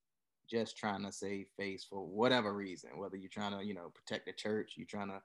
[0.50, 4.26] just trying to save face for whatever reason whether you're trying to you know protect
[4.26, 5.20] the church you're trying to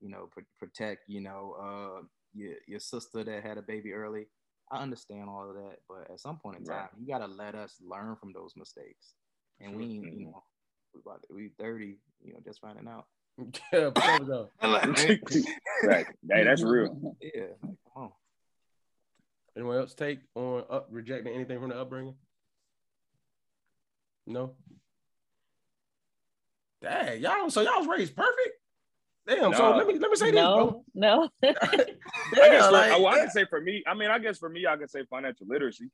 [0.00, 2.02] you know pr- protect you know uh
[2.34, 4.26] your, your sister that had a baby early
[4.70, 6.80] i understand all of that but at some point in Right.
[6.80, 9.14] time you got to let us learn from those mistakes
[9.60, 10.24] and we you Mhm.
[10.32, 10.42] know
[10.94, 13.06] we about to, we 30 you know just finding out
[13.72, 14.48] yeah, for.
[15.84, 16.06] Right.
[16.30, 17.14] Hey, that's real.
[17.20, 17.46] yeah
[17.94, 18.12] come on
[19.56, 22.14] Anyone else take on up rejecting anything from the upbringing?
[24.28, 24.54] No.
[26.82, 27.50] Dang, y'all.
[27.50, 28.56] So y'all was raised perfect.
[29.26, 29.52] Damn.
[29.54, 30.84] So let me let me say this, bro.
[30.94, 31.28] no, no.
[31.42, 31.84] I
[32.34, 34.66] guess for, like, oh, I can say for me, I mean, I guess for me,
[34.66, 35.90] I can say financial literacy.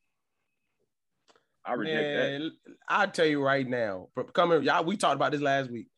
[1.64, 2.50] I reject that.
[2.88, 4.08] I'll tell you right now.
[4.34, 5.88] Coming, y'all, we talked about this last week.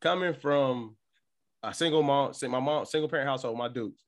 [0.00, 0.96] Coming from
[1.64, 4.04] a single mom, my mom, single parent household, my dudes,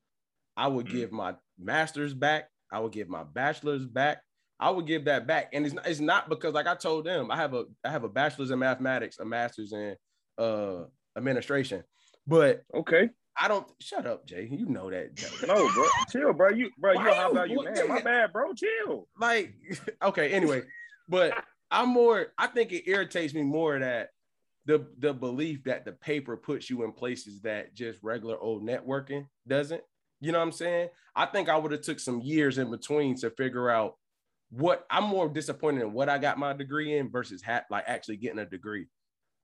[0.57, 0.93] I would Mhm.
[0.93, 2.49] give my master's back.
[2.71, 4.23] I would give my bachelor's back.
[4.61, 7.31] I would give that back, and it's not, it's not because like I told them,
[7.31, 9.97] I have a I have a bachelor's in mathematics, a master's in
[10.39, 10.85] uh
[11.17, 11.85] administration,
[12.27, 13.11] but Okay.
[13.41, 14.49] I don't shut up, Jay.
[14.51, 15.11] You know that.
[15.47, 15.85] No, bro.
[16.11, 16.49] Chill, bro.
[16.51, 17.89] You bro, you Why a high you- man.
[17.89, 18.53] My bad, bro.
[18.53, 19.07] Chill.
[19.21, 19.55] like
[20.03, 20.63] okay anyway
[21.09, 21.33] but
[21.71, 24.09] i'm more i think it irritates me more that
[24.67, 29.25] the the belief that the paper puts you in places that just regular old networking
[29.47, 29.81] doesn't
[30.21, 33.15] you know what i'm saying i think i would have took some years in between
[33.17, 33.95] to figure out
[34.51, 38.17] what i'm more disappointed in what i got my degree in versus ha- like actually
[38.17, 38.87] getting a degree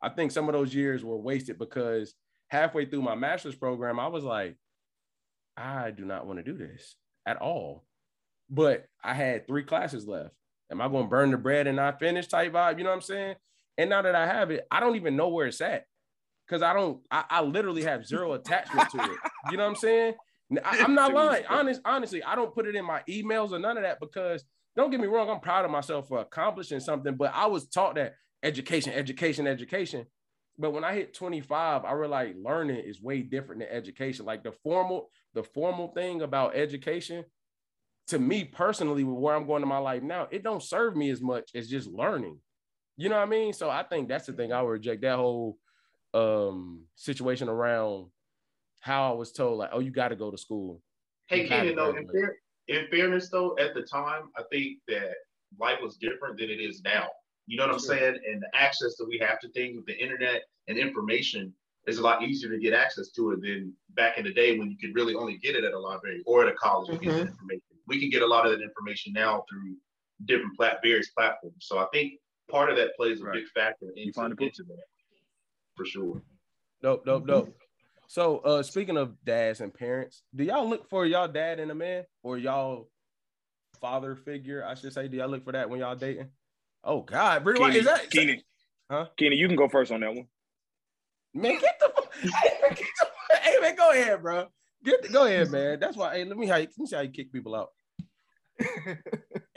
[0.02, 2.14] i think some of those years were wasted because
[2.48, 4.56] halfway through my master's program i was like
[5.56, 7.84] i do not want to do this at all
[8.50, 10.34] but I had three classes left.
[10.70, 12.78] Am I going to burn the bread and not finish type vibe?
[12.78, 13.34] You know what I'm saying?
[13.78, 15.84] And now that I have it, I don't even know where it's at
[16.46, 19.18] because I don't, I, I literally have zero attachment to it.
[19.50, 20.14] You know what I'm saying?
[20.64, 21.44] I, am not lying.
[21.48, 24.44] Honest, honestly, I don't put it in my emails or none of that because
[24.76, 27.94] don't get me wrong, I'm proud of myself for accomplishing something, but I was taught
[27.94, 30.06] that education, education, education.
[30.58, 34.24] But when I hit 25, I realized learning is way different than education.
[34.24, 37.24] Like the formal, the formal thing about education
[38.08, 41.10] to me personally, with where I'm going in my life now, it don't serve me
[41.10, 42.38] as much as just learning.
[42.96, 43.52] You know what I mean?
[43.52, 45.58] So I think that's the thing I would reject that whole
[46.12, 48.06] um situation around
[48.78, 50.82] how I was told, like, oh, you got to go to school.
[51.26, 52.36] Hey, Kenan, though, in, fair,
[52.68, 55.14] in fairness, though, at the time, I think that
[55.58, 57.08] life was different than it is now.
[57.46, 58.18] You know what I'm saying?
[58.26, 61.52] And the access that we have to things with the internet and information
[61.86, 64.70] is a lot easier to get access to it than back in the day when
[64.70, 67.12] you could really only get it at a library or at a college to get
[67.12, 67.28] mm-hmm.
[67.28, 67.62] information.
[67.86, 69.76] We can get a lot of that information now through
[70.24, 71.56] different plat- various platforms.
[71.60, 72.14] So I think
[72.50, 73.34] part of that plays a Right.
[73.34, 74.46] big factor into, find the book?
[74.48, 74.84] into that
[75.76, 76.22] for sure.
[76.82, 77.56] Nope, nope, dope.
[78.06, 81.74] So, uh, speaking of dads and parents, do y'all look for y'all dad in a
[81.74, 82.88] man or y'all
[83.80, 84.64] father figure?
[84.64, 86.28] I should say, do y'all look for that when y'all dating?
[86.82, 88.10] Oh God, Brie, why Kenny, is that?
[88.10, 88.42] Kenny,
[88.90, 89.06] Huh?
[89.16, 90.26] Kenny, you can go first on that one.
[91.32, 94.46] Man, get the hey, man, get the hey man, go ahead, bro.
[94.84, 95.80] Get the, go ahead, man.
[95.80, 96.14] That's why.
[96.14, 97.70] Hey, let me how you, let me see how you kick people out.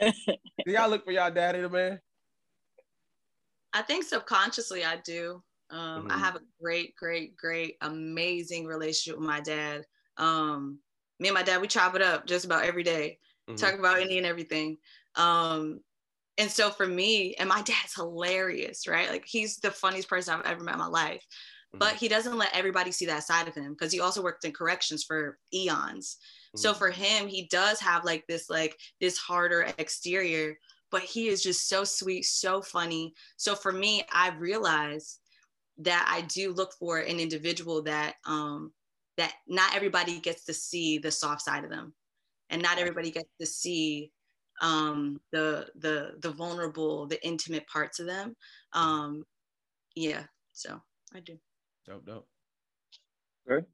[0.00, 2.00] do y'all look for y'all dad in a man?
[3.72, 5.42] I think subconsciously I do.
[5.70, 6.18] Um, I Mhm.
[6.18, 9.84] have a great, great, great, amazing relationship with my dad.
[10.16, 10.80] Um,
[11.18, 13.18] me and my dad, we chop it up just about every day,
[13.48, 13.70] Mhm.
[13.70, 14.78] talk about any and everything.
[15.16, 15.80] Um,
[16.38, 19.10] and so for me, and my dad's hilarious, right?
[19.10, 21.24] Like he's the funniest person I've ever met in my life.
[21.78, 24.52] But he doesn't let everybody see that side of him because he also worked in
[24.52, 26.18] corrections for eons.
[26.54, 30.58] So for him, he does have like this like this harder exterior,
[30.90, 33.14] but he is just so sweet, so funny.
[33.36, 35.20] So for me, I realized
[35.78, 38.72] that I do look for an individual that um
[39.16, 41.92] that not everybody gets to see the soft side of them.
[42.50, 44.12] And not everybody gets to see
[44.60, 48.34] um the the the vulnerable, the intimate parts of them.
[48.72, 49.24] Um
[49.94, 50.80] yeah, so
[51.14, 51.38] I do.
[51.86, 52.26] Dope, dope.
[53.50, 53.66] Okay.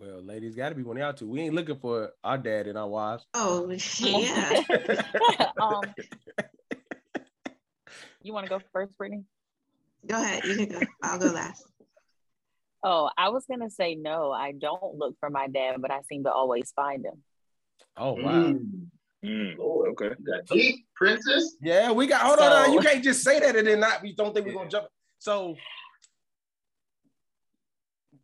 [0.00, 1.28] Well, ladies, got to be one of y'all two.
[1.28, 3.24] We ain't looking for our dad and our wives.
[3.34, 4.62] Oh yeah.
[5.60, 5.94] um,
[8.26, 9.24] you want to go first, Brittany?
[10.06, 10.44] Go ahead.
[10.44, 10.80] You can go.
[11.02, 11.64] I'll go last.
[12.82, 14.30] Oh, I was gonna say no.
[14.30, 17.22] I don't look for my dad, but I seem to always find him.
[17.96, 18.54] Oh wow.
[19.24, 20.14] Mm, Lord, okay.
[20.24, 21.56] got deep, princess.
[21.60, 22.20] Yeah, we got.
[22.20, 22.72] Hold on, on.
[22.72, 24.02] You can't just say that and then not.
[24.02, 24.86] We don't think we're gonna jump.
[25.18, 25.56] So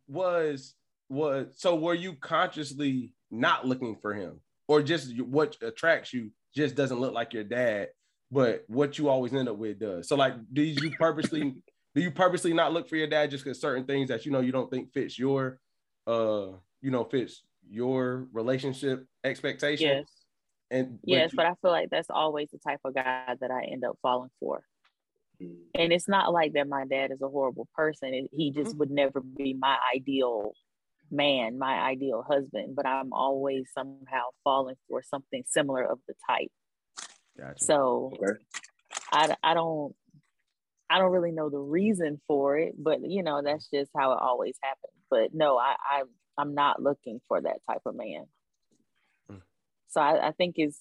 [0.07, 0.75] was
[1.09, 6.75] was so were you consciously not looking for him, or just what attracts you just
[6.75, 7.89] doesn't look like your dad,
[8.33, 10.07] but what you always end up with does.
[10.07, 11.55] So like, do you purposely
[11.95, 14.39] do you purposely not look for your dad just because certain things that you know
[14.41, 15.59] you don't think fits your
[16.07, 16.47] uh
[16.81, 19.87] you know fits your relationship expectation?
[19.99, 20.25] Yes,
[20.71, 23.65] And yes, you- but I feel like that's always the type of guy that I
[23.65, 24.63] end up falling for.
[25.75, 28.27] And it's not like that my dad is a horrible person.
[28.31, 30.53] He just would never be my ideal
[31.11, 36.51] man, my ideal husband, but I'm always somehow falling for something similar of the type.
[37.37, 37.63] Gotcha.
[37.63, 38.39] So Okay.
[39.11, 39.95] I, I don't
[40.89, 44.19] I don't really know the reason for it, but you know that's just how it
[44.21, 44.93] always happens.
[45.09, 46.03] But no, I, I
[46.37, 48.25] I'm not looking for that type of man.
[49.31, 49.41] Mm.
[49.89, 50.79] So I, I think it's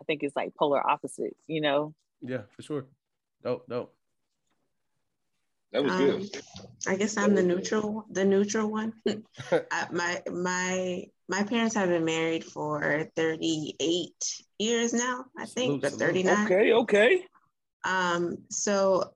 [0.00, 1.94] I think it's like polar opposites, you know.
[2.22, 2.86] yeah, for sure.
[3.42, 3.94] Dope, dope.
[5.72, 6.42] That was Um, good.
[6.86, 8.92] I guess I'm the neutral, the neutral one.
[9.52, 14.12] Uh, my my my parents have been married for 38
[14.58, 15.98] years now, I think, salute.
[16.00, 16.46] 39.
[16.46, 17.26] Okay, okay.
[17.84, 19.12] Um, so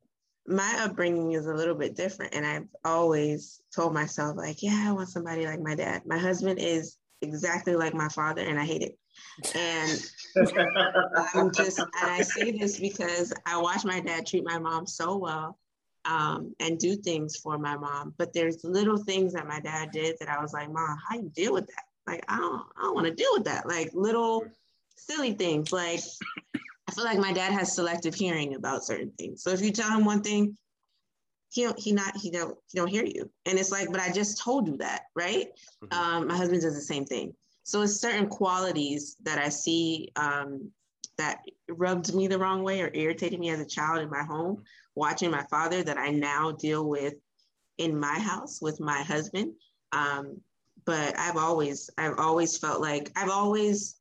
[0.47, 4.93] my upbringing is a little bit different, and I've always told myself, like, yeah, I
[4.93, 6.03] want somebody like my dad.
[6.07, 8.99] My husband is exactly like my father, and I hate it.
[9.55, 10.01] And
[11.35, 15.17] I'm just, and I say this because I watch my dad treat my mom so
[15.17, 15.59] well
[16.05, 18.15] um, and do things for my mom.
[18.19, 21.23] But there's little things that my dad did that I was like, Mom, how do
[21.23, 21.85] you deal with that?
[22.07, 23.67] Like, I don't, I don't want to deal with that.
[23.67, 24.45] Like little
[24.97, 25.73] silly things.
[25.73, 26.01] Like
[26.89, 29.43] I feel like my dad has selective hearing about certain things.
[29.43, 30.57] So if you tell him one thing,
[31.51, 33.31] he don't, he not he don't he don't hear you.
[33.47, 35.49] And it's like, but I just told you that, right?
[35.83, 35.97] Mhm.
[35.97, 37.35] Um, my husband does the same thing.
[37.63, 40.71] So it's certain qualities that I see um,
[41.17, 44.65] that rubbed me the wrong way or irritated me as a child in my home,
[44.95, 47.15] watching my father that I now deal with
[47.79, 49.53] in my house with my husband.
[49.93, 50.41] Um,
[50.85, 53.97] but I've always, I've always felt like I've always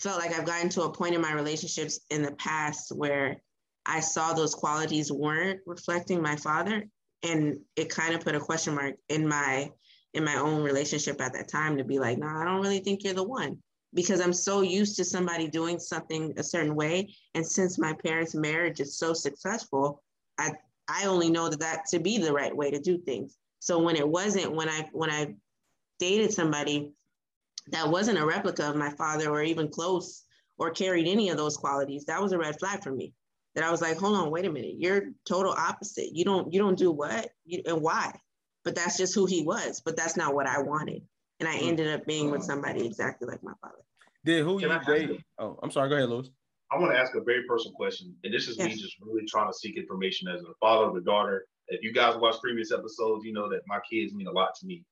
[0.00, 3.36] felt like I've gotten to a point in my relationships in the past where
[3.84, 6.88] I saw those qualities weren't reflecting my father,
[7.22, 9.70] and it kind of put a question mark in my
[10.14, 13.04] in my own relationship at that time to be like, no, I don't really think
[13.04, 13.58] you're the one
[13.92, 18.34] because I'm so used to somebody doing something a certain way, and since my parents'
[18.34, 20.02] marriage is so successful,
[20.38, 20.52] I
[20.88, 23.36] I only know that that to be the right way to do things.
[23.60, 25.34] So when it wasn't, when I when I
[25.98, 26.92] dated somebody
[27.68, 30.24] that wasn't a replica of my father or even close
[30.58, 33.12] or carried any of those qualities, that was a red flag for me.
[33.54, 36.14] That I was like, hold on, wait a minute, you're total opposite.
[36.14, 38.12] You don't you don't do what you, and why?
[38.64, 39.80] But that's just who he was.
[39.84, 41.02] But that's not what I wanted,
[41.40, 41.68] and I mm.
[41.68, 43.82] ended up being with somebody exactly like my father.
[44.24, 45.24] Did who Can you I date?
[45.38, 45.88] Oh, I'm sorry.
[45.88, 46.30] Go ahead, Lewis.
[46.70, 49.48] I want to ask a very personal question, and this is me just really trying
[49.48, 51.46] to seek information as a father of a daughter.
[51.68, 54.66] If you guys watch previous episodes, you know that my kids mean a lot to
[54.66, 54.84] me.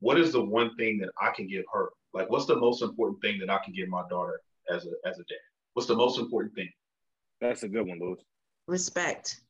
[0.00, 1.90] What is the one thing that I can give her?
[2.14, 4.40] Like, what's the most important thing that I can give my daughter
[4.70, 5.38] as a as a dad?
[5.74, 6.70] What's the most important thing?
[7.40, 8.20] That's a good one, Lewis.
[8.66, 9.40] respect.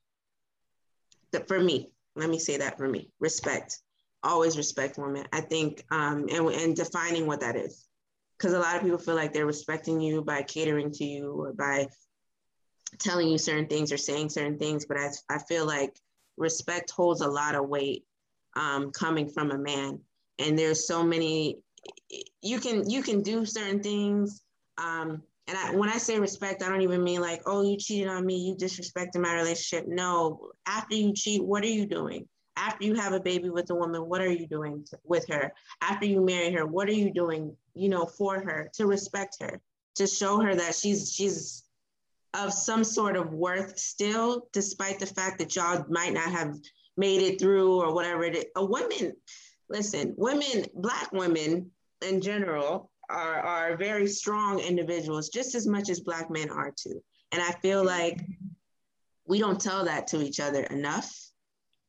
[1.32, 3.80] That for me, let me say that for me, respect.
[4.24, 5.26] Always respect women.
[5.32, 7.86] I think, um, and and defining what that is,
[8.42, 11.52] because a lot of people feel like they're respecting you by catering to you or
[11.52, 11.86] by
[12.98, 14.84] telling you certain things or saying certain things.
[14.84, 15.94] But I I feel like
[16.36, 18.04] respect holds a lot of weight
[18.56, 20.00] um, coming from a man,
[20.40, 21.58] and there's so many.
[22.42, 24.42] You can you can do certain things.
[24.76, 28.08] Um, and I, when I say respect, I don't even mean like, oh, you cheated
[28.08, 29.86] on me, you disrespected my relationship.
[29.86, 32.28] No, after you cheat, what are you doing?
[32.56, 35.52] After you have a baby with a woman, what are you doing to, with her?
[35.80, 39.60] After you marry her, what are you doing, you know, for her to respect her,
[39.96, 41.64] to show her that she's she's
[42.34, 46.56] of some sort of worth still, despite the fact that y'all might not have
[46.96, 48.44] made it through or whatever it is.
[48.56, 49.14] A woman,
[49.68, 51.70] listen, women, black women
[52.00, 57.02] in general are, are very strong individuals just as much as black men are too.
[57.32, 58.20] And I feel like
[59.26, 61.10] we don't tell that to each other enough.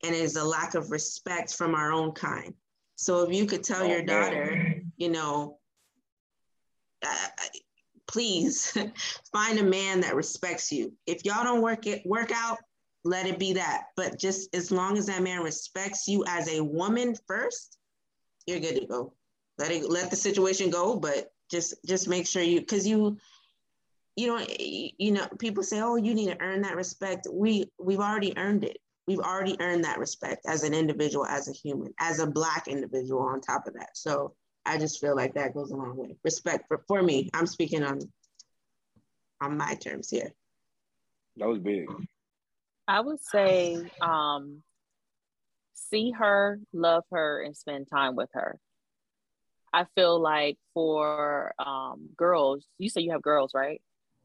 [0.03, 2.53] And it's a lack of respect from our own kind.
[2.95, 5.59] So if you could tell your daughter, you know,
[7.05, 7.27] uh,
[8.07, 8.77] please
[9.33, 10.93] find a man that respects you.
[11.05, 12.57] If y'all don't work it work out,
[13.03, 13.87] let it be that.
[13.95, 17.77] But just as long as that man respects you as a woman first,
[18.45, 19.13] you're good to go.
[19.57, 23.17] Let it let the situation go, but just just make sure you because you
[24.15, 27.99] you know you know people say oh you need to earn that respect we we've
[27.99, 28.77] already earned it
[29.07, 33.21] we've already earned that respect as an individual as a human as a black individual
[33.21, 34.33] on top of that so
[34.65, 37.83] i just feel like that goes a long way respect for, for me i'm speaking
[37.83, 37.99] on
[39.41, 40.31] on my terms here
[41.37, 41.87] That was big.
[42.87, 44.63] I would say um
[45.73, 48.57] see her, love her, and spend time with her.
[49.71, 53.81] I feel like for um girls, you say you have girls, right?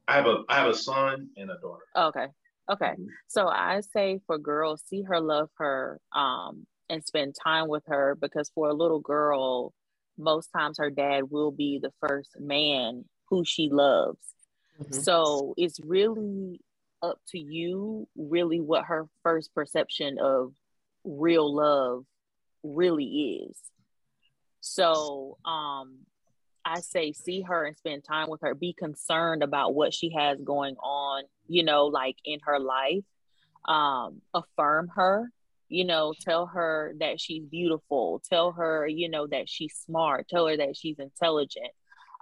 [0.07, 1.85] I have a I have a son and a daughter.
[1.97, 2.27] Okay.
[2.71, 2.95] Okay.
[2.99, 3.09] Mhm.
[3.29, 8.15] So I say for girls, see her, love her, um, and spend time with her
[8.15, 9.73] because for a little girl,
[10.17, 14.35] most times her dad will be the first man who she loves.
[14.79, 15.03] Mhm.
[15.05, 16.61] So it's really
[17.03, 20.55] up to you, really, what her first perception of
[21.05, 22.05] real love
[22.63, 23.57] really is.
[24.61, 26.07] So um
[26.69, 28.55] I say see her and spend time with her.
[28.55, 33.05] Be concerned about what she has going on, you know, like in her life.
[33.65, 35.31] Um, affirm her,
[35.69, 40.47] you know, tell her that she's beautiful, tell her, you know, that she's smart, tell
[40.47, 41.71] her that she's intelligent.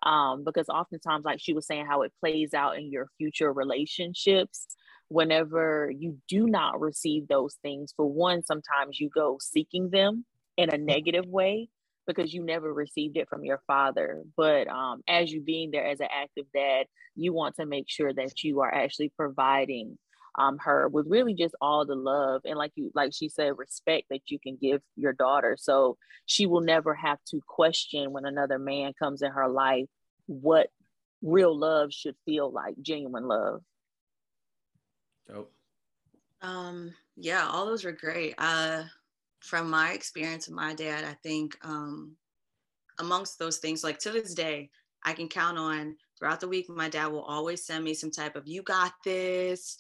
[0.03, 4.67] Um, because oftentimes, like she was saying, how it plays out in your future relationships.
[5.09, 10.25] Whenever you do not receive those things, for one, sometimes you go seeking them
[10.57, 11.69] in a negative way
[12.07, 14.23] because you never received it from your father.
[14.37, 18.13] But um, as you being there as an active dad, you want to make sure
[18.13, 19.99] that you are actually providing
[20.39, 24.09] um, her with really just all the love and like you like she said respect
[24.11, 25.97] that you can give your daughter so
[26.27, 29.87] she will never have to question when another man comes in her life
[30.27, 30.69] what
[31.23, 33.63] real love should feel like genuine love
[35.29, 35.53] Dope.
[36.43, 38.35] Um, yeah, all those were great.
[38.39, 38.85] Uh,
[39.47, 42.17] from my experience with my dad, I think um,
[42.99, 44.71] amongst those things, like to this day,
[45.05, 48.37] I can count on throughout the week, my dad will always send me some type
[48.37, 49.77] of, you got this.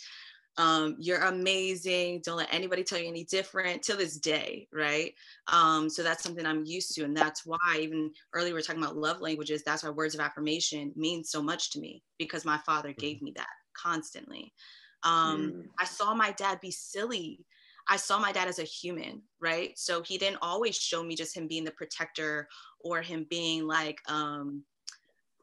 [0.59, 2.22] Um, you're amazing.
[2.24, 5.12] Don't let anybody tell you any different to this day, right?
[5.52, 7.05] Um, so that's something I'm used to.
[7.05, 9.62] And that's why, even earlier, we are talking about love languages.
[9.62, 13.34] That's why words of affirmation mean so much to me because my father gave me
[13.36, 14.55] that constantly.
[15.02, 15.68] Um, Mm.
[15.78, 17.44] I saw my dad be silly.
[17.88, 19.78] I saw my dad as a human, right?
[19.78, 22.48] So he didn't always show me just him being the protector
[22.80, 24.62] or him being like, um,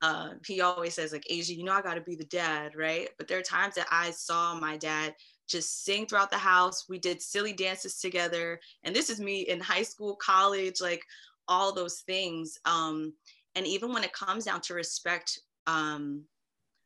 [0.02, 3.08] uh, he always says like, Asia, you know, I got to be the dad, right?
[3.18, 5.16] But there are times that I saw my dad
[5.48, 6.86] just sing throughout the house.
[6.90, 11.04] We did silly dances together, and this is me in high school, college, like
[11.48, 12.58] all those things.
[12.66, 13.14] Um,
[13.56, 16.24] and even when it comes down to respect, um,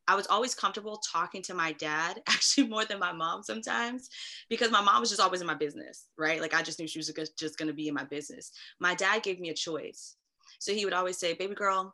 [0.07, 4.09] I was always comfortable talking to my dad, actually more than my mom sometimes,
[4.49, 6.41] because my mom was just always in my business, right?
[6.41, 8.51] Like I just knew she was just going to be in my business.
[8.79, 10.15] My dad gave me a choice.
[10.59, 11.93] So he would always say, baby girl,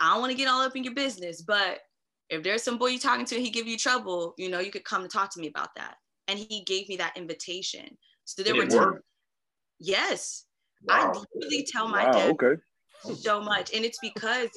[0.00, 1.80] I don't want to get all up in your business, but
[2.30, 4.84] if there's some boy you're talking to, he give you trouble, you know, you could
[4.84, 5.96] come to talk to me about that.
[6.26, 7.96] And he gave me that invitation.
[8.24, 9.00] So there Did were it times,
[9.78, 10.44] yes,
[10.84, 11.12] Wow.
[11.14, 12.60] I really tell my wow, dad okay.
[13.14, 13.74] so much.
[13.74, 14.48] And it's because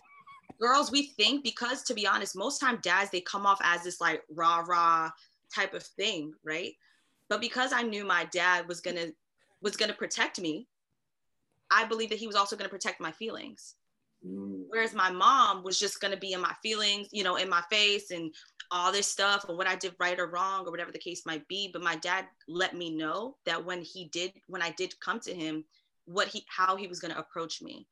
[0.60, 4.02] girls we think because to be honest most time dads they come off as this
[4.02, 5.10] like rah rah
[5.54, 6.74] type of thing right?
[7.30, 9.08] But because i knew my dad was gonna
[9.62, 10.68] was gonna protect me
[11.72, 13.76] i believe that he was also gonna protect my feelings.
[14.28, 14.66] Mm.
[14.70, 18.12] whereas my mom was just gonna be in my feelings you know in my face
[18.12, 18.32] and
[18.70, 21.48] all this stuff and what i did right or wrong or whatever the case might
[21.48, 21.70] be.
[21.74, 25.34] But my dad let me know that when he did when i did come to
[25.34, 25.66] him
[26.06, 27.88] what he how he was to approach me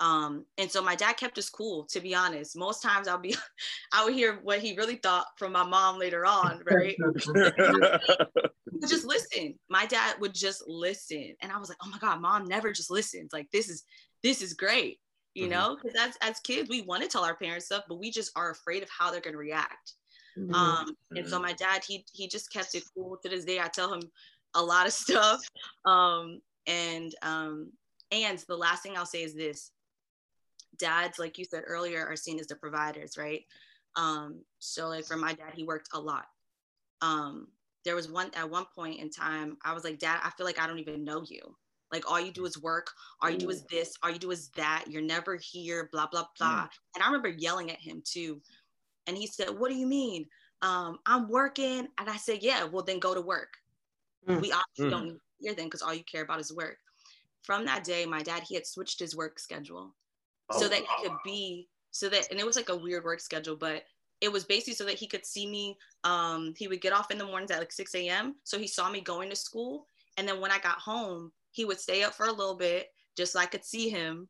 [0.00, 2.56] um and so my dad kept us cool to be honest.
[2.56, 3.34] Most times i'll be
[3.92, 6.96] i would hear what he really thought from my mom later on right?
[8.88, 9.58] Just listen.
[9.68, 11.34] My dad would just listen.
[11.42, 13.32] And i was like oh my god mom never just listens.
[13.32, 13.84] Like this is
[14.22, 14.98] this is great
[15.34, 15.50] you Mhm.
[15.50, 15.76] know?
[15.82, 18.50] Because as, as kids we want to tell our parents stuff but we just are
[18.50, 19.94] afraid of how they're going to react.
[20.38, 20.54] Mhm.
[20.54, 23.58] um and so my dad he he just kept it cool to this day.
[23.60, 24.02] I tell him
[24.54, 25.40] a lot of stuff.
[25.84, 27.72] Um and um
[28.10, 29.70] and the last thing i'll say is this
[30.78, 33.44] dads like you said earlier are seen as the providers right?
[33.96, 36.26] Um so like for my dad he worked a lot.
[37.02, 37.48] Um
[37.84, 40.58] there was one at one point in time i was like dad i feel like
[40.60, 41.56] i don't even know you.
[41.90, 42.90] Like all you do is work.
[43.22, 43.94] All you do is this.
[44.02, 44.84] All you do is that.
[44.88, 46.68] You're never here blah blah blah.
[46.94, 48.42] And i remember yelling at him too.
[49.06, 50.26] And he said what do you mean?
[50.60, 51.88] Um i'm working.
[51.98, 53.54] And i said yeah well then go to work.
[54.28, 54.42] Mm.
[54.42, 54.90] we obviously Mm.
[54.90, 56.76] don't hear then because all you care about is work.
[57.42, 59.94] From that day my dad he had switched his work schedule
[60.52, 63.20] so Oh, that he could be so that and it was like a weird work
[63.20, 63.84] schedule but
[64.20, 67.18] it was basically so that he could see me um he would get off in
[67.18, 70.40] the mornings at like 6 a.m so he saw me going to school and then
[70.40, 73.46] when i got home he would stay up for a little bit just so i
[73.46, 74.28] could see him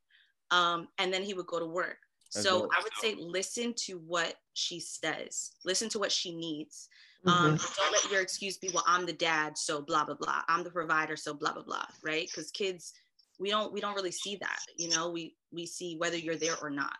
[0.51, 1.99] um and then he would go to work.
[2.35, 6.89] That's so i would say listen to what she says listen to what she needs
[7.27, 7.47] Mm-hmm.
[7.47, 10.43] um don't let your excuse be well i'm the dad so blah blah blah.
[10.49, 12.29] I'm the provider so blah blah blah right?
[12.29, 12.93] Because kids
[13.39, 16.57] we don't we don't really see that you know we we see whether you're there
[16.61, 16.97] or not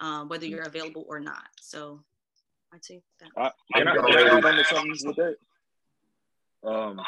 [0.00, 2.00] um whether you're available or not so
[2.72, 5.36] i'd say that I, can I, can I add on to something with that?
[6.64, 7.00] Um,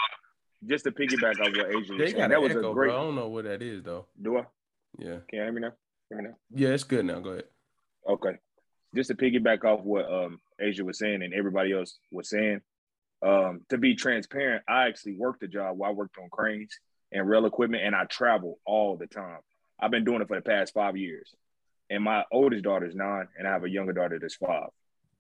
[0.67, 2.89] just to piggyback on what Asia They was saying, that was echo, a great.
[2.89, 3.01] bro.
[3.01, 4.07] I don't know what that is though.
[4.21, 4.45] Do I?
[4.99, 5.73] Yeah, Can you hear me now?
[6.09, 6.37] Hear me now?
[6.55, 7.21] yeah, it's good now.
[7.21, 7.45] Go ahead.
[8.09, 8.33] Okay.
[8.95, 12.61] Just to piggyback off what um Asia was saying and everybody else was saying,
[13.23, 16.79] um, to be transparent, I actually worked a job where I worked on cranes
[17.17, 19.39] and rail equipment and I travel all the time.
[19.81, 21.35] I've been doing it for the past five years.
[21.89, 24.69] And my oldest daughter is nine, and I have a younger daughter that's five.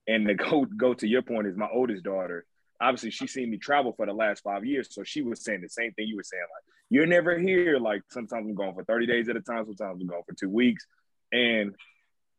[0.09, 2.44] And to go go to your point is my oldest daughter,
[2.81, 4.89] obviously she's seen me travel for the last five years.
[4.93, 7.78] So she was saying the same thing you were saying, like, you're never here.
[7.78, 10.51] Like sometimes I'm going for 30 days at a time, sometimes I'm going for two
[10.51, 10.86] weeks.
[11.32, 11.74] And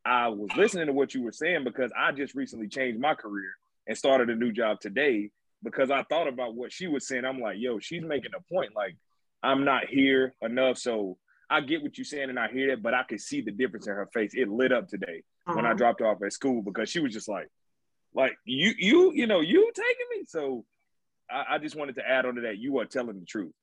[0.06, 3.52] I was listening to what you were saying because I just recently changed my career
[3.88, 5.32] and started a new job today
[5.64, 7.26] because I thought about what she was saying.
[7.26, 8.76] I'm like, yo, she's making a point.
[8.76, 8.96] Like,
[9.44, 10.78] I'm not here enough.
[10.78, 11.18] So
[11.50, 13.88] I get what you're saying and I hear that, but I could see the difference
[13.88, 14.34] in her face.
[14.34, 15.78] It lit up today when I uh-huh.
[15.78, 17.50] dropped her off at school because she was just like,
[18.14, 20.26] like you, you, you know, you taking me.
[20.28, 20.66] So
[21.30, 22.58] I, I just wanted to add on to that.
[22.58, 23.54] You are telling the truth.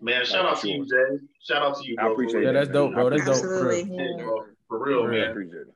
[0.00, 1.24] Man, shout out to you, Jay.
[1.42, 2.12] Shout out to you, I bro.
[2.12, 3.10] appreciate Yeah, that's dope, bro.
[3.10, 3.36] That's dope.
[3.38, 3.80] For real.
[3.80, 4.16] Absolutely.
[4.18, 4.44] Yeah, bro.
[4.68, 5.30] For real, For I man.
[5.30, 5.74] appreciate it.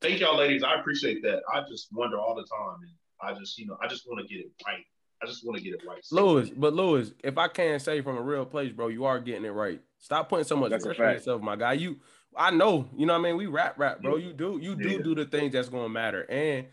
[0.00, 0.62] Thank y'all, ladies.
[0.62, 1.42] I appreciate that.
[1.52, 2.90] I just wonder all the time, and
[3.20, 4.84] I just, you know, I just want to get it right.
[5.22, 6.04] I just want to get it right.
[6.12, 9.44] Lewis, but Lewis, if I can say from a real place, bro, you are getting
[9.44, 9.80] it right.
[9.98, 11.72] Stop putting so much That's pressure on yourself, my guy.
[11.72, 11.98] You,
[12.36, 13.36] I know, you know what I mean.
[13.36, 14.16] We rap, rap, bro.
[14.16, 15.02] You do, you do Yeah.
[15.02, 16.22] do the things that's gonna matter.
[16.30, 16.66] And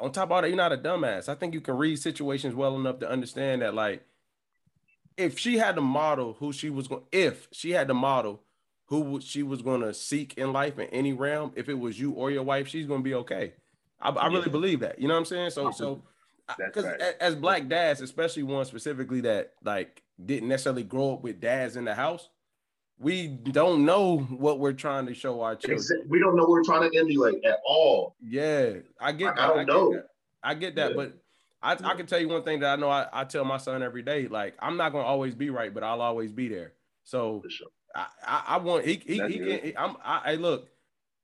[0.00, 1.28] on top of all that, you're not a dumbass.
[1.28, 4.02] I think you can read situations well enough to understand that, like,
[5.16, 8.40] if she had to model who she was going, if she had to model
[8.86, 12.10] who she was going to seek in life in any realm, if it was you
[12.10, 13.52] or your wife, she's going to be okay.
[14.00, 14.48] I, I really Yeah.
[14.48, 14.98] believe that.
[14.98, 15.50] You know what I'm saying?
[15.50, 16.02] So, so
[16.58, 17.02] because facts.
[17.20, 21.84] as black dads, especially one specifically that like didn't necessarily grow up with dads in
[21.84, 22.28] the house,
[22.98, 26.04] we don't know what we're trying to show our children.
[26.08, 28.14] We don't know what we're trying to emulate at all.
[28.20, 29.40] Yeah, I get I- that.
[29.40, 29.92] I don't get know.
[29.94, 30.06] that.
[30.42, 30.96] I get that, Yeah.
[30.96, 31.12] but
[31.62, 33.82] I, I can tell you one thing that I know I, I tell my son
[33.82, 34.28] every day.
[34.28, 36.74] Like I'm not gonna always be right, but I'll always be there.
[37.04, 37.68] So sure.
[37.94, 39.60] I, I, I want he he, That's he good.
[39.64, 40.68] he, I'm I hey, look,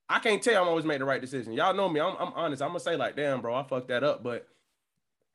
[0.09, 1.53] I can't tell you I'm always make the right decision.
[1.53, 1.99] Y'all know me.
[1.99, 2.61] I'm I'm honest.
[2.63, 4.47] I'm gonna say like, damn, bro, I fucked that up, but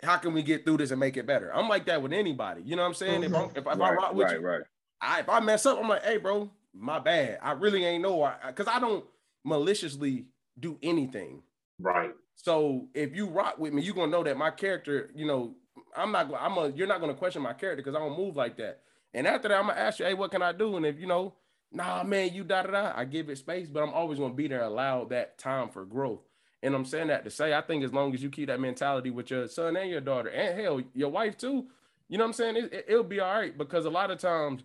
[0.02, 1.54] how can we get through this and make it better?
[1.54, 2.62] I'm like that with anybody.
[2.64, 3.22] You know what I'm saying?
[3.22, 3.58] If I'm mm-hmm.
[3.58, 4.62] if, if I rock with right, you, right.
[5.00, 7.38] I if I mess up, I'm like, hey, bro, my bad.
[7.42, 9.04] I really ain't know because I don't
[9.44, 10.26] maliciously
[10.58, 11.42] do anything.
[11.78, 12.12] Right.
[12.34, 15.54] So if you rock with me, you're gonna know that my character, you know,
[15.96, 18.36] I'm not gonna, I'm a, you're not gonna question my character because I don't move
[18.36, 18.80] like that.
[19.14, 20.76] And after that, I'm gonna ask you, hey, what can I do?
[20.76, 21.34] And if you know,
[21.72, 24.48] nah, man, you da da da, I give it space, but I'm always gonna be
[24.48, 26.20] there, allow that time for growth.
[26.62, 29.10] And I'm saying that to say, I think as long as you keep that mentality
[29.10, 31.66] with your son and your daughter, and hell, your wife too,
[32.08, 32.56] you know what I'm saying?
[32.56, 34.62] It, it, it'll be all right because a lot of times,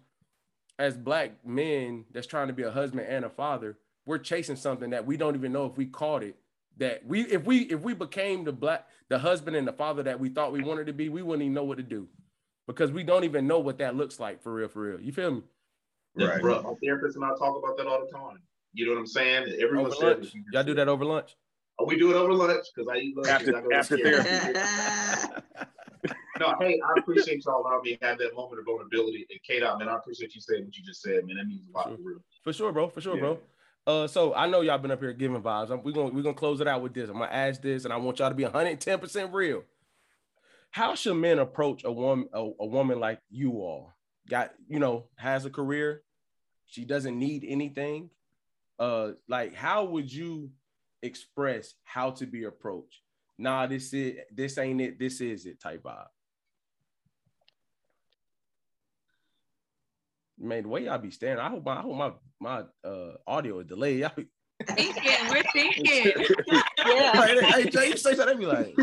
[0.80, 4.90] as black men that's trying to be a husband and a father, we're chasing something
[4.92, 6.36] that we don't even know if we caught it.
[6.78, 10.20] That we if we if we became the black the husband and the father that
[10.20, 12.08] we thought we wanted to be, we wouldn't even know what to do
[12.66, 15.02] because we don't even know what that looks like for real, for real.
[15.02, 15.44] You feel me?
[16.16, 16.42] Yeah, Right.
[16.42, 18.38] bro, my therapist and I talk about that all the time.
[18.74, 19.54] You know what I'm saying?
[19.62, 20.34] Everyone Over says lunch.
[20.34, 21.36] you just Y'all do that over lunch?
[21.82, 23.28] Oh, we do it over lunch because I eat lunch.
[23.30, 24.60] After- and I go to after therapy.
[26.40, 29.28] No, hey, I appreciate y'all allowing me to have that moment of vulnerability.
[29.30, 31.38] And Kate, man, I appreciate you saying what you just said, man.
[31.38, 31.98] That means a lot Sure.
[31.98, 32.18] for real.
[32.44, 32.90] For sure, bro.
[32.90, 33.20] For sure, Yeah.
[33.22, 33.40] bro.
[33.86, 35.70] Uh, so I know y'all been up here giving vibes.
[35.70, 37.10] I'm, we're gonna we're gonna close it out with this.
[37.10, 39.64] I'm gonna ask this, and I want y'all to be 110 percent real.
[40.72, 43.94] How should men approach a woman a, a woman like you all?
[44.28, 46.02] Got you know has a career,
[46.66, 48.10] she doesn't need anything.
[48.80, 50.50] Uh, like how would you
[51.02, 53.02] express how to be approached?
[53.38, 55.00] Nah, this is this ain't it.
[55.00, 55.60] This is it.
[55.62, 56.06] Type vibe.
[60.40, 63.60] Man, the way y'all be standing, I hope my I hope my my uh audio
[63.60, 64.00] is delayed.
[64.00, 64.28] Y'all be,
[64.76, 66.14] Thinking, we're thinking.
[66.86, 67.12] Yeah.
[67.16, 68.76] like, hey, Jay, you say something, they be like,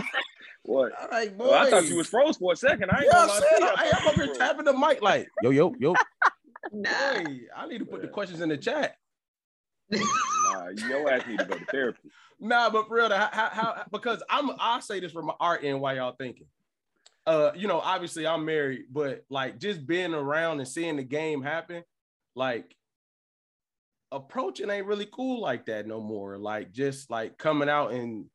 [0.63, 0.93] What?
[1.01, 1.49] all right, boy.
[1.49, 2.91] Well, I thought you was froze for a second.
[2.91, 3.93] I ain't Yeah, gonna I'm lie saying, to you.
[3.95, 5.97] I, I'm up here tapping the mic like, yo, yo, yo.
[6.71, 6.91] Nah.
[7.15, 8.97] Hey, I need to put the questions in the chat.
[10.53, 12.11] Nah, ass need to go to therapy.
[12.41, 15.65] Nah, but for real, how, how, how because I'm I'll say this from my art
[15.65, 16.47] end while y'all thinking.
[17.27, 21.43] Uh, you know, obviously I'm married, but like just being around and seeing the game
[21.43, 21.83] happen,
[22.37, 22.77] like
[24.13, 26.39] approaching ain't really cool like that no more.
[26.39, 28.27] Like just like coming out and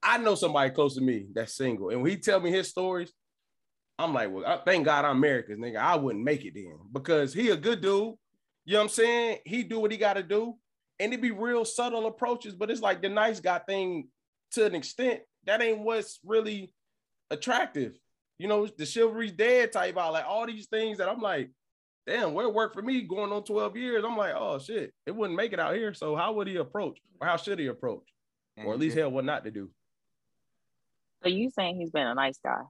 [0.00, 3.12] I know somebody close to me that's single, and when he tell me his stories,
[3.98, 7.32] I'm like, well, thank God I'm married, cause nigga, I wouldn't make it then because
[7.32, 8.14] he a good dude.
[8.66, 9.38] You know what I'm saying?
[9.44, 10.56] He do what he got to do,
[10.98, 14.08] and it be real subtle approaches, but it's like the nice guy thing
[14.52, 15.20] to an extent.
[15.44, 16.74] That ain't what's really
[17.30, 17.92] attractive.
[18.38, 20.12] You know, the chivalry's dead type out.
[20.12, 21.50] Like all these things that I'm like,
[22.06, 24.04] damn, where it worked for me going on 12 years.
[24.04, 25.94] I'm like, oh shit, it wouldn't make it out here.
[25.94, 26.98] So how would he approach?
[27.20, 28.02] Or how should he approach?
[28.56, 29.02] Or at least mm-hmm.
[29.02, 29.70] hell what not to do.
[31.22, 32.62] So you saying he's been a nice guy,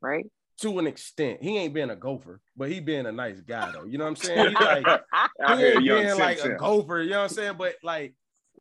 [0.00, 0.26] right?
[0.60, 1.42] To an extent.
[1.42, 3.84] He ain't been a gopher, but he been a nice guy though.
[3.84, 4.50] You know what I'm saying?
[4.50, 4.86] He's like
[5.48, 7.54] he ain't young being like a gopher, you know what I'm saying?
[7.58, 8.14] But like,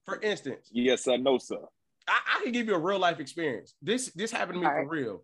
[0.06, 1.18] for instance, Yes, sir.
[1.18, 1.58] No, sir.
[2.08, 3.76] I, I can give you a real life experience.
[3.82, 4.90] This this happened to me All for right.
[4.90, 5.24] real.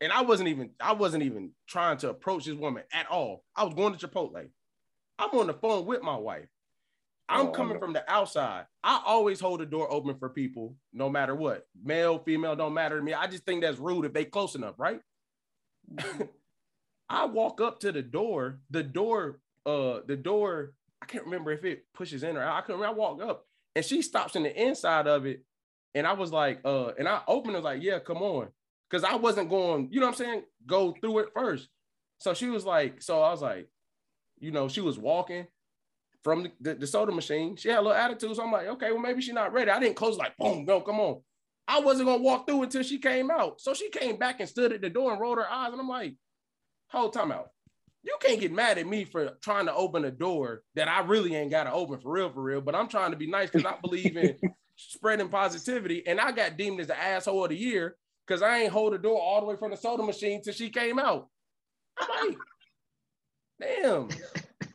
[0.00, 3.44] And I wasn't even I wasn't even trying to approach this woman at all.
[3.54, 4.48] I was going to Chipotle.
[5.18, 6.46] I'm on the phone with my wife.
[7.28, 7.80] I'm Oh, coming no.
[7.80, 8.64] from the outside.
[8.82, 11.64] I always hold the door open for people, no matter what.
[11.82, 13.12] Male, female, don't matter to me.
[13.12, 15.00] I just think that's rude if they close enough, right?
[17.08, 18.60] I walk up to the door.
[18.70, 22.58] The door, uh, the door, I can't remember if it pushes in or out.
[22.58, 22.82] I couldn't.
[22.82, 25.44] I walk up and she stops in the inside of it.
[25.94, 28.48] And I was like, uh, and I opened it, was like, yeah, come on.
[28.90, 30.42] Cause I wasn't going, you know what I'm saying?
[30.66, 31.68] Go through it first.
[32.18, 33.68] So she was like, so I was like,
[34.40, 35.46] you know, she was walking
[36.24, 37.56] from the, the, the soda machine.
[37.56, 38.34] She had a little attitude.
[38.34, 39.70] So I'm like, okay, well, maybe she's not ready.
[39.70, 41.20] I didn't close like, boom, no, come on.
[41.68, 43.60] I wasn't gonna walk through until she came out.
[43.60, 45.70] So she came back and stood at the door and rolled her eyes.
[45.70, 46.14] And I'm like,
[46.88, 47.50] hold time out.
[48.02, 51.34] You can't get mad at me for trying to open a door that I really
[51.34, 52.62] ain't got to open for real, for real.
[52.62, 54.36] But I'm trying to be nice because I believe in
[54.76, 56.06] spreading positivity.
[56.06, 57.96] And I got deemed as the asshole of the year
[58.26, 60.70] because I ain't hold the door all the way from the soda machine till she
[60.70, 61.28] came out.
[62.00, 62.38] I'm like,
[63.60, 64.08] damn.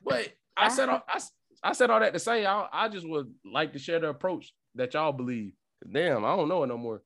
[0.03, 1.19] But I said all, I,
[1.63, 4.53] I said all that to say I, I just would like to share the approach
[4.75, 5.53] that y'all believe.
[5.91, 7.01] Damn, I don't know it no more.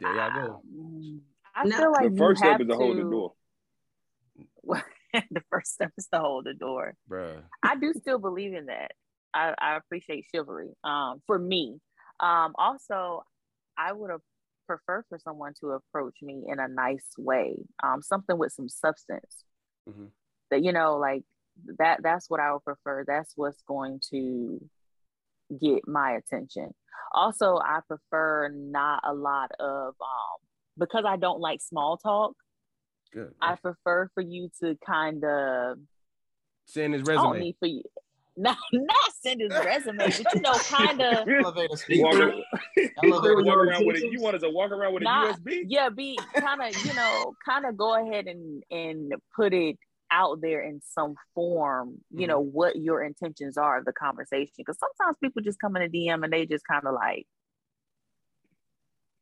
[0.00, 0.62] There y'all go.
[1.54, 1.76] I No.
[1.76, 3.32] feel like The first you step have is to hold the door.
[5.12, 6.94] the first step is to hold the door.
[7.08, 7.42] Bruh.
[7.62, 8.92] I do still believe in that.
[9.32, 10.70] I, I appreciate chivalry.
[10.82, 11.80] Um, for me,
[12.20, 13.24] um, also,
[13.76, 14.20] I would have
[14.66, 19.44] preferred for someone to approach me in a nice way, um, something with some substance.
[19.88, 20.10] Mhm.
[20.50, 21.22] That you know, like
[21.78, 22.02] that.
[22.02, 23.04] That's what I would prefer.
[23.06, 24.60] That's what's going to
[25.60, 26.74] get my attention.
[27.12, 30.40] Also, I prefer not a lot of um,
[30.78, 32.32] because I don't like small talk.
[33.12, 33.32] Good.
[33.40, 35.78] I prefer for you to kind of
[36.66, 37.40] Send his I don't resume.
[37.44, 37.82] need for you.
[38.36, 42.34] Not, not send his resume, but you know, kind of, Elevator speaker.
[42.34, 42.34] Walk,
[43.04, 44.10] Elevator walk around with it.
[44.10, 45.62] You want us to walk around with a Not- USB?
[45.68, 49.78] yeah, be kind of, you know, kind of go ahead and and put it
[50.14, 51.96] out there in some form.
[52.10, 55.82] You know what your intentions are of the conversation, because sometimes people just come in
[55.82, 57.26] a DM and they just kind of like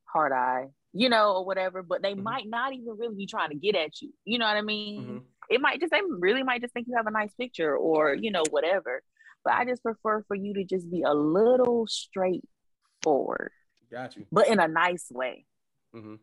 [0.05, 1.83] hard eye, you know, or whatever.
[1.83, 2.23] But they Mhm.
[2.23, 4.13] might not even really be trying to get at you.
[4.25, 5.07] You know what I mean?
[5.07, 5.27] Mhm.
[5.51, 8.31] it might just they really might just think you have a nice picture or you
[8.31, 9.03] know whatever
[9.45, 13.51] but i just prefer for you to just be a little straightforward
[13.91, 14.25] Got you.
[14.31, 15.45] but in a nice way
[15.93, 16.15] hmm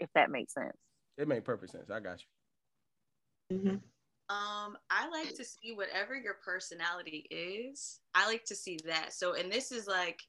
[0.00, 0.76] if that makes sense
[1.18, 1.90] It made perfect sense.
[1.90, 2.22] I got
[3.50, 3.58] you.
[3.58, 3.80] Mhm.
[4.32, 8.00] Um, I like to see whatever your personality is.
[8.14, 9.12] I like to see that.
[9.12, 10.20] So, and this is like,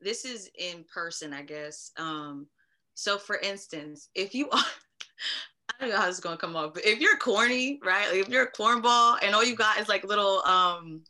[0.00, 1.90] this is in person, I guess.
[1.98, 2.46] Um,
[2.94, 4.58] so for instance, if you are,
[5.70, 8.08] I don't know how this is gonna come up, but if you're corny, right?
[8.08, 11.02] Like if you're a cornball and all you got is like little um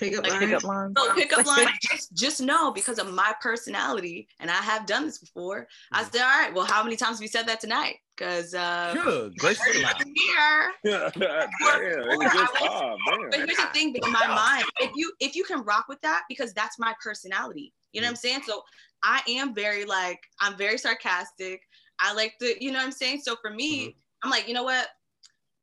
[0.00, 0.40] Pickup like line.
[0.40, 0.94] Pickup lines.
[0.96, 5.18] so pickup line, just, just know because of my personality, and I have done this
[5.18, 5.68] before.
[5.92, 6.12] I mm.
[6.12, 7.96] said, all right, well, how many times have you said that tonight?
[8.16, 9.36] Because uh, Good.
[9.38, 10.72] Grace of here.
[10.84, 12.52] damn, it was just.
[12.60, 12.96] Oh,
[13.30, 16.22] but here's the thing, in my mind, if you if you can rock with that,
[16.28, 17.72] because that's my personality.
[17.92, 18.18] You know what I'm mm.
[18.18, 18.40] saying?
[18.46, 18.62] So
[19.02, 21.60] I am very like I'm very sarcastic.
[22.00, 23.20] I like the, you know what I'm saying?
[23.22, 23.90] So for me, mm-hmm.
[24.24, 24.88] I'm like, you know what?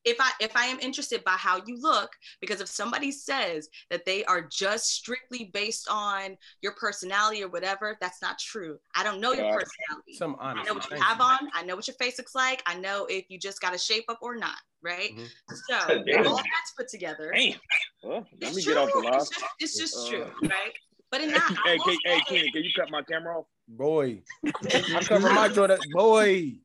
[0.08, 2.10] If I if I am interested by how you look,
[2.40, 7.98] because if somebody says that they are just strictly based on your personality or whatever,
[8.00, 8.80] that's not true.
[8.96, 10.14] I don't know your personality.
[10.14, 10.70] Some honesty.
[10.70, 11.50] I know what you have on.
[11.54, 12.64] I know what your face looks like.
[12.66, 15.14] I know if you just got a shape up or not, right?
[15.14, 15.28] Mhm.
[15.68, 16.26] So Damn.
[16.28, 17.34] all that's put together.
[17.36, 17.60] Damn.
[18.02, 18.74] Well, let me true.
[18.76, 19.22] get off the live.
[19.24, 20.72] It's just, it's just Uh, true, right?
[21.12, 23.46] But in that, I hey, will hey, hey, can you cut my camera off?
[23.68, 24.22] Boy.
[24.74, 25.82] I'm cover my Jordan.
[25.92, 26.60] Boy.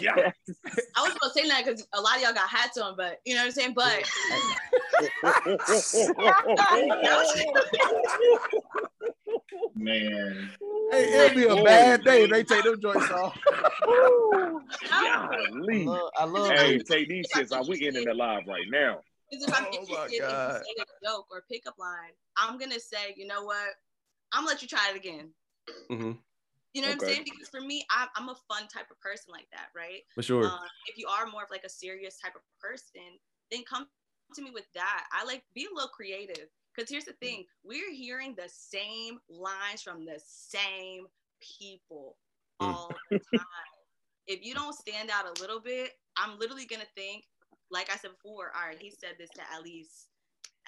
[0.00, 0.14] Yeah.
[0.96, 3.34] I was gonna say that because a lot of y'all got hats on, but you
[3.34, 3.74] know what I'm saying.
[3.74, 4.04] But
[9.74, 10.50] Man.
[10.90, 13.36] Hey, it'll be a bad day if they take them joints off.
[14.90, 15.86] Golly.
[15.86, 16.86] love, I love Hey, it.
[16.86, 17.66] take these shits off.
[17.68, 19.00] We ending the live right now.
[19.30, 20.62] because if I'm Oh my interested, if God.
[20.62, 23.68] a joke or pickup line, I'm gonna say, you know what?
[24.32, 25.32] I'm gonna let you try it again.
[25.90, 26.18] Mhm.
[26.74, 27.24] You know what I'm saying?
[27.24, 30.02] Because for me, I'm, I'm a fun type of person like that, right?
[30.14, 30.44] For sure.
[30.46, 33.18] Um, if you are more of like a serious type of person,
[33.50, 33.86] then come
[34.34, 35.04] to me with that.
[35.12, 36.48] I like be a little creative.
[36.74, 41.06] Because here's the thing, we're hearing the same lines from the same
[41.40, 42.16] people
[42.60, 42.74] Mm.
[42.74, 43.46] all the time.
[44.26, 47.24] if you don't stand out a little bit, I'm literally gonna think,
[47.70, 50.08] like I said before, all right, he said this to at least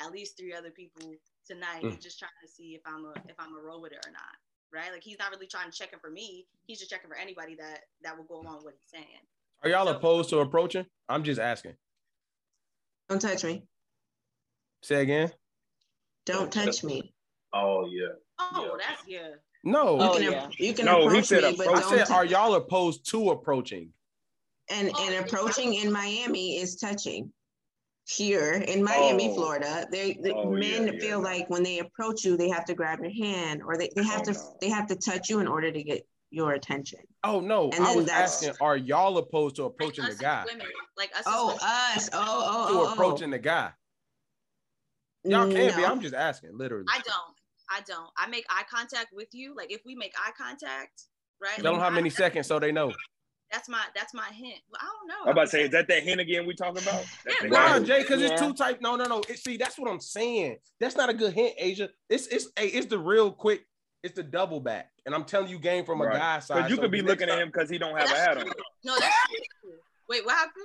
[0.01, 1.14] at least three other people
[1.47, 1.82] tonight.
[1.85, 1.93] Mm.
[1.93, 4.10] He's just trying to see if I'm a if I'm a roll with it or
[4.10, 4.36] not.
[4.74, 4.90] Right?
[4.92, 6.46] Like he's not really trying to check it for me.
[6.66, 9.06] He's just checking for anybody that that will go along with what he's saying.
[9.62, 10.84] Are y'all opposed to approaching?
[11.09, 11.74] I'm just asking.
[13.09, 13.62] Don't touch me.
[14.82, 15.30] Say again.
[16.26, 17.14] Don't touch me.
[17.52, 18.09] Oh yeah.
[18.38, 19.28] Oh, that's yeah.
[19.62, 19.96] No.
[19.96, 20.48] You Oh, can, yeah.
[20.59, 21.82] you can No, he approach said me, but I approach.
[21.84, 21.98] don't.
[21.98, 23.90] said, tou- are y'all opposed to approaching?
[24.70, 27.30] and Oh, and approaching in Miami is touching.
[28.06, 29.35] Here in Miami, Oh.
[29.35, 31.24] Florida, they the Oh, men yeah, feel no.
[31.24, 34.05] like when they approach you, they have to grab your hand or they, they oh,
[34.05, 34.56] have Oh, to no.
[34.60, 36.98] they have to touch you in order to get your attention.
[37.22, 40.44] Oh no, And I was asking, are y'all opposed to approaching us the guy?
[40.51, 40.66] Women,
[40.98, 41.22] like us.
[41.26, 42.10] Oh, us.
[42.12, 42.93] Oh, oh, To oh, oh.
[42.93, 43.70] approaching the guy.
[45.24, 45.82] Y'all mm, can be.
[45.82, 45.89] No.
[45.89, 46.85] I'm just asking, literally.
[46.93, 47.35] I don't.
[47.70, 48.10] I don't.
[48.18, 49.55] I make eye contact with you.
[49.56, 51.05] Like if we make eye contact,
[51.40, 51.55] right?
[51.55, 52.93] Tell them like, how I- many seconds so they know.
[53.53, 54.61] That's my that's my hint.
[54.71, 55.15] Well, I don't know.
[55.27, 57.05] I'm about to say, is that that hint again we talking about?
[57.25, 57.79] That's Yeah, Nah.
[57.81, 58.49] Jay, because it's Yeah.
[58.49, 58.81] two type.
[58.81, 59.21] No, no, no.
[59.29, 60.57] It, see, that's what I'm saying.
[60.81, 61.89] That's not a good hint, Asia.
[62.09, 63.65] It's it's a it's the real quick.
[64.03, 66.19] It's the double back, and I'm telling you, game from a Right.
[66.19, 66.57] guy's side.
[66.57, 68.37] Because you so could be next looking at him because he don't have a hat
[68.37, 68.45] on.
[68.85, 69.15] No, that's
[69.62, 69.79] true.
[70.09, 70.65] Wait, what happened?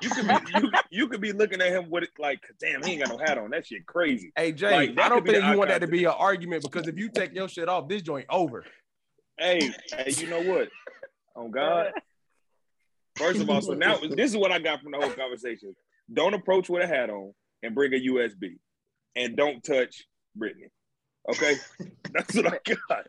[0.00, 2.92] You could be you, you could be looking at him with it like, damn, he
[2.92, 3.50] ain't got no hat on.
[3.50, 4.32] That shit crazy.
[4.36, 6.96] Hey Jay, Like, I don't think you want that to be an argument because if
[6.96, 8.64] you take your shit off, this joint over.
[9.38, 10.68] Hey, hey, you know what?
[11.36, 11.92] On God.
[13.16, 15.74] First of all, so now this is what I got from the whole conversation.
[16.12, 17.32] Don't approach with a hat on
[17.62, 18.58] and bring a USB.
[19.16, 20.04] And don't touch
[20.34, 20.68] Brittany.
[21.30, 21.54] Okay?
[22.12, 22.58] That's what I
[22.88, 23.06] got.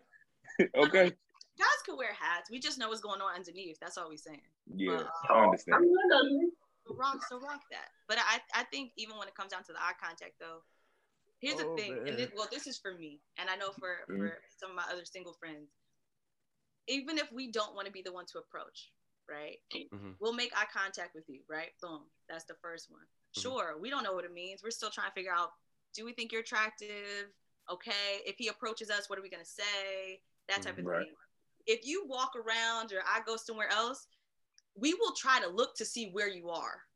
[0.77, 1.11] okay?
[1.59, 2.49] Guys could wear hats.
[2.49, 3.77] We just know what's going on underneath.
[3.81, 4.39] That's all we're saying.
[4.73, 5.83] Yeah, But, I um, understand.
[6.87, 7.89] so rock, so rock that.
[8.07, 10.59] But I, I think even when it comes down to the eye contact, though,
[11.39, 11.95] here's Oh, the thing.
[11.97, 12.07] man.
[12.07, 14.17] And this, well, this is for me, and I know for Mhm.
[14.19, 15.71] for some of my other single friends.
[16.87, 18.91] Even if we don't want to be the one to approach,
[19.27, 19.59] right?
[19.73, 20.15] Mhm.
[20.19, 21.77] We'll make eye contact with you, right?
[21.81, 22.09] Boom.
[22.27, 23.05] That's the first one.
[23.35, 23.41] Mhm.
[23.41, 24.63] Sure, we don't know what it means.
[24.63, 25.53] We're still trying to figure out.
[25.93, 27.33] Do we think you're attractive?
[27.69, 28.21] Okay.
[28.25, 30.23] If he approaches us, what are we gonna say?
[30.47, 31.05] That type of Right.
[31.07, 31.17] thing.
[31.65, 34.07] If you walk around or I go somewhere else,
[34.75, 36.87] we will try to look to see where you are.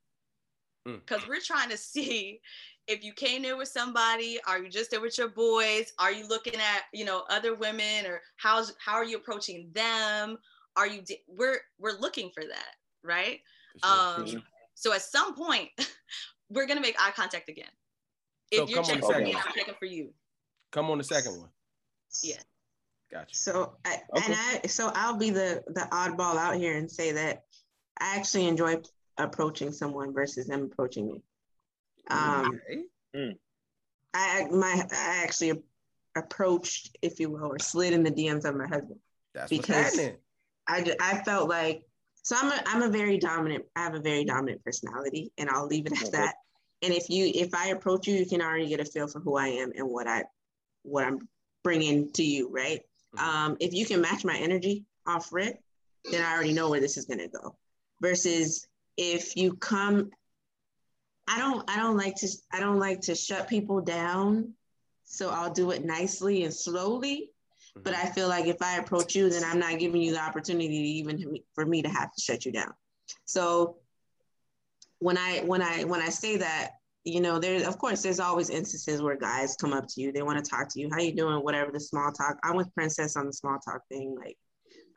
[0.87, 0.99] Mm.
[1.05, 2.41] Because we're trying to see
[2.87, 5.93] if you came there with somebody, are you just there with your boys?
[5.99, 10.37] Are you looking at, you know, other women or how's how are you approaching them?
[10.75, 13.39] Are you di- we're we're looking for that, right?
[13.83, 14.43] Um
[14.73, 15.69] so at some point
[16.49, 17.69] we're gonna make eye contact again.
[18.51, 20.13] If So you're checking for me, second I'm checking for you.
[20.71, 21.49] Come on the second one.
[22.23, 22.37] Yeah.
[23.11, 23.35] Gotcha.
[23.35, 24.25] So I, Okay.
[24.25, 27.43] and I so I'll be the the oddball out here and say that
[27.99, 28.77] I actually enjoy
[29.17, 31.21] approaching someone versus them approaching me.
[32.09, 32.59] Um,
[33.15, 33.37] Okay.
[34.13, 35.61] I my I actually
[36.15, 38.99] approached, if you will, or slid in the DMs of my husband.
[39.33, 40.17] That's because- happening.
[40.67, 41.83] I, I felt like
[42.23, 43.65] So I'm a I'm a very dominant.
[43.75, 46.11] I have a very dominant personality, and I'll leave it at Okay.
[46.11, 46.35] that.
[46.83, 49.35] And if you if I approach you, you can already get a feel for who
[49.37, 50.23] I am and what I
[50.83, 51.27] what I'm
[51.63, 52.81] bringing to you, right?
[53.17, 55.59] Um, if you can match my energy off rip,
[56.11, 57.55] then I already know where this is gonna go.
[58.01, 60.11] Versus if you come,
[61.27, 64.53] I don't I don't like to I don't like to shut people down.
[65.05, 67.31] So I'll do it nicely and slowly.
[67.77, 67.83] Mm-hmm.
[67.83, 70.67] But I feel like if I approach you, then I'm not giving you the opportunity
[70.67, 72.73] to even for me to have to shut you down.
[73.25, 73.77] So
[74.99, 76.71] when I when I when I say that,
[77.03, 80.21] you know, there's of course there's always instances where guys come up to you, they
[80.21, 82.37] want to talk to you, how you doing, whatever the small talk.
[82.43, 84.15] I'm with Princess on the small talk thing.
[84.17, 84.37] Like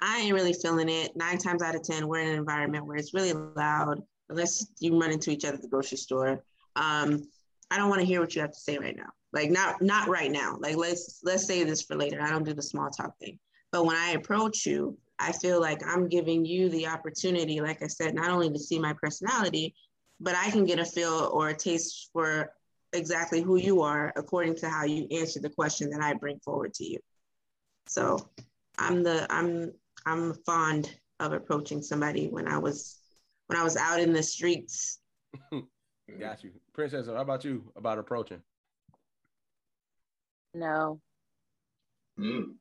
[0.00, 1.16] I ain't really feeling it.
[1.16, 4.98] Nine times out of ten, we're in an environment where it's really loud, unless you
[4.98, 6.44] run into each other at the grocery store.
[6.76, 7.22] Um,
[7.70, 9.10] I don't want to hear what you have to say right now.
[9.32, 10.56] Like not not right now.
[10.60, 12.22] Like let's let's say this for later.
[12.22, 13.38] I don't do the small talk thing.
[13.72, 17.88] But when I approach you, I feel like I'm giving you the opportunity, like I
[17.88, 19.74] said, not only to see my personality,
[20.20, 22.52] but I can get a feel or a taste for
[22.92, 26.74] exactly who you are according to how you answer the question that I bring forward
[26.74, 26.98] to you.
[27.86, 28.30] So
[28.78, 29.72] I'm the I'm
[30.06, 32.98] I'm fond of approaching somebody when I was
[33.46, 34.98] when I was out in the streets.
[36.20, 37.06] Got you, Princess.
[37.06, 38.40] How about you about approaching?
[40.54, 41.00] No,
[42.18, 42.54] Mm.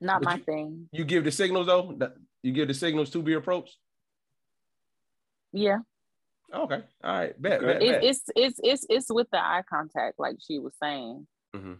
[0.00, 0.88] not But my you- thing.
[0.92, 1.96] You give the signals though.
[2.42, 3.76] You give the signals to be approached.
[5.52, 5.78] Yeah,
[6.52, 6.82] Okay.
[7.04, 7.40] All right.
[7.40, 7.62] Bet.
[7.62, 7.66] Okay.
[7.72, 8.04] bet, it, bet.
[8.04, 11.26] it's it's it's it's with the eye contact, like she was saying.
[11.54, 11.78] Mhm.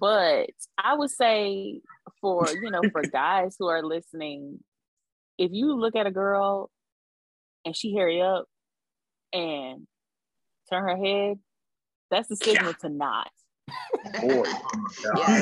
[0.00, 1.80] But I would say
[2.20, 4.60] for you know for guys who are listening,
[5.36, 6.70] if you look at a girl
[7.64, 8.46] and she hurry up
[9.32, 9.86] and
[10.70, 11.38] turn her head,
[12.10, 13.28] that's the signal to not.
[14.22, 14.44] Boy,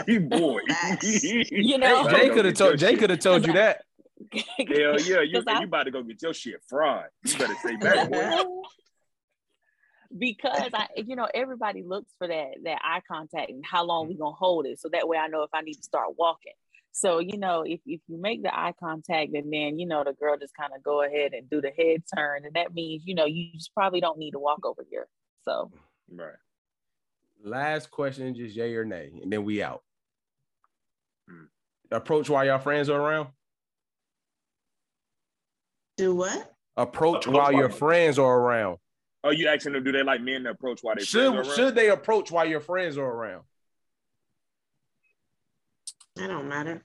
[0.08, 0.18] Yeah.
[0.18, 0.60] boy.
[1.02, 3.82] You know, Jay could have told Jay could have told you that.
[4.32, 7.10] Hell yeah, you, 'Cause I- you about to go get your shit fried.
[7.24, 8.42] You better stay back, boy.
[10.16, 14.14] Because I, you know, everybody looks for that that eye contact and how long we
[14.14, 16.52] gonna hold it, so that way I know if I need to start walking.
[16.92, 20.12] So you know, if if you make the eye contact and then you know the
[20.14, 23.14] girl just kind of go ahead and do the head turn, and that means you
[23.14, 25.06] know you just probably don't need to walk over here.
[25.44, 25.70] So
[26.10, 26.34] Right.
[27.44, 29.82] Last question, just yay or nay, and then we out.
[31.28, 31.44] Hmm.
[31.90, 33.28] Approach while your friends are around.
[35.96, 36.52] Do what?
[36.76, 38.78] Approach Approach while while your your- friends are around.
[39.26, 41.74] Oh, you asking them, do they like men to approach while they Should are should
[41.74, 43.42] they approach while your friends are around?
[46.14, 46.84] That don't matter.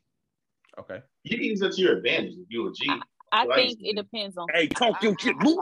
[0.80, 1.02] Okay.
[1.24, 2.90] You can use that to your advantage if you're a G.
[3.32, 3.56] I Right.
[3.68, 4.48] think it depends on.
[4.52, 5.60] Hey, talk your shit, move.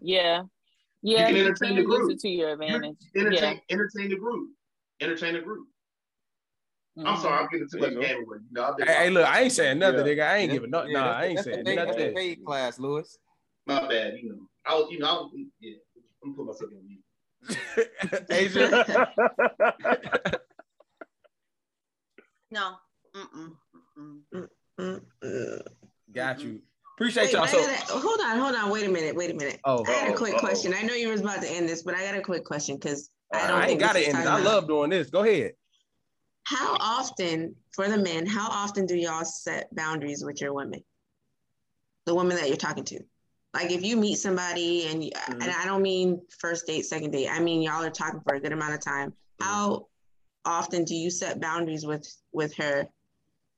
[0.00, 0.44] Yeah,
[1.02, 2.12] yeah, You can you entertain can the use group.
[2.12, 2.96] it to your You advantage.
[3.16, 4.50] entertain, entertain the group.
[5.00, 5.66] Entertain the group.
[6.94, 7.02] Yeah.
[7.08, 7.22] I'm mm-hmm.
[7.22, 8.00] sorry, I'm getting too much you go.
[8.02, 8.36] game away.
[8.38, 10.12] You know, I've been Hey, hey, look, I ain't saying nothing, Yeah.
[10.12, 10.28] nigga.
[10.30, 10.84] I ain't Yeah, giving no.
[10.84, 12.14] yeah, nah, I ain't that's saying the nothing.
[12.14, 13.18] paid class, Lewis.
[13.66, 14.14] my bad.
[14.22, 15.30] You know, I was, you know, I was,
[15.60, 15.74] yeah.
[16.26, 17.02] I'm putting myself on mute.
[18.30, 19.08] Asia,
[22.50, 22.74] No.
[23.14, 23.52] Mm-mm.
[24.34, 25.00] Mm-mm.
[25.22, 25.62] Mm-mm.
[26.12, 26.60] got you.
[26.96, 27.46] Appreciate Wait, y'all.
[27.46, 28.70] So, gotta- hold on, hold on.
[28.70, 29.14] Wait a minute.
[29.14, 29.60] Wait a minute.
[29.64, 30.40] oh, I got a Uh-oh, quick uh-oh.
[30.40, 30.74] question.
[30.74, 33.10] I know you was about to end this, but I got a quick question because
[33.32, 34.26] I don't I ain't got this it is it.
[34.26, 35.10] I love doing this.
[35.10, 35.52] Go ahead.
[36.44, 40.80] How often, for the men, how often do y'all set boundaries with your women?
[42.06, 43.00] The women that you're talking to.
[43.56, 45.42] Like if you meet somebody and Mm-hmm.
[45.42, 47.28] and I don't mean first date, second date.
[47.28, 49.10] I mean y'all are talking for a good amount of time.
[49.10, 49.44] Mm-hmm.
[49.44, 49.86] How
[50.44, 52.86] often do you set boundaries with with her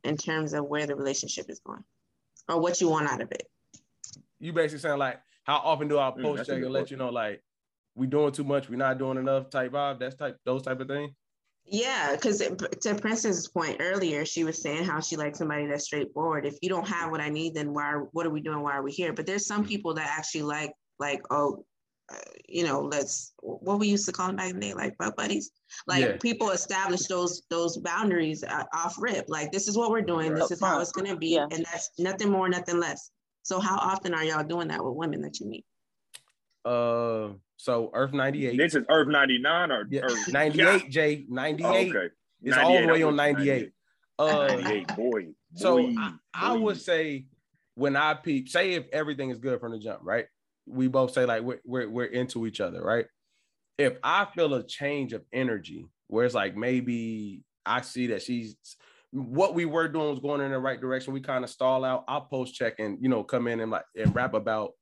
[0.04, 1.84] in terms of where the relationship is going
[2.48, 3.42] or what you want out of it?
[4.40, 6.90] You basically saying like, how often do I Mm, post that's a check and let
[6.90, 7.42] you know like
[7.94, 9.98] we doing too much, we're not doing enough type vibe?
[9.98, 11.10] That's type those type of things.
[11.70, 16.46] Yeah, because to Princess's point earlier, she was saying how she likes somebody that's straightforward.
[16.46, 17.84] If you don't have what I need, then why?
[17.84, 18.62] Are, What are we doing?
[18.62, 19.12] Why are we here?
[19.12, 21.66] But there's some people that actually like, like, oh,
[22.10, 22.16] uh,
[22.48, 25.14] you know, let's what we used to call them back in the day, like butt
[25.14, 25.50] buddies.
[25.86, 26.16] Like Yeah.
[26.16, 29.26] people establish those those boundaries uh, off rip.
[29.28, 30.34] Like this is what we're doing.
[30.34, 31.48] This is how it's gonna be, Yeah.
[31.50, 33.10] and that's nothing more, nothing less.
[33.42, 35.66] So how often are y'all doing that with women that you meet?
[36.64, 38.56] Uh, so Earth ninety eight.
[38.56, 41.26] This is Earth 99 or Yeah, Earth 98, Jay.
[41.28, 41.66] 98.
[41.66, 42.14] Oh, okay.
[42.42, 43.72] It's all the way on with you, 98.
[44.18, 45.26] Uh, 98, boy.
[45.56, 46.60] so boy, I, I boy.
[46.60, 47.26] would say
[47.74, 50.26] when I peep, say if everything is good from the jump, right?
[50.66, 53.06] We both say like we're, we're, we're into each other, right?
[53.76, 58.56] If I feel a change of energy where it's like maybe I see that she's
[59.10, 62.04] what we were doing was going in the right direction, we kind of stall out.
[62.08, 64.72] I'll post check and you know come in and like and rap about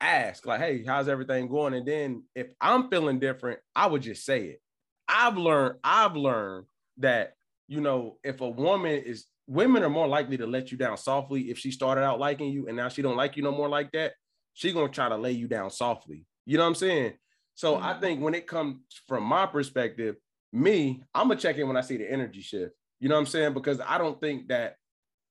[0.00, 1.74] ask like, hey, how's everything going?
[1.74, 4.60] And then if I'm feeling different, I would just say it.
[5.08, 6.66] I've learned, I've learned
[6.98, 7.34] that
[7.68, 11.42] you know, if a woman is women are more likely to let you down softly
[11.50, 13.92] if she started out liking you and now she don't like you no more like
[13.92, 14.12] that.
[14.54, 16.24] She gonna try to lay you down softly.
[16.46, 17.12] You know what I'm saying?
[17.54, 18.00] So I mm-hmm.
[18.00, 20.16] think when it comes from my perspective,
[20.52, 22.72] me, I'm gonna check in when I see the energy shift.
[23.00, 23.54] You know what I'm saying?
[23.54, 24.76] Because I don't think that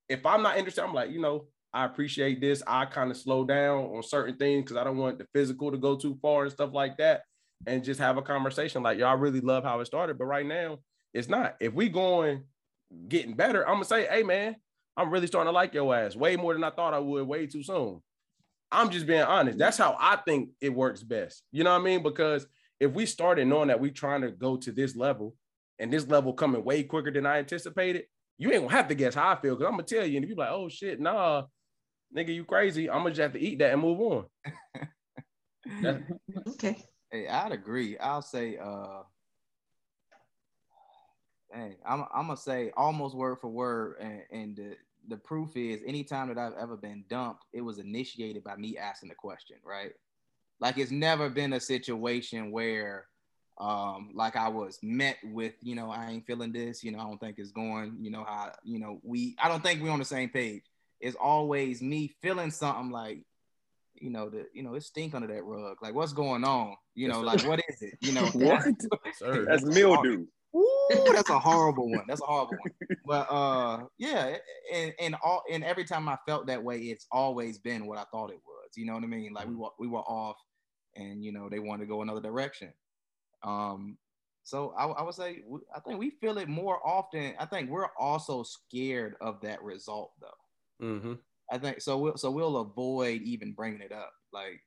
[0.07, 2.63] if I'm not interested, I'm like, you know, I appreciate this.
[2.65, 5.77] I kind of slow down on certain things because I don't want the physical to
[5.77, 7.23] go too far and stuff like that.
[7.67, 10.79] And just have a conversation like, y'all really love how it started, but right now
[11.13, 11.57] it's not.
[11.59, 12.43] If we going
[13.09, 14.55] getting better, I'm gonna say, hey man,
[14.95, 17.45] I'm really starting to like your ass way more than I thought I would way
[17.45, 18.01] too soon.
[18.71, 19.57] I'm just being honest.
[19.57, 21.43] That's how I think it works best.
[21.51, 22.03] You know what I mean?
[22.03, 22.47] Because
[22.79, 25.35] if we started knowing that we trying to go to this level
[25.79, 28.05] and this level coming way quicker than I anticipated,
[28.37, 30.17] you ain't gonna have to guess how I feel because I'm gonna tell you.
[30.17, 31.43] And if you like, oh shit, nah,
[32.13, 32.89] nigga, you crazy.
[32.89, 34.25] I'm gonna just have to eat that and move on.
[36.49, 36.83] okay.
[37.11, 37.97] Hey, I'd agree.
[37.97, 39.03] I'll say, uh,
[41.53, 44.77] hey, I'm, I'm gonna say almost word for word, and, and the
[45.07, 49.09] the proof is, anytime that I've ever been dumped, it was initiated by me asking
[49.09, 49.91] the question, right?
[50.59, 53.05] Like it's never been a situation where
[53.57, 57.03] um like I was met with, you know, I ain't feeling this, you know, I
[57.03, 59.99] don't think it's going, you know, how, you know, we I don't think we're on
[59.99, 60.63] the same page.
[60.99, 63.23] It's always me feeling something like,
[63.95, 65.77] you know, the you know, it stink under that rug.
[65.81, 66.75] Like what's going on?
[66.93, 67.93] You know, like what is it?
[68.01, 68.63] You know, What?
[69.17, 69.45] Sir.
[69.45, 70.25] That's mildew.
[70.55, 72.05] Ooh, that's a horrible one.
[72.07, 72.71] That's a horrible one.
[73.05, 74.37] But uh, yeah,
[74.73, 78.05] and and all and every time I felt that way, it's always been what I
[78.11, 78.69] thought it was.
[78.75, 79.33] You know what I mean?
[79.33, 80.37] Like we were we were off,
[80.95, 82.71] and you know they wanted to go another direction.
[83.43, 83.97] Um,
[84.43, 85.43] so I, I would say
[85.75, 87.33] I think we feel it more often.
[87.39, 90.27] I think we're also scared of that result though.
[90.81, 91.13] Mm-hmm.
[91.51, 91.97] I think so.
[91.97, 94.11] We'll, so we'll avoid even bringing it up.
[94.33, 94.61] Like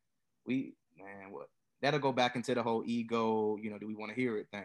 [0.47, 1.49] we, man, what
[1.83, 3.57] that'll go back into the whole ego.
[3.61, 4.65] You know, do we want to hear it thing?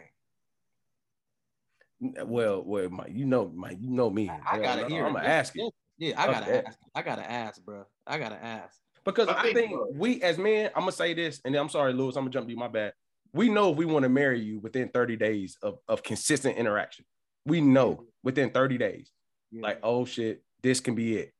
[2.25, 4.29] Well, well, Mike, you know, Mike, you know me.
[4.29, 5.05] I gotta hear.
[5.05, 6.63] I'm gonna ask you Yeah, I gotta Okay.
[6.67, 6.79] ask.
[6.95, 7.85] I gotta ask, bro.
[8.05, 8.77] I gotta ask.
[9.05, 11.69] because I I think, think we as men, I'm gonna say this, and then I'm
[11.69, 12.57] sorry, Lewis, I'm gonna jump to you.
[12.57, 12.93] My bad.
[13.33, 17.03] We know if we want to marry you within 30 days of, of consistent interaction,
[17.45, 19.11] we know within 30 days,
[19.51, 21.32] Yeah, like, oh shit, this can be it.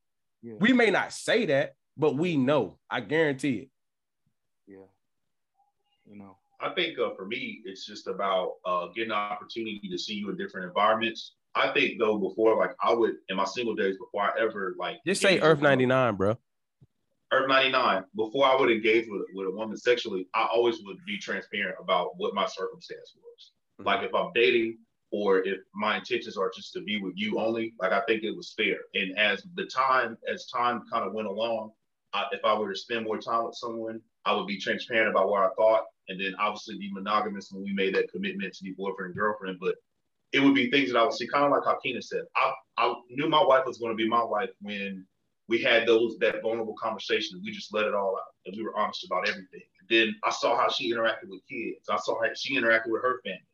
[0.44, 2.78] Yeah, We may not say that, but we know.
[2.90, 3.70] I guarantee it.
[4.68, 4.86] yeah.
[6.06, 6.38] You know.
[6.60, 10.30] I think uh, for me, it's just about uh, getting an opportunity to see you
[10.30, 11.34] in different environments.
[11.56, 14.98] I think though, before like I would in my single days, before I ever like
[15.06, 16.38] Just say Earth with a woman- 99, bro.
[17.32, 21.18] Earth 99, before I would engage with, with a woman sexually, I always would be
[21.18, 23.52] transparent about what my circumstance was.
[23.82, 23.86] Mhm.
[23.86, 24.78] Like if I'm dating
[25.14, 28.36] or if my intentions are just to be with you only, like I think it
[28.36, 28.78] was fair.
[28.96, 31.72] And as the time, as time kind of went along,
[32.14, 35.30] I, if I were to spend more time with someone, I would be transparent about
[35.30, 38.72] what I thought and then obviously be monogamous when we made that commitment to be
[38.72, 39.60] boyfriend and girlfriend.
[39.62, 39.76] But
[40.32, 42.24] it would be things that I would see, kind of like how Keena said.
[42.36, 45.06] I, I knew my wife was going to be my wife when
[45.48, 47.44] we had those that vulnerable conversations.
[47.46, 49.62] We just let it all out, and we were honest about everything.
[49.90, 51.88] then I saw how she interacted with kids.
[51.88, 53.46] I saw how she interacted with her family.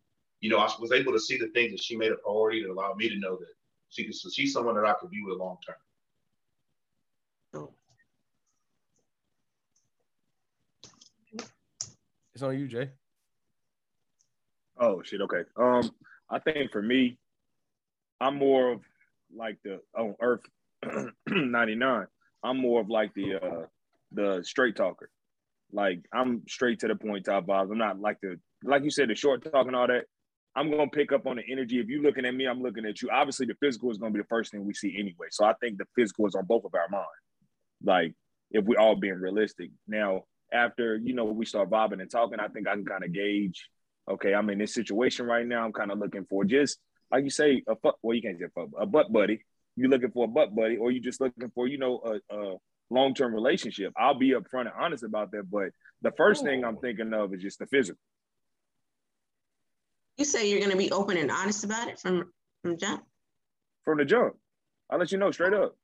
[0.42, 2.72] You know, I was able to see the things that she made a priority that
[2.72, 3.48] allowed me to know that
[3.90, 4.16] she could.
[4.16, 5.76] So she's someone that I could be with long term.
[12.34, 12.90] It's on you, Jay.
[14.80, 15.20] Oh shit.
[15.20, 15.42] Okay.
[15.58, 15.92] Um,
[16.30, 17.18] I think for me,
[18.22, 18.82] I'm more of
[19.36, 20.44] like the on Earth
[21.28, 22.08] 99.
[22.42, 23.66] I'm more of like the uh
[24.14, 25.10] the straight talker.
[25.74, 27.72] Like I'm straight to the point, top vibes.
[27.72, 30.06] I'm not like the like you said, the short talk and all that.
[30.56, 31.80] I'm gonna pick up on the energy.
[31.80, 33.10] If you're looking at me, I'm looking at you.
[33.12, 35.28] Obviously, the physical is gonna be the first thing we see anyway.
[35.32, 37.08] So I think the physical is on both of our minds.
[37.84, 38.14] Like
[38.52, 39.72] if we all being realistic.
[39.88, 43.14] Now, after you know we start vibing and talking, I think I can kind of
[43.14, 43.70] gauge.
[44.10, 45.66] Okay, I'm in this situation right now.
[45.66, 46.80] I'm kind of looking for just
[47.12, 47.98] like you say a fuck.
[48.02, 49.46] Well, you can't say a, fuck, a butt buddy.
[49.76, 52.56] You're looking for a butt buddy, or you're just looking for you know a, a
[52.90, 53.94] long term relationship.
[53.98, 55.50] I'll be upfront and honest about that.
[55.50, 55.70] But
[56.02, 58.00] the first thing I'm thinking of is just the physical.
[60.20, 62.30] You say you're going to be open and honest about it from
[62.62, 63.04] from jump.
[63.86, 64.36] from the jump.
[64.90, 65.76] I'll let you know straight up.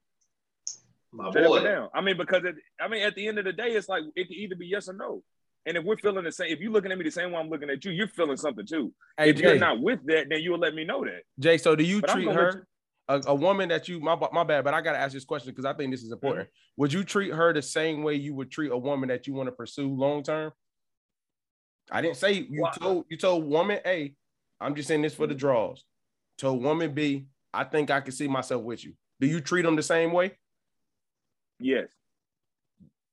[1.14, 1.56] My Straight boy.
[1.57, 1.90] and down.
[1.95, 4.28] I mean, because it, I mean, at the end of the day, it's like it
[4.28, 5.24] can either be yes or no.
[5.66, 7.49] And if we're feeling the same, if you're looking at me the same way I'm
[7.49, 8.94] looking at you, you're feeling something too.
[9.18, 11.22] Hey, if you're not with that, then you'll let me know that.
[11.40, 12.68] Jay, so do you But treat her
[13.07, 15.64] a, a woman that you my my bad, but I gotta ask this question because
[15.64, 16.49] I think this is important.
[16.49, 16.82] Mm-hmm.
[16.82, 19.48] Would you treat her the same way you would treat a woman that you want
[19.48, 20.52] to pursue long term?
[21.90, 22.72] I didn't say you Wow.
[22.72, 24.14] told you told woman A,
[24.66, 25.84] I'm just saying this for the draws.
[26.38, 28.94] Told woman B, I think I can see myself with you.
[29.20, 30.32] Do you treat them the same way?
[31.60, 31.88] Yes.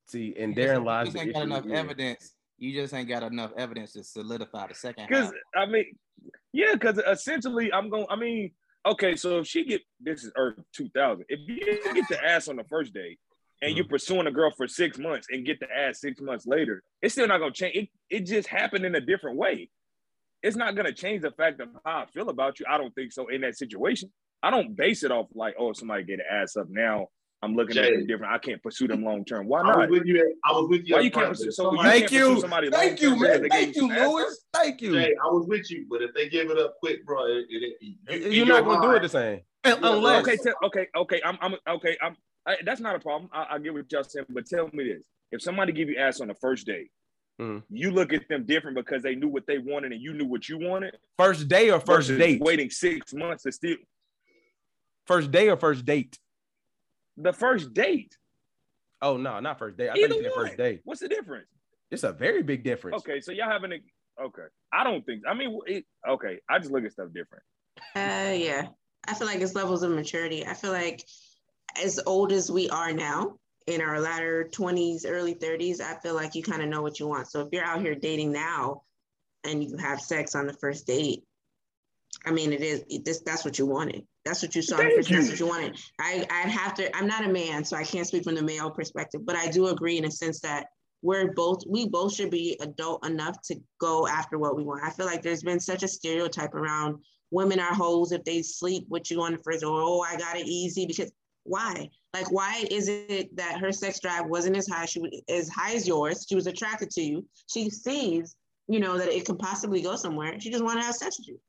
[0.07, 1.51] See, and You therein just- lies you the just ain't got issue.
[1.51, 1.79] enough Yeah.
[1.79, 2.35] evidence.
[2.57, 5.33] You just ain't got enough evidence to solidify the second Because half.
[5.55, 5.97] I mean,
[6.51, 8.05] yeah, because essentially I'm going.
[8.09, 8.51] I mean,
[8.85, 11.23] Okay, so if she get this is Earth 2000.
[11.29, 11.57] If you
[11.93, 13.17] get the ass on the first day
[13.61, 13.77] and Mm-hmm.
[13.77, 17.13] you're pursuing a girl for six months and get the ass six months later, it's
[17.13, 17.75] still not gonna change.
[17.77, 19.69] It, it just happened in a different way.
[20.43, 22.65] It's not gonna change the fact of how I feel about you.
[22.69, 24.11] I don't think so in that situation.
[24.43, 27.07] I don't base it off like, oh, somebody get an ass up now.
[27.41, 27.97] I'm looking at Jay.
[27.97, 28.33] them different.
[28.33, 29.47] I can't pursue them long term.
[29.47, 29.75] Why not?
[29.75, 29.89] I was not?
[29.91, 30.19] with you.
[30.19, 30.95] At, I was with you.
[30.95, 31.45] Why at you can't pursue?
[31.45, 32.39] but So you Thank can't you.
[32.41, 33.49] somebody Thank you, man.
[33.49, 34.11] Thank you, some ass up?
[34.13, 34.45] Lewis.
[34.53, 34.93] Thank you.
[34.93, 37.95] Jay, I was with you, but if they give it up quick, bro, it, it,
[38.07, 39.41] it, You're not gonna do it the same.
[39.65, 41.21] Unless Okay, tell, okay, okay.
[41.23, 41.97] I'm, I'm okay.
[42.01, 42.15] I'm.
[42.45, 43.29] I, that's not a problem.
[43.33, 46.21] I, I get what y'all saying, but tell me this: if somebody give you ass
[46.21, 46.89] on the first day,
[47.41, 47.63] Mhm.
[47.69, 50.47] you look at them different because they knew what they wanted and you knew what
[50.47, 50.97] you wanted.
[51.17, 52.39] first day or first date.
[52.41, 53.77] waiting six months to still
[55.05, 56.17] First day or first date.
[57.17, 58.17] the first date.
[59.01, 59.89] Oh no, not first date.
[59.89, 60.81] I Either thought you said first date.
[60.85, 61.47] What's the difference?
[61.91, 62.97] It's a very big difference.
[62.99, 64.45] Okay, so y'all having a okay.
[64.71, 65.23] I don't think.
[65.27, 66.39] I mean, it, okay.
[66.49, 67.43] I just look at stuff different.
[67.95, 68.67] Uh, yeah.
[69.07, 70.45] I feel like it's levels of maturity.
[70.47, 71.03] I feel like
[71.83, 73.37] as old as we are now,
[73.67, 77.07] in our latter 20s, early 30s, I feel like you kind of know what you
[77.07, 77.29] want.
[77.29, 78.83] So if you're out here dating now
[79.43, 81.23] and you have sex on the first date,
[82.25, 83.21] I mean, it is it, this.
[83.21, 84.05] That's what you wanted.
[84.23, 84.77] That's what you saw.
[84.77, 85.77] That's what you wanted.
[85.99, 86.95] I I'd have to.
[86.95, 89.67] I'm not a man, so I can't speak from the male perspective, but I do
[89.67, 90.67] agree in a sense that
[91.01, 94.83] we're both we both should be adult enough to go after what we want.
[94.83, 96.99] I feel like there's been such a stereotype around
[97.33, 100.37] women are hoes if they sleep with you on the first or oh I got
[100.37, 101.11] it easy because
[101.43, 101.89] why?
[102.13, 104.85] Like why is it that her sex drive wasn't as high?
[104.85, 106.25] She was as high as yours.
[106.27, 107.25] She was attracted to you.
[107.51, 108.35] She sees,
[108.67, 110.39] you know, that it could possibly go somewhere.
[110.39, 111.39] She just wanted to have sex with you.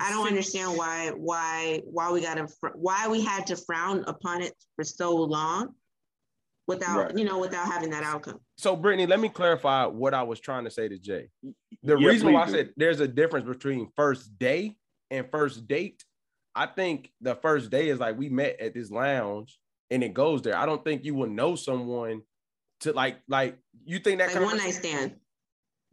[0.00, 4.42] I don't understand why why why we got to why we had to frown upon
[4.42, 5.74] it for so long
[6.66, 7.18] without Right.
[7.18, 8.40] you know without having that outcome.
[8.56, 11.28] So, Brittany, let me clarify what I was trying to say to Jay.
[11.82, 14.76] The Yeah, reason why I said there's a difference between first day
[15.10, 16.04] and first date,
[16.54, 19.58] I think the first day is like we met at this lounge
[19.90, 20.56] and it goes there.
[20.56, 22.22] I don't think you will know someone
[22.80, 25.16] to like like you think that Like kind one of night stand.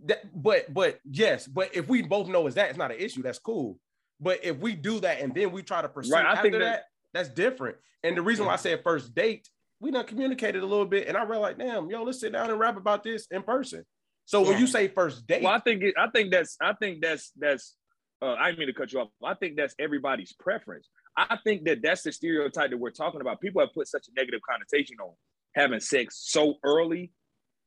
[0.06, 3.22] that, but but yes, but if we both know is that it's not an issue,
[3.24, 3.80] that's cool.
[4.20, 6.54] But if we do that and then we try to pursue Right, I after think
[6.54, 6.84] that, that-
[7.14, 7.78] that's different.
[8.04, 9.48] And the reason why I said first date,
[9.80, 12.60] we done communicated a little bit, and I realized, damn, yo, let's sit down and
[12.60, 13.84] rap about this in person.
[14.26, 17.02] So when you say first date, Well, I think it, I think that's I think
[17.02, 17.76] that's that's
[18.22, 19.10] uh, I mean to cut you off.
[19.24, 20.90] I think that's everybody's preference.
[21.18, 23.42] I think that that's the stereotype that we're talking about.
[23.42, 25.14] People have put such a negative connotation on
[25.56, 27.12] having sex so early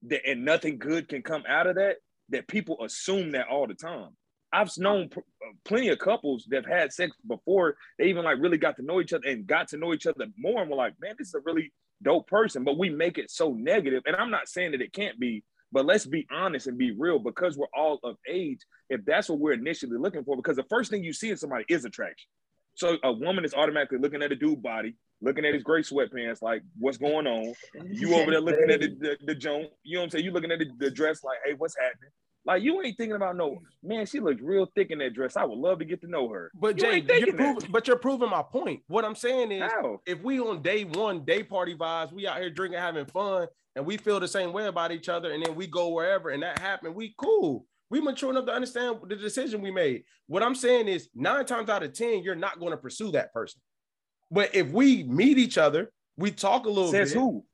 [0.09, 1.97] that and nothing good can come out of that.
[2.31, 4.11] That people assume that all the time.
[4.55, 8.39] I've known pr- uh, plenty of couples that have had sex before they even like
[8.41, 10.77] really got to know each other and got to know each other more and were
[10.77, 11.73] like, man, this is a really
[12.03, 12.63] dope person.
[12.63, 15.43] But we make it so negative, and I'm not saying that it can't be,
[15.75, 18.61] but let's be honest and be real because we're all of age.
[18.89, 21.65] If that's what we're initially looking for, because the first thing you see in somebody
[21.69, 22.29] is attraction.
[22.75, 26.43] So a woman is automatically looking at a dude body, looking at his gray sweatpants,
[26.43, 27.55] like what's going on.
[27.91, 30.25] You over there looking at the, the, the joint, you know what I'm saying?
[30.25, 32.11] You looking at the, the dress, like, hey, what's happening?
[32.47, 34.07] Like you ain't thinking about no man.
[34.07, 35.37] She looks real thick in that dress.
[35.37, 36.53] I would love to get to know her.
[36.55, 38.83] but You Jay, you're proving, but you're proving my point.
[38.87, 40.01] What I'm saying is, How?
[40.07, 43.85] if we on day one, day party vibes, we out here drinking, having fun, and
[43.85, 46.59] we feel the same way about each other, and then we go wherever, and that
[46.59, 47.67] happened, we cool.
[47.91, 50.05] We mature enough to understand the decision we made.
[50.27, 53.33] What I'm saying is, nine times out of ten, you're not going to pursue that
[53.33, 53.61] person.
[54.31, 57.09] But if we meet each other, we talk a little bit.
[57.09, 57.21] Says bit.
[57.21, 57.45] who?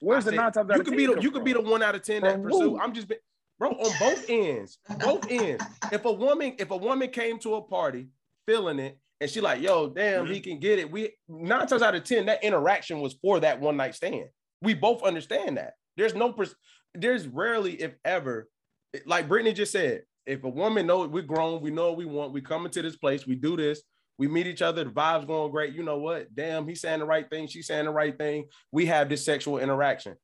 [0.00, 1.52] Where's I the nine times out you of could 10 be the you could be
[1.52, 2.78] the one out of ten that pursue.
[2.78, 3.10] I'm just
[3.58, 5.62] bro on both ends, both ends.
[5.92, 8.08] If a woman if a woman came to a party
[8.46, 10.32] feeling it and she like yo damn Mm-hmm.
[10.32, 10.90] he can get it.
[10.90, 14.28] We nine times out of ten that interaction was for that one night stand.
[14.62, 15.74] We both understand that.
[15.96, 16.54] There's no pers-
[16.94, 18.48] there's rarely if ever
[19.06, 20.02] like Brittany just said.
[20.24, 22.32] If a woman know we're grown, we know what we want.
[22.32, 23.82] We come into this place, we do this.
[24.18, 25.74] We meet each other, the vibes going great.
[25.74, 26.32] You know what?
[26.34, 27.48] Damn, he's saying the right thing.
[27.48, 28.44] She's saying the right thing.
[28.70, 30.14] We have this sexual interaction.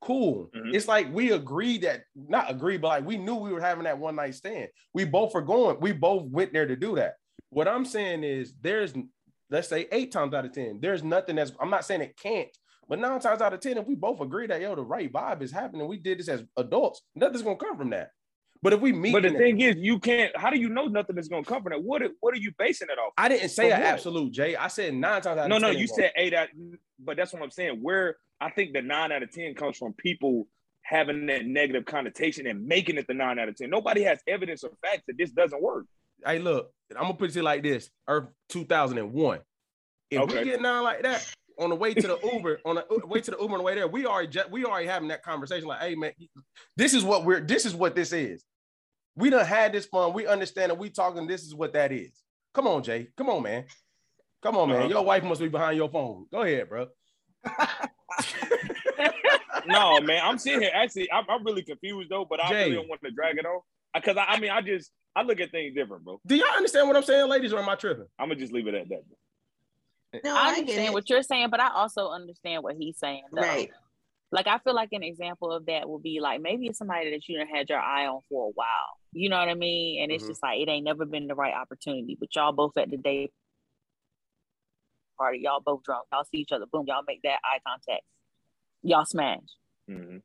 [0.00, 0.50] Cool.
[0.54, 0.74] Mhm.
[0.74, 3.98] It's like we agreed that, not agree, but like we knew we were having that
[3.98, 4.68] one night stand.
[4.94, 7.14] We both are going, we both went there to do that.
[7.50, 8.94] What I'm saying is there's,
[9.50, 12.48] let's say eight times out of 10, there's nothing that's, I'm not saying it can't,
[12.88, 15.42] but nine times out of 10, if we both agree that, yo, the right vibe
[15.42, 18.10] is happening, we did this as adults, nothing's going to come from that.
[18.62, 20.36] But if we meet, But the thing is, you can't.
[20.36, 21.82] How do you know nothing is gonna come from that?
[21.82, 23.12] What are- What are you basing it off?
[23.18, 24.54] I didn't say an absolute, Jay.
[24.54, 25.78] I said nine times out No, no, 10.
[25.78, 26.46] you it said eight out,
[27.00, 27.80] but that's what I'm saying.
[27.82, 30.46] Where I think the nine out of ten comes from people
[30.82, 33.68] having that negative connotation and making it the nine out of ten.
[33.68, 35.86] Nobody has evidence or facts that this doesn't work.
[36.24, 39.40] hey, look, I'm gonna put it like this: Earth 2001.
[40.08, 40.38] If Okay.
[40.38, 43.30] we get down like that on the way to the Uber, on the way to
[43.30, 45.66] the Uber on the way there, we already we already having that conversation.
[45.66, 46.12] Like, hey man,
[46.76, 48.44] this is what we're this is what this is.
[49.14, 50.12] We done had this fun.
[50.12, 51.26] We understand that we talking.
[51.26, 52.12] This is what that is.
[52.54, 53.08] Come on, Jay.
[53.16, 53.64] Come on, man.
[54.42, 54.78] Come on, man.
[54.82, 54.88] Uh-huh.
[54.88, 56.26] Your wife must be behind your phone.
[56.32, 56.88] Go ahead, bro.
[59.66, 60.70] no, man, I'm sitting here.
[60.74, 62.64] Actually, I'm, I'm really confused though, but I Jay.
[62.64, 63.60] really don't want to drag it on
[63.94, 66.20] because I, I mean, I just I look at things different, bro.
[66.26, 68.06] Do y'all understand what I'm saying, ladies, or am I tripping?
[68.18, 69.02] I'm gonna just leave it at that.
[70.24, 70.92] No, I I, get understand it.
[70.92, 73.22] what you're saying, but I also understand what he's saying.
[73.32, 73.42] Though.
[73.42, 73.70] Right.
[74.30, 77.28] Like I feel like an example of that would be like maybe it's somebody that
[77.28, 78.96] you had your eye on for a while.
[79.12, 80.02] You know what I mean?
[80.02, 80.28] And it's Mhm.
[80.28, 82.16] just like it ain't never been the right opportunity.
[82.18, 83.30] But y'all both at the day
[85.18, 88.04] party, y'all both drunk, y'all see each other, boom, y'all make that eye contact.
[88.82, 89.40] Y'all smash.
[89.90, 90.18] Mm-hmm.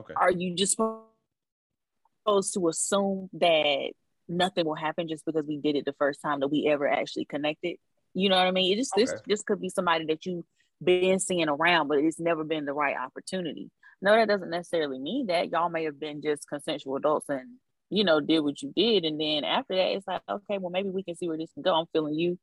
[0.00, 0.14] Okay.
[0.14, 3.92] Are you just supposed to assume that
[4.28, 7.24] nothing will happen just because we did it the first time that we ever actually
[7.24, 7.76] connected?
[8.18, 8.72] You know what I mean?
[8.72, 9.20] It just this Okay.
[9.26, 10.44] this could be somebody that you've
[10.82, 13.70] been seeing around, but it's never been the right opportunity.
[14.02, 17.48] No, that doesn't necessarily mean that y'all may have been just consensual adults and
[17.90, 20.90] you know did what you did, and then after that, it's like okay, well maybe
[20.90, 21.74] we can see where this can go.
[21.74, 22.38] I'm feeling you,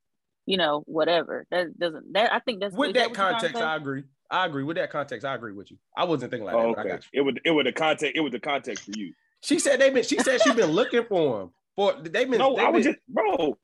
[0.46, 1.46] you know, whatever.
[1.52, 3.62] That doesn't that I think that's With is that what you're trying to context.
[3.64, 4.04] I agree.
[4.32, 4.64] I agree.
[4.64, 5.78] With that context, I agree with you.
[5.98, 6.90] I wasn't thinking like that, Oh, but I okay.
[6.90, 7.20] got you.
[7.20, 8.16] It would it would the context.
[8.16, 9.14] It was the context for you.
[9.44, 10.04] She said they've been.
[10.04, 11.50] She said she's been looking for him.
[11.76, 12.40] For they've been.
[12.40, 13.58] No, they've I was been- just, bro,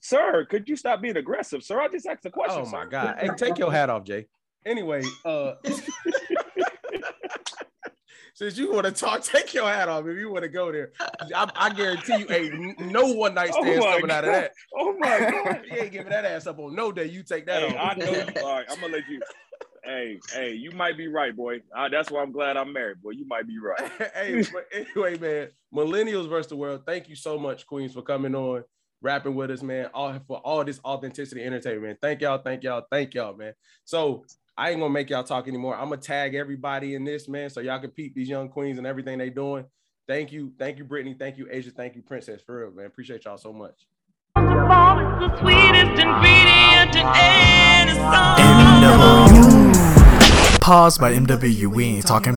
[0.00, 0.46] sir.
[0.48, 1.80] Could you stop being aggressive, sir?
[1.80, 2.62] I just asked a question.
[2.66, 2.90] Oh my sir.
[2.90, 3.16] god!
[3.18, 4.26] Hey, take your hat off, Jay.
[4.66, 5.54] Anyway, uh,
[8.34, 10.92] since you want to talk, take your hat off if you want to go there.
[11.00, 14.52] I, I guarantee you, hey, no one night Oh stands my coming out of that.
[14.76, 15.64] Oh my god.
[15.68, 17.06] You ain't giving that ass up on no day.
[17.06, 18.24] You take that Hey, I know you.
[18.44, 19.20] All right, I'm gonna let you.
[19.84, 21.62] Hey, hey, you might be right, boy.
[21.74, 23.10] Uh, that's why I'm glad I'm married, boy.
[23.10, 23.90] You might be right.
[24.14, 26.82] hey, but anyway, man, millennials versus the world.
[26.84, 28.64] Thank you so much, Queens, for coming on,
[29.00, 29.86] rapping with us, man.
[29.94, 31.98] All for all this authenticity entertainment.
[32.00, 33.54] Thank y'all, thank y'all, thank y'all, man.
[33.84, 34.24] So
[34.56, 35.76] I ain't gonna make y'all talk anymore.
[35.76, 38.86] I'm gonna tag everybody in this, man, so y'all can peep these young queens and
[38.86, 39.64] everything they doing.
[40.06, 41.14] Thank you, thank you, Brittany.
[41.18, 41.70] Thank you, Asia.
[41.70, 42.40] Thank you, Princess.
[42.42, 42.86] For real, man.
[42.86, 43.86] Appreciate y'all so much.
[50.60, 51.66] Pause by MW.
[51.66, 52.34] We ain't talking